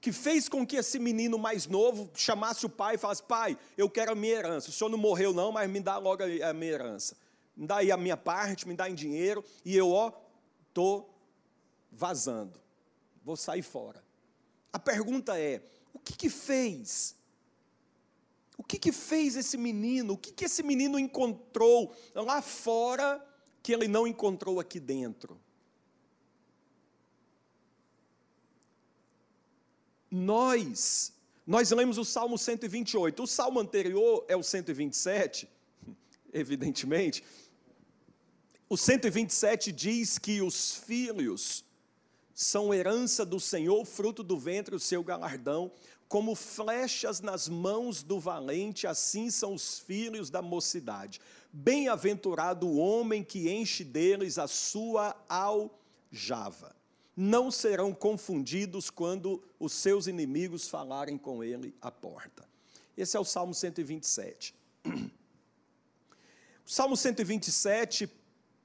Que 0.00 0.12
fez 0.12 0.48
com 0.48 0.66
que 0.66 0.76
esse 0.76 0.98
menino 0.98 1.38
mais 1.38 1.66
novo 1.66 2.10
chamasse 2.14 2.66
o 2.66 2.68
pai 2.68 2.96
e 2.96 2.98
falasse: 2.98 3.22
Pai, 3.22 3.56
eu 3.76 3.88
quero 3.88 4.12
a 4.12 4.14
minha 4.14 4.34
herança. 4.34 4.70
O 4.70 4.72
senhor 4.72 4.90
não 4.90 4.98
morreu, 4.98 5.32
não, 5.32 5.52
mas 5.52 5.70
me 5.70 5.80
dá 5.80 5.96
logo 5.98 6.22
a 6.22 6.52
minha 6.52 6.72
herança. 6.72 7.16
Me 7.56 7.66
dá 7.66 7.78
aí 7.78 7.90
a 7.90 7.96
minha 7.96 8.16
parte, 8.16 8.66
me 8.66 8.74
dá 8.74 8.88
em 8.88 8.94
dinheiro, 8.94 9.44
e 9.64 9.76
eu, 9.76 9.90
ó, 9.90 10.12
estou 10.68 11.12
vazando. 11.90 12.60
Vou 13.24 13.36
sair 13.36 13.62
fora. 13.62 14.02
A 14.72 14.78
pergunta 14.78 15.38
é: 15.38 15.62
o 15.92 15.98
que, 15.98 16.16
que 16.16 16.30
fez? 16.30 17.16
O 18.56 18.64
que, 18.64 18.76
que 18.76 18.90
fez 18.90 19.36
esse 19.36 19.56
menino? 19.56 20.14
O 20.14 20.18
que, 20.18 20.32
que 20.32 20.44
esse 20.44 20.64
menino 20.64 20.98
encontrou 20.98 21.94
lá 22.12 22.42
fora 22.42 23.24
que 23.62 23.72
ele 23.72 23.88
não 23.88 24.06
encontrou 24.06 24.60
aqui 24.60 24.80
dentro. 24.80 25.38
Nós, 30.10 31.12
nós 31.46 31.70
lemos 31.70 31.98
o 31.98 32.04
Salmo 32.04 32.38
128. 32.38 33.22
O 33.22 33.26
salmo 33.26 33.60
anterior 33.60 34.24
é 34.26 34.36
o 34.36 34.42
127, 34.42 35.48
evidentemente. 36.32 37.22
O 38.68 38.76
127 38.76 39.72
diz 39.72 40.18
que 40.18 40.42
os 40.42 40.74
filhos 40.74 41.64
são 42.34 42.72
herança 42.72 43.24
do 43.26 43.40
Senhor, 43.40 43.84
fruto 43.84 44.22
do 44.22 44.38
ventre, 44.38 44.74
o 44.74 44.80
seu 44.80 45.02
galardão. 45.02 45.72
Como 46.06 46.34
flechas 46.34 47.20
nas 47.20 47.48
mãos 47.48 48.02
do 48.02 48.20
valente, 48.20 48.86
assim 48.86 49.30
são 49.30 49.54
os 49.54 49.78
filhos 49.78 50.30
da 50.30 50.40
mocidade. 50.40 51.20
Bem-aventurado 51.60 52.68
o 52.68 52.76
homem 52.76 53.24
que 53.24 53.50
enche 53.50 53.82
deles 53.82 54.38
a 54.38 54.46
sua 54.46 55.16
aljava. 55.28 56.72
Não 57.16 57.50
serão 57.50 57.92
confundidos 57.92 58.90
quando 58.90 59.42
os 59.58 59.72
seus 59.72 60.06
inimigos 60.06 60.68
falarem 60.68 61.18
com 61.18 61.42
ele 61.42 61.74
à 61.82 61.90
porta. 61.90 62.48
Esse 62.96 63.16
é 63.16 63.20
o 63.20 63.24
Salmo 63.24 63.52
127. 63.52 64.54
O 66.64 66.70
Salmo 66.70 66.96
127 66.96 68.08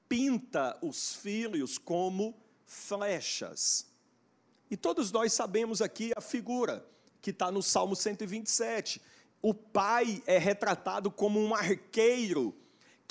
pinta 0.08 0.78
os 0.80 1.16
filhos 1.16 1.80
como 1.80 2.38
flechas. 2.64 3.88
E 4.70 4.78
todos 4.78 5.12
nós 5.12 5.34
sabemos 5.34 5.82
aqui 5.82 6.12
a 6.16 6.22
figura 6.22 6.86
que 7.24 7.32
está 7.32 7.52
no 7.52 7.64
Salmo 7.64 7.96
127. 7.96 9.02
O 9.42 9.52
pai 9.52 10.22
é 10.28 10.38
retratado 10.38 11.10
como 11.10 11.40
um 11.40 11.56
arqueiro 11.56 12.56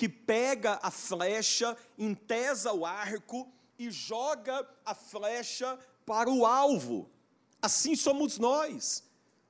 que 0.03 0.09
pega 0.09 0.81
a 0.83 0.91
flecha, 0.91 1.77
entesa 1.97 2.73
o 2.73 2.85
arco 2.85 3.49
e 3.79 3.89
joga 3.89 4.69
a 4.85 4.97
flecha 4.97 5.79
para 6.05 6.29
o 6.29 6.45
alvo. 6.45 7.09
Assim 7.63 7.95
somos 7.95 8.37
nós. 8.37 9.05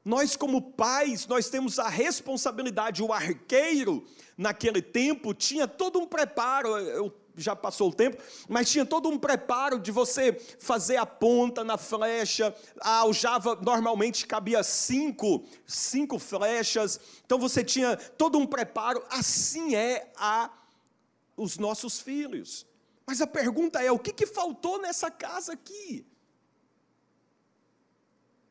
Nós, 0.05 0.37
como 0.37 0.61
pais, 0.61 1.27
nós 1.27 1.49
temos 1.49 1.79
a 1.79 1.89
responsabilidade. 1.89 3.03
O 3.03 3.15
arqueiro, 3.15 4.07
naquele 4.37 4.83
tempo, 4.83 5.33
tinha 5.33 5.67
todo 5.67 5.99
um 5.99 6.07
preparo. 6.07 7.15
Já 7.37 7.57
passou 7.57 7.91
o 7.91 7.95
tempo, 7.95 8.23
mas 8.49 8.71
tinha 8.71 8.85
todo 8.85 9.09
um 9.09 9.19
preparo 9.19 9.79
de 9.79 9.91
você 9.91 10.33
fazer 10.59 10.97
a 10.97 11.07
ponta 11.07 11.65
na 11.65 11.79
flecha. 11.79 12.55
A 12.81 12.99
aljava 12.99 13.57
normalmente 13.57 14.27
cabia 14.27 14.63
cinco, 14.63 15.45
cinco 15.67 16.19
flechas. 16.19 17.01
Então 17.25 17.39
você 17.39 17.65
tinha 17.65 17.97
todo 17.97 18.39
um 18.39 18.47
preparo. 18.47 19.03
Assim 19.11 19.75
é 19.75 20.11
a 20.17 20.51
os 21.37 21.59
nossos 21.59 22.01
filhos. 22.01 22.67
Mas 23.07 23.21
a 23.21 23.27
pergunta 23.27 23.83
é: 23.83 23.91
o 23.91 23.99
que, 23.99 24.13
que 24.13 24.27
faltou 24.27 24.79
nessa 24.79 25.11
casa 25.11 25.53
aqui? 25.53 26.07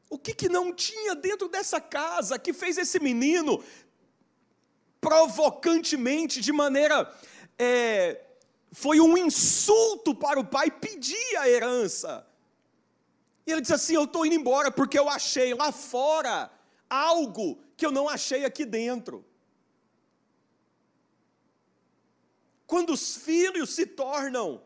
O 0.10 0.18
que, 0.18 0.34
que 0.34 0.50
não 0.50 0.74
tinha 0.74 1.16
dentro 1.16 1.48
dessa 1.48 1.80
casa 1.80 2.38
que 2.38 2.52
fez 2.52 2.78
esse 2.78 3.00
menino 3.00 3.64
provocantemente, 5.00 6.42
de 6.42 6.52
maneira 6.52 7.12
é, 7.58 8.22
foi 8.72 9.02
um 9.02 9.18
insulto 9.18 10.16
para 10.16 10.40
o 10.40 10.46
pai 10.46 10.72
pedir 10.72 11.36
a 11.38 11.50
herança. 11.50 12.26
E 13.46 13.52
ele 13.52 13.62
diz 13.62 13.72
assim: 13.72 13.96
Eu 13.96 14.06
estou 14.06 14.26
indo 14.26 14.36
embora 14.36 14.72
porque 14.72 14.98
eu 14.98 15.10
achei 15.10 15.54
lá 15.54 15.72
fora 15.72 16.52
algo 16.90 17.62
que 17.76 17.86
eu 17.86 17.92
não 17.92 18.08
achei 18.08 18.46
aqui 18.46 18.66
dentro. 18.66 19.26
Quando 22.66 22.94
os 22.94 23.18
filhos 23.18 23.72
se 23.72 23.86
tornam 23.86 24.64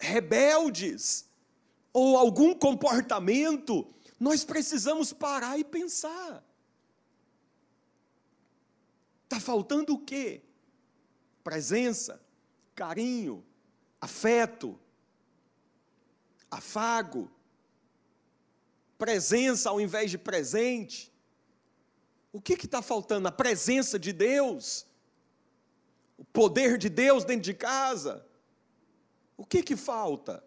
rebeldes 0.00 1.28
ou 1.92 2.18
algum 2.18 2.52
comportamento, 2.52 3.86
nós 4.18 4.44
precisamos 4.44 5.12
parar 5.12 5.56
e 5.58 5.62
pensar. 5.62 6.44
Está 9.24 9.38
faltando 9.38 9.94
o 9.94 9.98
quê? 9.98 10.42
Presença, 11.44 12.20
carinho, 12.74 13.44
afeto, 14.00 14.80
afago, 16.50 17.30
presença 18.98 19.68
ao 19.68 19.80
invés 19.80 20.10
de 20.10 20.18
presente, 20.18 21.12
O 22.32 22.40
que 22.40 22.54
está 22.54 22.82
faltando? 22.82 23.28
A 23.28 23.32
presença 23.32 23.96
de 23.96 24.12
Deus? 24.12 24.84
O 26.18 26.24
poder 26.24 26.76
de 26.76 26.88
Deus 26.88 27.24
dentro 27.24 27.44
de 27.44 27.54
casa? 27.54 28.26
O 29.36 29.46
que 29.46 29.62
que 29.62 29.76
falta? 29.76 30.42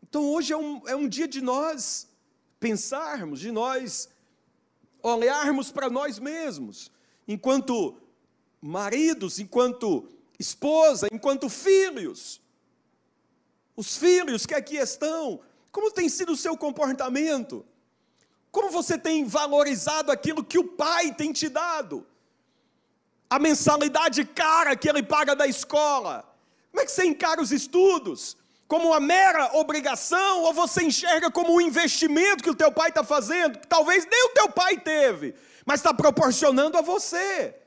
Então 0.00 0.30
hoje 0.30 0.52
é 0.52 0.56
um, 0.56 0.86
é 0.86 0.94
um 0.94 1.08
dia 1.08 1.26
de 1.26 1.40
nós 1.40 2.08
pensarmos, 2.60 3.40
de 3.40 3.50
nós 3.50 4.08
olharmos 5.02 5.72
para 5.72 5.90
nós 5.90 6.20
mesmos, 6.20 6.88
enquanto 7.26 8.00
maridos, 8.60 9.38
enquanto 9.38 10.08
esposa, 10.38 11.08
enquanto 11.12 11.48
filhos. 11.48 12.40
Os 13.76 13.96
filhos 13.96 14.44
que 14.44 14.54
aqui 14.54 14.76
estão, 14.76 15.40
como 15.72 15.90
tem 15.90 16.08
sido 16.08 16.32
o 16.32 16.36
seu 16.36 16.56
comportamento? 16.56 17.64
Como 18.50 18.70
você 18.70 18.98
tem 18.98 19.24
valorizado 19.24 20.10
aquilo 20.10 20.44
que 20.44 20.58
o 20.58 20.64
pai 20.64 21.14
tem 21.14 21.32
te 21.32 21.48
dado? 21.48 22.06
A 23.28 23.38
mensalidade 23.38 24.24
cara 24.24 24.76
que 24.76 24.88
ele 24.88 25.02
paga 25.02 25.36
da 25.36 25.46
escola. 25.46 26.28
Como 26.70 26.82
é 26.82 26.84
que 26.84 26.90
você 26.90 27.04
encara 27.04 27.40
os 27.40 27.52
estudos? 27.52 28.36
Como 28.66 28.88
uma 28.88 29.00
mera 29.00 29.56
obrigação 29.56 30.42
ou 30.42 30.52
você 30.52 30.82
enxerga 30.82 31.30
como 31.30 31.54
um 31.54 31.60
investimento 31.60 32.42
que 32.42 32.50
o 32.50 32.54
teu 32.54 32.72
pai 32.72 32.88
está 32.88 33.04
fazendo, 33.04 33.58
que 33.58 33.66
talvez 33.66 34.06
nem 34.06 34.24
o 34.26 34.30
teu 34.30 34.48
pai 34.48 34.78
teve, 34.78 35.34
mas 35.64 35.80
está 35.80 35.94
proporcionando 35.94 36.76
a 36.76 36.80
você? 36.80 37.59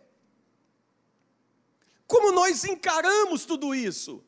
Como 2.07 2.31
nós 2.31 2.63
encaramos 2.63 3.45
tudo 3.45 3.73
isso? 3.73 4.23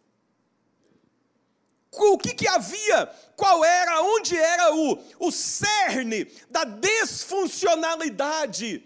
O 1.92 2.18
que, 2.18 2.34
que 2.34 2.48
havia? 2.48 3.06
Qual 3.36 3.64
era, 3.64 4.02
onde 4.02 4.36
era 4.38 4.76
o, 4.76 4.98
o 5.20 5.32
cerne 5.32 6.26
da 6.50 6.64
desfuncionalidade 6.66 8.84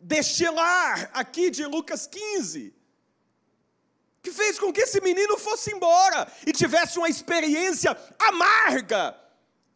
deste 0.00 0.48
lar 0.48 1.10
aqui 1.12 1.50
de 1.50 1.64
Lucas 1.64 2.06
15? 2.06 2.74
Que 4.22 4.32
fez 4.32 4.58
com 4.58 4.72
que 4.72 4.80
esse 4.80 4.98
menino 5.00 5.38
fosse 5.38 5.72
embora 5.72 6.26
e 6.44 6.50
tivesse 6.52 6.98
uma 6.98 7.08
experiência 7.08 7.96
amarga 8.18 9.16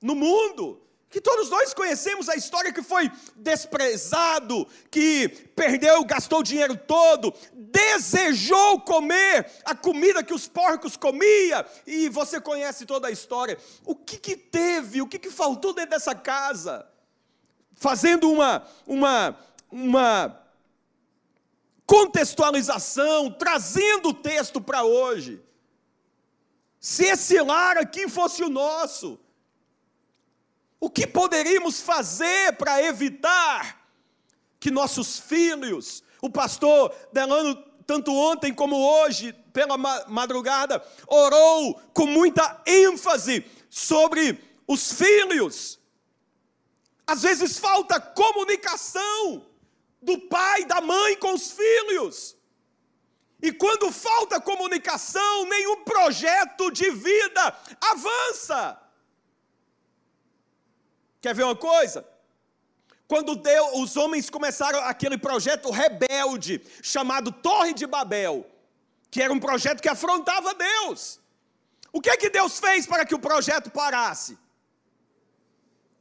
no 0.02 0.16
mundo 0.16 0.82
que 1.11 1.20
todos 1.20 1.50
nós 1.50 1.74
conhecemos 1.74 2.28
a 2.28 2.36
história 2.36 2.72
que 2.72 2.82
foi 2.82 3.11
desprezado, 3.34 4.64
que 4.88 5.28
perdeu, 5.56 6.04
gastou 6.04 6.38
o 6.38 6.44
dinheiro 6.44 6.76
todo, 6.76 7.34
desejou 7.52 8.80
comer 8.80 9.50
a 9.64 9.74
comida 9.74 10.22
que 10.22 10.32
os 10.32 10.46
porcos 10.46 10.96
comia, 10.96 11.66
e 11.84 12.08
você 12.08 12.40
conhece 12.40 12.86
toda 12.86 13.08
a 13.08 13.11
história. 13.11 13.58
O 13.84 13.96
que 13.96 14.18
que 14.18 14.36
teve? 14.36 15.02
O 15.02 15.08
que 15.08 15.18
que 15.18 15.30
faltou 15.30 15.72
dentro 15.72 15.90
dessa 15.90 16.14
casa? 16.14 16.86
Fazendo 17.74 18.30
uma 18.30 18.64
uma 18.86 19.36
uma 19.68 20.40
contextualização, 21.84 23.32
trazendo 23.32 24.11
o 24.11 24.14
texto 24.14 24.61
para 24.61 24.84
hoje. 24.84 25.42
Se 26.78 27.04
esse 27.04 27.40
lar 27.40 27.76
aqui 27.76 28.08
fosse 28.08 28.44
o 28.44 28.48
nosso, 28.48 29.18
o 30.80 30.88
que 30.88 31.06
poderíamos 31.06 31.82
fazer 31.82 32.54
para 32.56 32.82
evitar 32.82 33.78
que 34.58 34.70
nossos 34.70 35.18
filhos, 35.18 36.02
o 36.22 36.30
pastor 36.30 36.94
Delano, 37.12 37.54
tanto 37.86 38.12
ontem 38.14 38.54
como 38.54 38.76
hoje, 38.76 39.32
pela 39.52 39.76
madrugada, 39.76 40.82
orou 41.06 41.74
com 41.92 42.06
muita 42.06 42.62
ênfase 42.66 43.44
sobre 43.68 44.42
os 44.66 44.92
filhos. 44.92 45.78
Às 47.06 47.22
vezes 47.22 47.58
falta 47.58 48.00
comunicação 48.00 49.46
do 50.00 50.18
pai, 50.18 50.64
da 50.64 50.80
mãe 50.80 51.16
com 51.16 51.34
os 51.34 51.52
filhos. 51.52 52.36
E 53.42 53.52
quando 53.52 53.90
falta 53.90 54.40
comunicação, 54.40 55.46
nenhum 55.46 55.82
projeto 55.82 56.70
de 56.70 56.90
vida 56.90 57.58
avança. 57.80 58.80
Quer 61.20 61.34
ver 61.34 61.44
uma 61.44 61.56
coisa? 61.56 62.06
Quando 63.06 63.34
Deus, 63.34 63.70
os 63.74 63.96
homens 63.96 64.30
começaram 64.30 64.78
aquele 64.80 65.18
projeto 65.18 65.70
rebelde 65.70 66.62
chamado 66.82 67.32
Torre 67.32 67.74
de 67.74 67.86
Babel, 67.86 68.48
que 69.10 69.20
era 69.20 69.32
um 69.32 69.40
projeto 69.40 69.82
que 69.82 69.88
afrontava 69.88 70.54
Deus. 70.54 71.20
O 71.92 72.00
que 72.00 72.08
é 72.08 72.16
que 72.16 72.30
Deus 72.30 72.60
fez 72.60 72.86
para 72.86 73.04
que 73.04 73.14
o 73.14 73.18
projeto 73.18 73.68
parasse? 73.70 74.38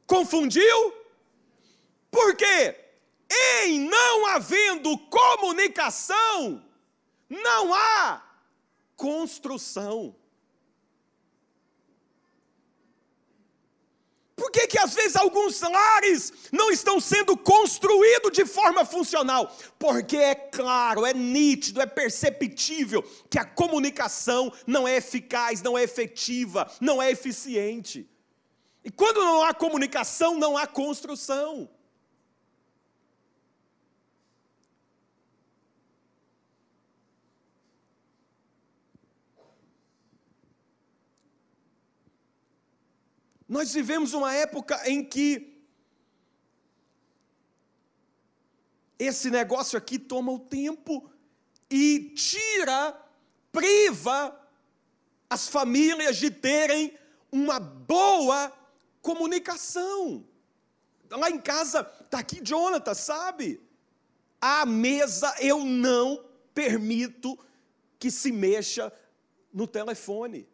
Confundiu? 0.06 0.94
Por 2.10 2.36
quê? 2.36 2.76
Em 3.62 3.80
não 3.80 4.26
havendo 4.26 4.96
comunicação, 4.98 6.64
não 7.28 7.74
há 7.74 8.22
construção. 8.96 10.14
Por 14.40 14.50
que, 14.50 14.66
que 14.68 14.78
às 14.78 14.94
vezes 14.94 15.16
alguns 15.16 15.60
lares 15.60 16.32
não 16.50 16.70
estão 16.70 16.98
sendo 16.98 17.36
construídos 17.36 18.32
de 18.32 18.46
forma 18.46 18.86
funcional? 18.86 19.54
Porque 19.78 20.16
é 20.16 20.34
claro, 20.34 21.04
é 21.04 21.12
nítido, 21.12 21.78
é 21.78 21.84
perceptível 21.84 23.02
que 23.28 23.38
a 23.38 23.44
comunicação 23.44 24.50
não 24.66 24.88
é 24.88 24.96
eficaz, 24.96 25.60
não 25.60 25.76
é 25.76 25.82
efetiva, 25.82 26.66
não 26.80 27.02
é 27.02 27.10
eficiente. 27.10 28.08
E 28.82 28.90
quando 28.90 29.20
não 29.20 29.44
há 29.44 29.52
comunicação, 29.52 30.38
não 30.38 30.56
há 30.56 30.66
construção. 30.66 31.68
Nós 43.50 43.74
vivemos 43.74 44.14
uma 44.14 44.32
época 44.32 44.80
em 44.88 45.04
que 45.04 45.60
esse 48.96 49.28
negócio 49.28 49.76
aqui 49.76 49.98
toma 49.98 50.30
o 50.30 50.38
tempo 50.38 51.10
e 51.68 52.12
tira, 52.14 52.96
priva 53.50 54.40
as 55.28 55.48
famílias 55.48 56.16
de 56.16 56.30
terem 56.30 56.96
uma 57.32 57.58
boa 57.58 58.56
comunicação. 59.02 60.24
Lá 61.10 61.28
em 61.28 61.40
casa, 61.40 61.80
está 62.04 62.20
aqui 62.20 62.40
Jonathan, 62.40 62.94
sabe? 62.94 63.60
À 64.40 64.64
mesa 64.64 65.34
eu 65.40 65.64
não 65.64 66.24
permito 66.54 67.36
que 67.98 68.12
se 68.12 68.30
mexa 68.30 68.92
no 69.52 69.66
telefone. 69.66 70.48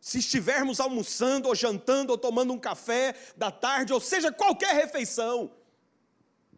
Se 0.00 0.18
estivermos 0.18 0.80
almoçando, 0.80 1.48
ou 1.48 1.54
jantando, 1.54 2.12
ou 2.12 2.18
tomando 2.18 2.52
um 2.52 2.58
café 2.58 3.14
da 3.36 3.50
tarde, 3.50 3.92
ou 3.92 4.00
seja, 4.00 4.30
qualquer 4.30 4.74
refeição, 4.74 5.50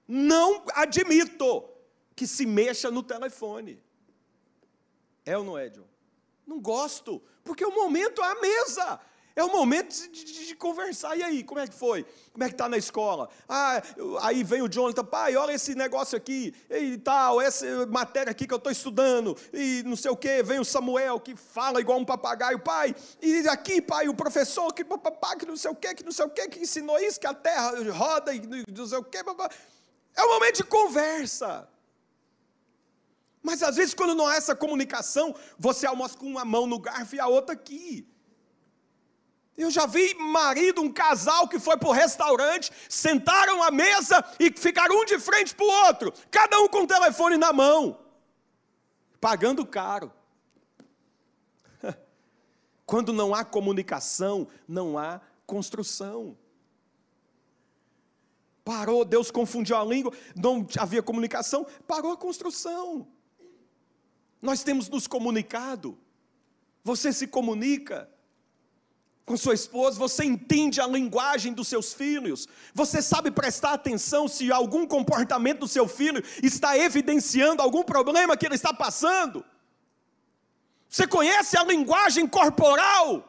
não 0.06 0.64
admito 0.74 1.68
que 2.14 2.26
se 2.26 2.44
mexa 2.44 2.90
no 2.90 3.02
telefone. 3.02 3.82
É 5.24 5.38
ou 5.38 5.44
não 5.44 5.56
é, 5.56 5.68
John? 5.68 5.86
Não 6.46 6.60
gosto, 6.60 7.22
porque 7.44 7.64
o 7.64 7.74
momento 7.74 8.22
é 8.22 8.26
a 8.26 8.40
mesa. 8.40 9.00
É 9.40 9.44
o 9.44 9.50
momento 9.50 9.90
de, 9.94 10.22
de, 10.22 10.46
de, 10.48 10.54
conversar. 10.54 11.16
E 11.16 11.22
aí, 11.22 11.42
como 11.42 11.58
é 11.58 11.66
que 11.66 11.72
foi? 11.72 12.04
Como 12.30 12.44
é 12.44 12.48
que 12.48 12.52
está 12.52 12.68
na 12.68 12.76
escola? 12.76 13.26
Ah, 13.48 13.82
aí 14.20 14.44
vem 14.44 14.60
o 14.60 14.68
Jonathan, 14.68 15.02
pai, 15.02 15.34
olha 15.34 15.52
esse 15.52 15.74
negócio 15.74 16.14
aqui, 16.14 16.54
e 16.68 16.98
tal, 16.98 17.40
essa 17.40 17.86
matéria 17.86 18.30
aqui 18.30 18.46
que 18.46 18.52
eu 18.52 18.58
estou 18.58 18.70
estudando, 18.70 19.34
e 19.50 19.82
não 19.86 19.96
sei 19.96 20.10
o 20.10 20.16
quê. 20.16 20.42
Vem 20.42 20.60
o 20.60 20.64
Samuel, 20.64 21.18
que 21.18 21.34
fala 21.34 21.80
igual 21.80 21.98
um 21.98 22.04
papagaio, 22.04 22.58
pai, 22.58 22.94
e 23.22 23.48
aqui, 23.48 23.80
pai, 23.80 24.08
o 24.08 24.14
professor, 24.14 24.74
que 24.74 24.84
papapá, 24.84 25.34
que 25.34 25.46
não 25.46 25.56
sei 25.56 25.70
o 25.70 25.74
quê, 25.74 25.94
que 25.94 26.04
não 26.04 26.12
sei 26.12 26.26
o 26.26 26.28
quê, 26.28 26.46
que 26.46 26.60
ensinou 26.60 26.98
isso, 26.98 27.18
que 27.18 27.26
a 27.26 27.32
terra 27.32 27.72
roda 27.92 28.34
e 28.34 28.42
não 28.76 28.86
sei 28.86 28.98
o 28.98 29.04
quê. 29.04 29.24
Papá. 29.24 29.48
É 30.14 30.22
um 30.22 30.28
momento 30.28 30.56
de 30.56 30.64
conversa. 30.64 31.66
Mas 33.42 33.62
às 33.62 33.76
vezes, 33.76 33.94
quando 33.94 34.14
não 34.14 34.26
há 34.26 34.36
essa 34.36 34.54
comunicação, 34.54 35.34
você 35.58 35.86
almoça 35.86 36.18
com 36.18 36.26
uma 36.26 36.44
mão 36.44 36.66
no 36.66 36.78
garfo 36.78 37.16
e 37.16 37.20
a 37.20 37.26
outra 37.26 37.54
aqui. 37.54 38.06
Eu 39.60 39.70
já 39.70 39.84
vi 39.84 40.14
marido, 40.14 40.80
um 40.80 40.90
casal 40.90 41.46
que 41.46 41.58
foi 41.58 41.76
para 41.76 41.90
o 41.90 41.92
restaurante, 41.92 42.72
sentaram 42.88 43.62
à 43.62 43.70
mesa 43.70 44.24
e 44.38 44.50
ficaram 44.50 44.98
um 44.98 45.04
de 45.04 45.18
frente 45.18 45.54
para 45.54 45.66
o 45.66 45.86
outro, 45.86 46.14
cada 46.30 46.58
um 46.60 46.66
com 46.66 46.84
o 46.84 46.86
telefone 46.86 47.36
na 47.36 47.52
mão, 47.52 48.00
pagando 49.20 49.66
caro. 49.66 50.10
Quando 52.86 53.12
não 53.12 53.34
há 53.34 53.44
comunicação, 53.44 54.48
não 54.66 54.98
há 54.98 55.20
construção. 55.46 56.38
Parou, 58.64 59.04
Deus 59.04 59.30
confundiu 59.30 59.76
a 59.76 59.84
língua, 59.84 60.10
não 60.34 60.66
havia 60.78 61.02
comunicação, 61.02 61.66
parou 61.86 62.12
a 62.12 62.16
construção. 62.16 63.06
Nós 64.40 64.62
temos 64.62 64.88
nos 64.88 65.06
comunicado. 65.06 65.98
Você 66.82 67.12
se 67.12 67.26
comunica. 67.26 68.08
Com 69.30 69.36
sua 69.36 69.54
esposa, 69.54 69.96
você 69.96 70.24
entende 70.24 70.80
a 70.80 70.88
linguagem 70.88 71.52
dos 71.52 71.68
seus 71.68 71.92
filhos, 71.94 72.48
você 72.74 73.00
sabe 73.00 73.30
prestar 73.30 73.74
atenção 73.74 74.26
se 74.26 74.50
algum 74.50 74.84
comportamento 74.84 75.60
do 75.60 75.68
seu 75.68 75.86
filho 75.86 76.20
está 76.42 76.76
evidenciando 76.76 77.62
algum 77.62 77.84
problema 77.84 78.36
que 78.36 78.44
ele 78.44 78.56
está 78.56 78.74
passando. 78.74 79.44
Você 80.88 81.06
conhece 81.06 81.56
a 81.56 81.62
linguagem 81.62 82.26
corporal. 82.26 83.24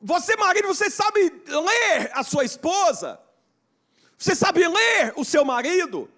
Você, 0.00 0.36
marido, 0.36 0.68
você 0.68 0.88
sabe 0.88 1.20
ler 1.48 2.12
a 2.14 2.22
sua 2.22 2.44
esposa. 2.44 3.18
Você 4.16 4.36
sabe 4.36 4.68
ler 4.68 5.12
o 5.16 5.24
seu 5.24 5.44
marido. 5.44 6.08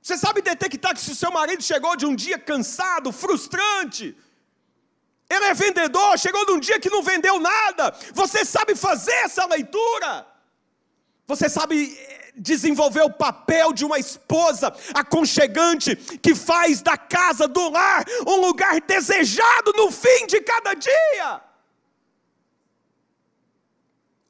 Você 0.00 0.16
sabe 0.16 0.40
detectar 0.40 0.94
que 0.94 1.00
se 1.02 1.10
o 1.10 1.14
seu 1.14 1.30
marido 1.30 1.62
chegou 1.62 1.94
de 1.94 2.06
um 2.06 2.16
dia 2.16 2.38
cansado, 2.38 3.12
frustrante, 3.12 4.16
ele 5.30 5.44
é 5.44 5.54
vendedor, 5.54 6.18
chegou 6.18 6.44
de 6.46 6.52
um 6.52 6.60
dia 6.60 6.80
que 6.80 6.88
não 6.88 7.02
vendeu 7.02 7.38
nada. 7.38 7.94
Você 8.14 8.44
sabe 8.44 8.74
fazer 8.74 9.12
essa 9.12 9.44
leitura. 9.44 10.26
Você 11.26 11.50
sabe 11.50 11.94
eh, 11.98 12.32
desenvolver 12.34 13.02
o 13.02 13.12
papel 13.12 13.74
de 13.74 13.84
uma 13.84 13.98
esposa 13.98 14.74
aconchegante 14.94 15.94
que 15.96 16.34
faz 16.34 16.80
da 16.80 16.96
casa 16.96 17.46
do 17.46 17.68
lar 17.68 18.06
um 18.26 18.40
lugar 18.40 18.80
desejado 18.80 19.72
no 19.74 19.92
fim 19.92 20.26
de 20.26 20.40
cada 20.40 20.72
dia. 20.72 21.42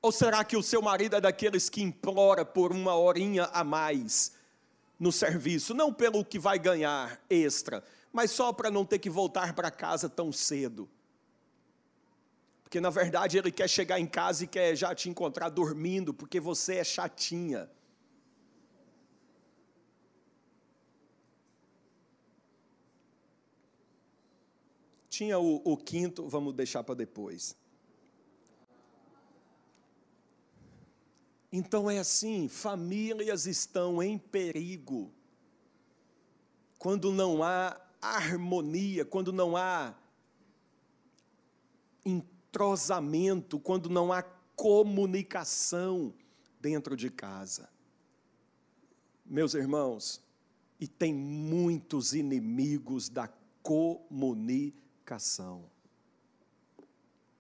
Ou 0.03 0.11
será 0.11 0.43
que 0.43 0.57
o 0.57 0.63
seu 0.63 0.83
marido 0.83 1.15
é 1.15 1.21
daqueles 1.21 1.69
que 1.69 1.81
implora 1.81 2.45
por 2.45 2.73
uma 2.73 2.97
horinha 2.97 3.49
a 3.53 3.63
mais 3.63 4.33
no 4.99 5.13
serviço, 5.13 5.75
não 5.75 5.93
pelo 5.93 6.25
que 6.25 6.41
vai 6.41 6.59
ganhar 6.59 7.21
extra, 7.31 7.85
mas 8.19 8.33
só 8.33 8.53
para 8.53 8.69
não 8.69 8.85
ter 8.85 8.99
que 8.99 9.09
voltar 9.09 9.55
para 9.55 9.71
casa 9.71 10.09
tão 10.09 10.33
cedo. 10.33 10.91
Porque 12.65 12.81
na 12.81 12.91
verdade 12.91 13.39
ele 13.39 13.53
quer 13.53 13.71
chegar 13.71 14.01
em 14.01 14.09
casa 14.09 14.43
e 14.43 14.49
quer 14.49 14.75
já 14.75 14.93
te 14.93 15.09
encontrar 15.09 15.51
dormindo, 15.51 16.13
porque 16.13 16.41
você 16.41 16.79
é 16.79 16.83
chatinha. 16.83 17.71
Tinha 25.09 25.39
o, 25.39 25.63
o 25.65 25.77
quinto, 25.77 26.27
vamos 26.27 26.55
deixar 26.55 26.83
para 26.83 26.97
depois. 26.97 27.57
Então 31.53 31.89
é 31.89 32.01
assim: 32.01 32.49
famílias 32.49 33.47
estão 33.47 34.03
em 34.03 34.19
perigo. 34.19 35.15
Quando 36.81 37.13
não 37.13 37.45
há 37.45 37.81
harmonia, 38.01 39.05
quando 39.05 39.33
não 39.33 39.57
há 39.57 39.95
entrosamento, 42.05 43.59
quando 43.59 43.89
não 43.89 44.13
há 44.13 44.23
comunicação 44.55 46.15
dentro 46.61 46.97
de 46.97 47.11
casa. 47.11 47.69
Meus 49.25 49.55
irmãos, 49.55 50.23
e 50.81 50.87
tem 50.87 51.13
muitos 51.13 52.15
inimigos 52.15 53.09
da 53.09 53.29
comunicação. 53.63 55.65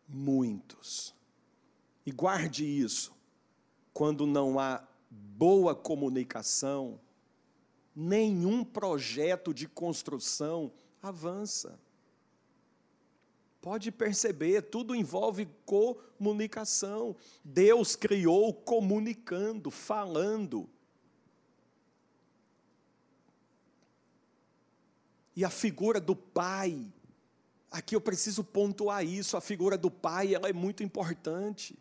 Muitos. 0.09 1.14
E 2.04 2.11
guarde 2.11 2.64
isso 2.64 3.16
quando 3.92 4.26
não 4.26 4.59
há 4.59 4.82
boa 5.11 5.74
comunicação, 5.74 6.98
nenhum 8.01 8.62
projeto 8.62 9.53
de 9.53 9.66
construção 9.66 10.72
avança. 11.03 11.80
Pode 13.61 13.90
perceber, 13.90 14.62
tudo 14.62 14.94
envolve 14.94 15.49
comunicação. 15.66 17.16
Deus 17.42 17.96
criou 17.96 18.55
comunicando, 18.55 19.68
falando. 19.68 20.70
E 25.34 25.44
a 25.44 25.51
figura 25.51 26.01
do 26.01 26.14
pai, 26.14 26.86
aqui 27.68 27.96
eu 27.96 28.01
preciso 28.01 28.44
pontuar 28.44 29.05
isso, 29.05 29.36
a 29.36 29.40
figura 29.40 29.76
do 29.76 29.90
pai, 29.90 30.36
ela 30.36 30.49
é 30.49 30.53
muito 30.53 30.84
importante. 30.84 31.76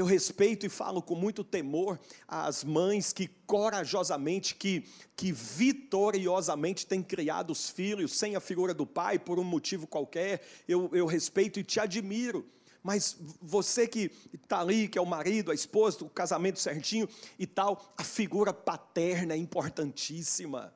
Eu 0.00 0.06
respeito 0.06 0.64
e 0.64 0.70
falo 0.70 1.02
com 1.02 1.14
muito 1.14 1.44
temor 1.44 2.00
as 2.26 2.64
mães 2.64 3.12
que 3.12 3.28
corajosamente, 3.44 4.54
que, 4.54 4.88
que 5.14 5.30
vitoriosamente 5.30 6.86
têm 6.86 7.02
criado 7.02 7.50
os 7.50 7.68
filhos 7.68 8.16
sem 8.16 8.34
a 8.34 8.40
figura 8.40 8.72
do 8.72 8.86
pai, 8.86 9.18
por 9.18 9.38
um 9.38 9.44
motivo 9.44 9.86
qualquer. 9.86 10.40
Eu, 10.66 10.88
eu 10.94 11.04
respeito 11.04 11.60
e 11.60 11.62
te 11.62 11.78
admiro. 11.78 12.48
Mas 12.82 13.14
você 13.42 13.86
que 13.86 14.10
está 14.32 14.60
ali, 14.60 14.88
que 14.88 14.96
é 14.96 15.02
o 15.02 15.04
marido, 15.04 15.50
a 15.50 15.54
esposa, 15.54 16.02
o 16.02 16.08
casamento 16.08 16.58
certinho 16.58 17.06
e 17.38 17.46
tal, 17.46 17.92
a 17.94 18.02
figura 18.02 18.54
paterna 18.54 19.34
é 19.34 19.36
importantíssima. 19.36 20.74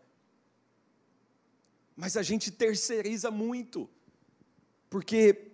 Mas 1.96 2.18
a 2.18 2.22
gente 2.22 2.50
terceiriza 2.50 3.30
muito, 3.30 3.88
porque 4.90 5.53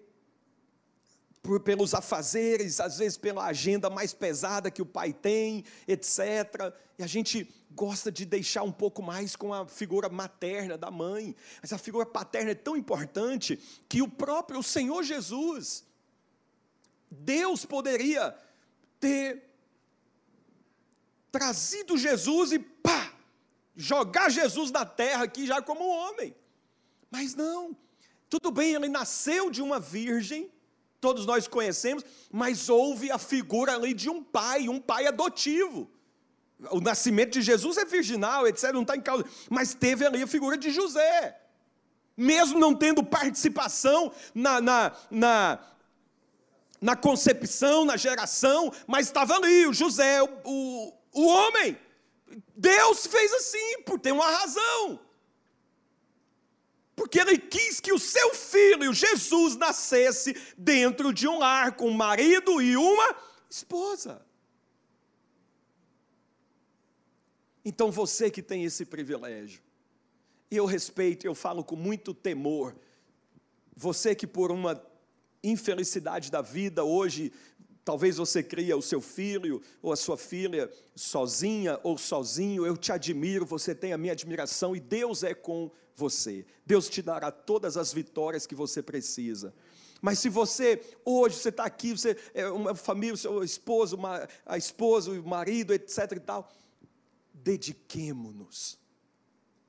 por, 1.42 1.60
pelos 1.60 1.94
afazeres, 1.94 2.80
às 2.80 2.98
vezes 2.98 3.16
pela 3.16 3.46
agenda 3.46 3.88
mais 3.88 4.12
pesada 4.12 4.70
que 4.70 4.82
o 4.82 4.86
pai 4.86 5.12
tem, 5.12 5.64
etc. 5.88 6.72
E 6.98 7.02
a 7.02 7.06
gente 7.06 7.48
gosta 7.70 8.10
de 8.10 8.24
deixar 8.24 8.62
um 8.62 8.72
pouco 8.72 9.02
mais 9.02 9.36
com 9.36 9.54
a 9.54 9.66
figura 9.66 10.08
materna 10.08 10.76
da 10.76 10.90
mãe. 10.90 11.34
Mas 11.62 11.72
a 11.72 11.78
figura 11.78 12.04
paterna 12.04 12.50
é 12.50 12.54
tão 12.54 12.76
importante 12.76 13.58
que 13.88 14.02
o 14.02 14.08
próprio 14.08 14.62
Senhor 14.62 15.02
Jesus, 15.02 15.84
Deus 17.10 17.64
poderia 17.64 18.36
ter 18.98 19.42
trazido 21.32 21.96
Jesus 21.96 22.52
e 22.52 22.58
pá, 22.58 23.14
jogar 23.76 24.28
Jesus 24.30 24.70
na 24.70 24.84
terra 24.84 25.24
aqui 25.24 25.46
já 25.46 25.62
como 25.62 25.88
homem. 25.88 26.34
Mas 27.10 27.34
não. 27.34 27.76
Tudo 28.28 28.50
bem, 28.50 28.74
ele 28.74 28.88
nasceu 28.88 29.50
de 29.50 29.62
uma 29.62 29.80
virgem, 29.80 30.50
todos 31.00 31.24
nós 31.24 31.48
conhecemos, 31.48 32.04
mas 32.30 32.68
houve 32.68 33.10
a 33.10 33.18
figura 33.18 33.74
ali 33.74 33.94
de 33.94 34.10
um 34.10 34.22
pai, 34.22 34.68
um 34.68 34.80
pai 34.80 35.06
adotivo. 35.06 35.90
O 36.70 36.80
nascimento 36.80 37.32
de 37.32 37.42
Jesus 37.42 37.78
é 37.78 37.84
virginal, 37.84 38.46
etc., 38.46 38.72
não 38.72 38.82
está 38.82 38.94
em 38.94 39.00
causa, 39.00 39.24
mas 39.48 39.72
teve 39.72 40.04
ali 40.04 40.22
a 40.22 40.26
figura 40.26 40.58
de 40.58 40.70
José. 40.70 41.40
Mesmo 42.16 42.58
não 42.58 42.74
tendo 42.74 43.02
participação 43.02 44.12
na, 44.34 44.60
na, 44.60 44.92
na, 45.10 45.58
na 46.80 46.96
concepção, 46.96 47.86
na 47.86 47.96
geração, 47.96 48.70
mas 48.86 49.06
estava 49.06 49.36
ali, 49.36 49.66
o 49.66 49.72
José, 49.72 50.22
o, 50.22 50.28
o, 50.44 50.92
o 51.12 51.26
homem. 51.26 51.78
Deus 52.54 53.06
fez 53.06 53.32
assim, 53.32 53.82
por 53.86 53.98
ter 53.98 54.12
uma 54.12 54.30
razão 54.30 55.00
porque 57.00 57.18
ele 57.18 57.38
quis 57.38 57.80
que 57.80 57.94
o 57.94 57.98
seu 57.98 58.34
filho, 58.34 58.92
Jesus, 58.92 59.56
nascesse 59.56 60.36
dentro 60.58 61.14
de 61.14 61.26
um 61.26 61.38
lar 61.38 61.74
com 61.74 61.88
um 61.88 61.94
marido 61.94 62.60
e 62.60 62.76
uma 62.76 63.16
esposa. 63.48 64.20
Então 67.64 67.90
você 67.90 68.30
que 68.30 68.42
tem 68.42 68.64
esse 68.64 68.84
privilégio, 68.84 69.62
eu 70.50 70.66
respeito, 70.66 71.26
eu 71.26 71.34
falo 71.34 71.64
com 71.64 71.74
muito 71.74 72.12
temor, 72.12 72.76
você 73.74 74.14
que 74.14 74.26
por 74.26 74.52
uma 74.52 74.78
infelicidade 75.42 76.30
da 76.30 76.42
vida 76.42 76.84
hoje 76.84 77.32
Talvez 77.90 78.18
você 78.18 78.40
cria 78.40 78.76
o 78.76 78.82
seu 78.82 79.00
filho 79.00 79.60
ou 79.82 79.92
a 79.92 79.96
sua 79.96 80.16
filha 80.16 80.70
sozinha 80.94 81.76
ou 81.82 81.98
sozinho. 81.98 82.64
Eu 82.64 82.76
te 82.76 82.92
admiro, 82.92 83.44
você 83.44 83.74
tem 83.74 83.92
a 83.92 83.98
minha 83.98 84.12
admiração 84.12 84.76
e 84.76 84.78
Deus 84.78 85.24
é 85.24 85.34
com 85.34 85.68
você. 85.96 86.46
Deus 86.64 86.88
te 86.88 87.02
dará 87.02 87.32
todas 87.32 87.76
as 87.76 87.92
vitórias 87.92 88.46
que 88.46 88.54
você 88.54 88.80
precisa. 88.80 89.52
Mas 90.00 90.20
se 90.20 90.28
você, 90.28 90.80
hoje, 91.04 91.34
você 91.34 91.48
está 91.48 91.64
aqui, 91.64 91.90
você 91.90 92.16
é 92.32 92.48
uma 92.48 92.76
família, 92.76 93.16
seu 93.16 93.42
esposo, 93.42 93.96
uma, 93.96 94.28
a 94.46 94.56
esposa, 94.56 95.10
o 95.10 95.26
marido, 95.26 95.74
etc 95.74 96.12
e 96.12 96.20
tal, 96.20 96.48
dediquemo-nos 97.34 98.78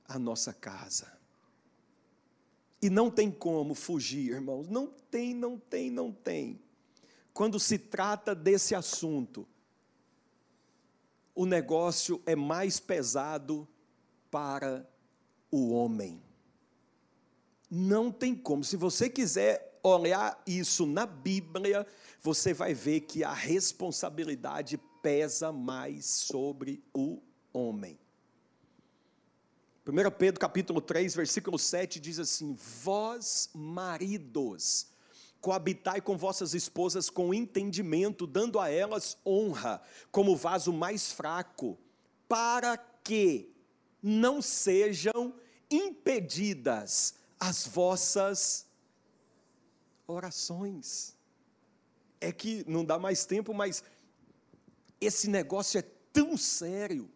à 0.07 0.19
nossa 0.19 0.53
casa. 0.53 1.11
E 2.79 2.87
não 2.87 3.09
tem 3.09 3.31
como 3.31 3.73
fugir, 3.73 4.31
irmãos. 4.31 4.67
Não 4.67 4.85
tem, 5.09 5.33
não 5.33 5.57
tem, 5.57 5.89
não 5.89 6.11
tem. 6.11 6.61
Quando 7.33 7.59
se 7.59 7.77
trata 7.77 8.35
desse 8.35 8.75
assunto, 8.75 9.47
o 11.33 11.45
negócio 11.45 12.21
é 12.25 12.35
mais 12.35 12.79
pesado 12.79 13.67
para 14.29 14.87
o 15.49 15.71
homem. 15.71 16.21
Não 17.69 18.11
tem 18.11 18.35
como. 18.35 18.63
Se 18.63 18.75
você 18.75 19.09
quiser 19.09 19.79
olhar 19.81 20.41
isso 20.45 20.85
na 20.85 21.05
Bíblia, 21.05 21.87
você 22.21 22.53
vai 22.53 22.73
ver 22.73 23.01
que 23.01 23.23
a 23.23 23.33
responsabilidade 23.33 24.77
pesa 25.01 25.51
mais 25.51 26.05
sobre 26.05 26.83
o 26.93 27.21
homem. 27.51 27.99
1 29.87 30.11
Pedro 30.11 30.39
capítulo 30.39 30.79
3, 30.79 31.15
versículo 31.15 31.57
7 31.57 31.99
diz 31.99 32.19
assim: 32.19 32.55
Vós 32.83 33.49
maridos, 33.53 34.90
Coabitai 35.41 35.99
com 35.99 36.15
vossas 36.15 36.53
esposas 36.53 37.09
com 37.09 37.33
entendimento, 37.33 38.27
dando 38.27 38.59
a 38.59 38.69
elas 38.69 39.17
honra, 39.25 39.81
como 40.11 40.35
vaso 40.35 40.71
mais 40.71 41.11
fraco, 41.11 41.77
para 42.27 42.77
que 42.77 43.51
não 44.01 44.41
sejam 44.41 45.33
impedidas 45.69 47.15
as 47.39 47.65
vossas 47.65 48.67
orações. 50.05 51.17
É 52.19 52.31
que 52.31 52.63
não 52.67 52.85
dá 52.85 52.99
mais 52.99 53.25
tempo, 53.25 53.51
mas 53.53 53.83
esse 54.99 55.27
negócio 55.27 55.79
é 55.79 55.81
tão 56.13 56.37
sério 56.37 57.09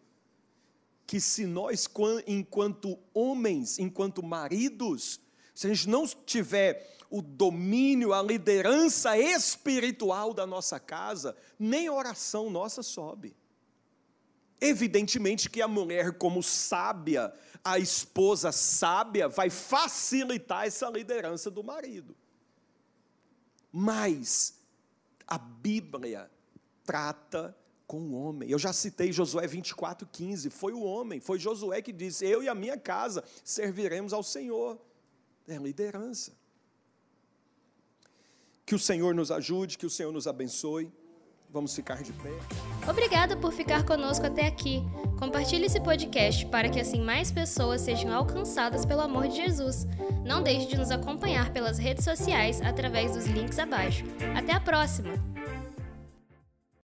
que 1.06 1.20
se 1.20 1.46
nós, 1.46 1.88
enquanto 2.26 2.98
homens, 3.14 3.78
enquanto 3.78 4.20
maridos, 4.20 5.20
se 5.54 5.68
a 5.68 5.72
gente 5.72 5.88
não 5.88 6.06
tiver 6.06 6.95
o 7.10 7.22
domínio, 7.22 8.12
a 8.12 8.22
liderança 8.22 9.16
espiritual 9.18 10.34
da 10.34 10.46
nossa 10.46 10.78
casa, 10.80 11.36
nem 11.58 11.88
oração 11.88 12.50
nossa 12.50 12.82
sobe. 12.82 13.36
Evidentemente 14.60 15.50
que 15.50 15.60
a 15.60 15.68
mulher, 15.68 16.12
como 16.12 16.42
sábia, 16.42 17.32
a 17.62 17.78
esposa 17.78 18.50
sábia, 18.52 19.28
vai 19.28 19.50
facilitar 19.50 20.66
essa 20.66 20.88
liderança 20.88 21.50
do 21.50 21.62
marido. 21.62 22.16
Mas 23.70 24.54
a 25.26 25.36
Bíblia 25.36 26.30
trata 26.84 27.56
com 27.86 28.00
o 28.00 28.14
homem. 28.14 28.50
Eu 28.50 28.58
já 28.58 28.72
citei 28.72 29.12
Josué 29.12 29.46
24, 29.46 30.08
15. 30.10 30.48
Foi 30.50 30.72
o 30.72 30.82
homem, 30.82 31.20
foi 31.20 31.38
Josué 31.38 31.82
que 31.82 31.92
disse: 31.92 32.24
Eu 32.24 32.42
e 32.42 32.48
a 32.48 32.54
minha 32.54 32.78
casa 32.78 33.22
serviremos 33.44 34.12
ao 34.12 34.22
Senhor. 34.22 34.80
É 35.46 35.56
liderança. 35.56 36.32
Que 38.66 38.74
o 38.74 38.78
Senhor 38.80 39.14
nos 39.14 39.30
ajude, 39.30 39.78
que 39.78 39.86
o 39.86 39.90
Senhor 39.90 40.12
nos 40.12 40.26
abençoe. 40.26 40.92
Vamos 41.48 41.74
ficar 41.74 42.02
de 42.02 42.12
pé. 42.12 42.32
Obrigada 42.90 43.36
por 43.36 43.52
ficar 43.52 43.84
conosco 43.84 44.26
até 44.26 44.46
aqui. 44.46 44.82
Compartilhe 45.18 45.66
esse 45.66 45.80
podcast 45.80 46.44
para 46.46 46.68
que 46.68 46.80
assim 46.80 47.00
mais 47.00 47.30
pessoas 47.30 47.80
sejam 47.82 48.12
alcançadas 48.12 48.84
pelo 48.84 49.02
amor 49.02 49.28
de 49.28 49.36
Jesus. 49.36 49.86
Não 50.24 50.42
deixe 50.42 50.66
de 50.66 50.76
nos 50.76 50.90
acompanhar 50.90 51.52
pelas 51.52 51.78
redes 51.78 52.04
sociais 52.04 52.60
através 52.60 53.14
dos 53.14 53.26
links 53.26 53.60
abaixo. 53.60 54.04
Até 54.34 54.52
a 54.52 54.60
próxima! 54.60 55.35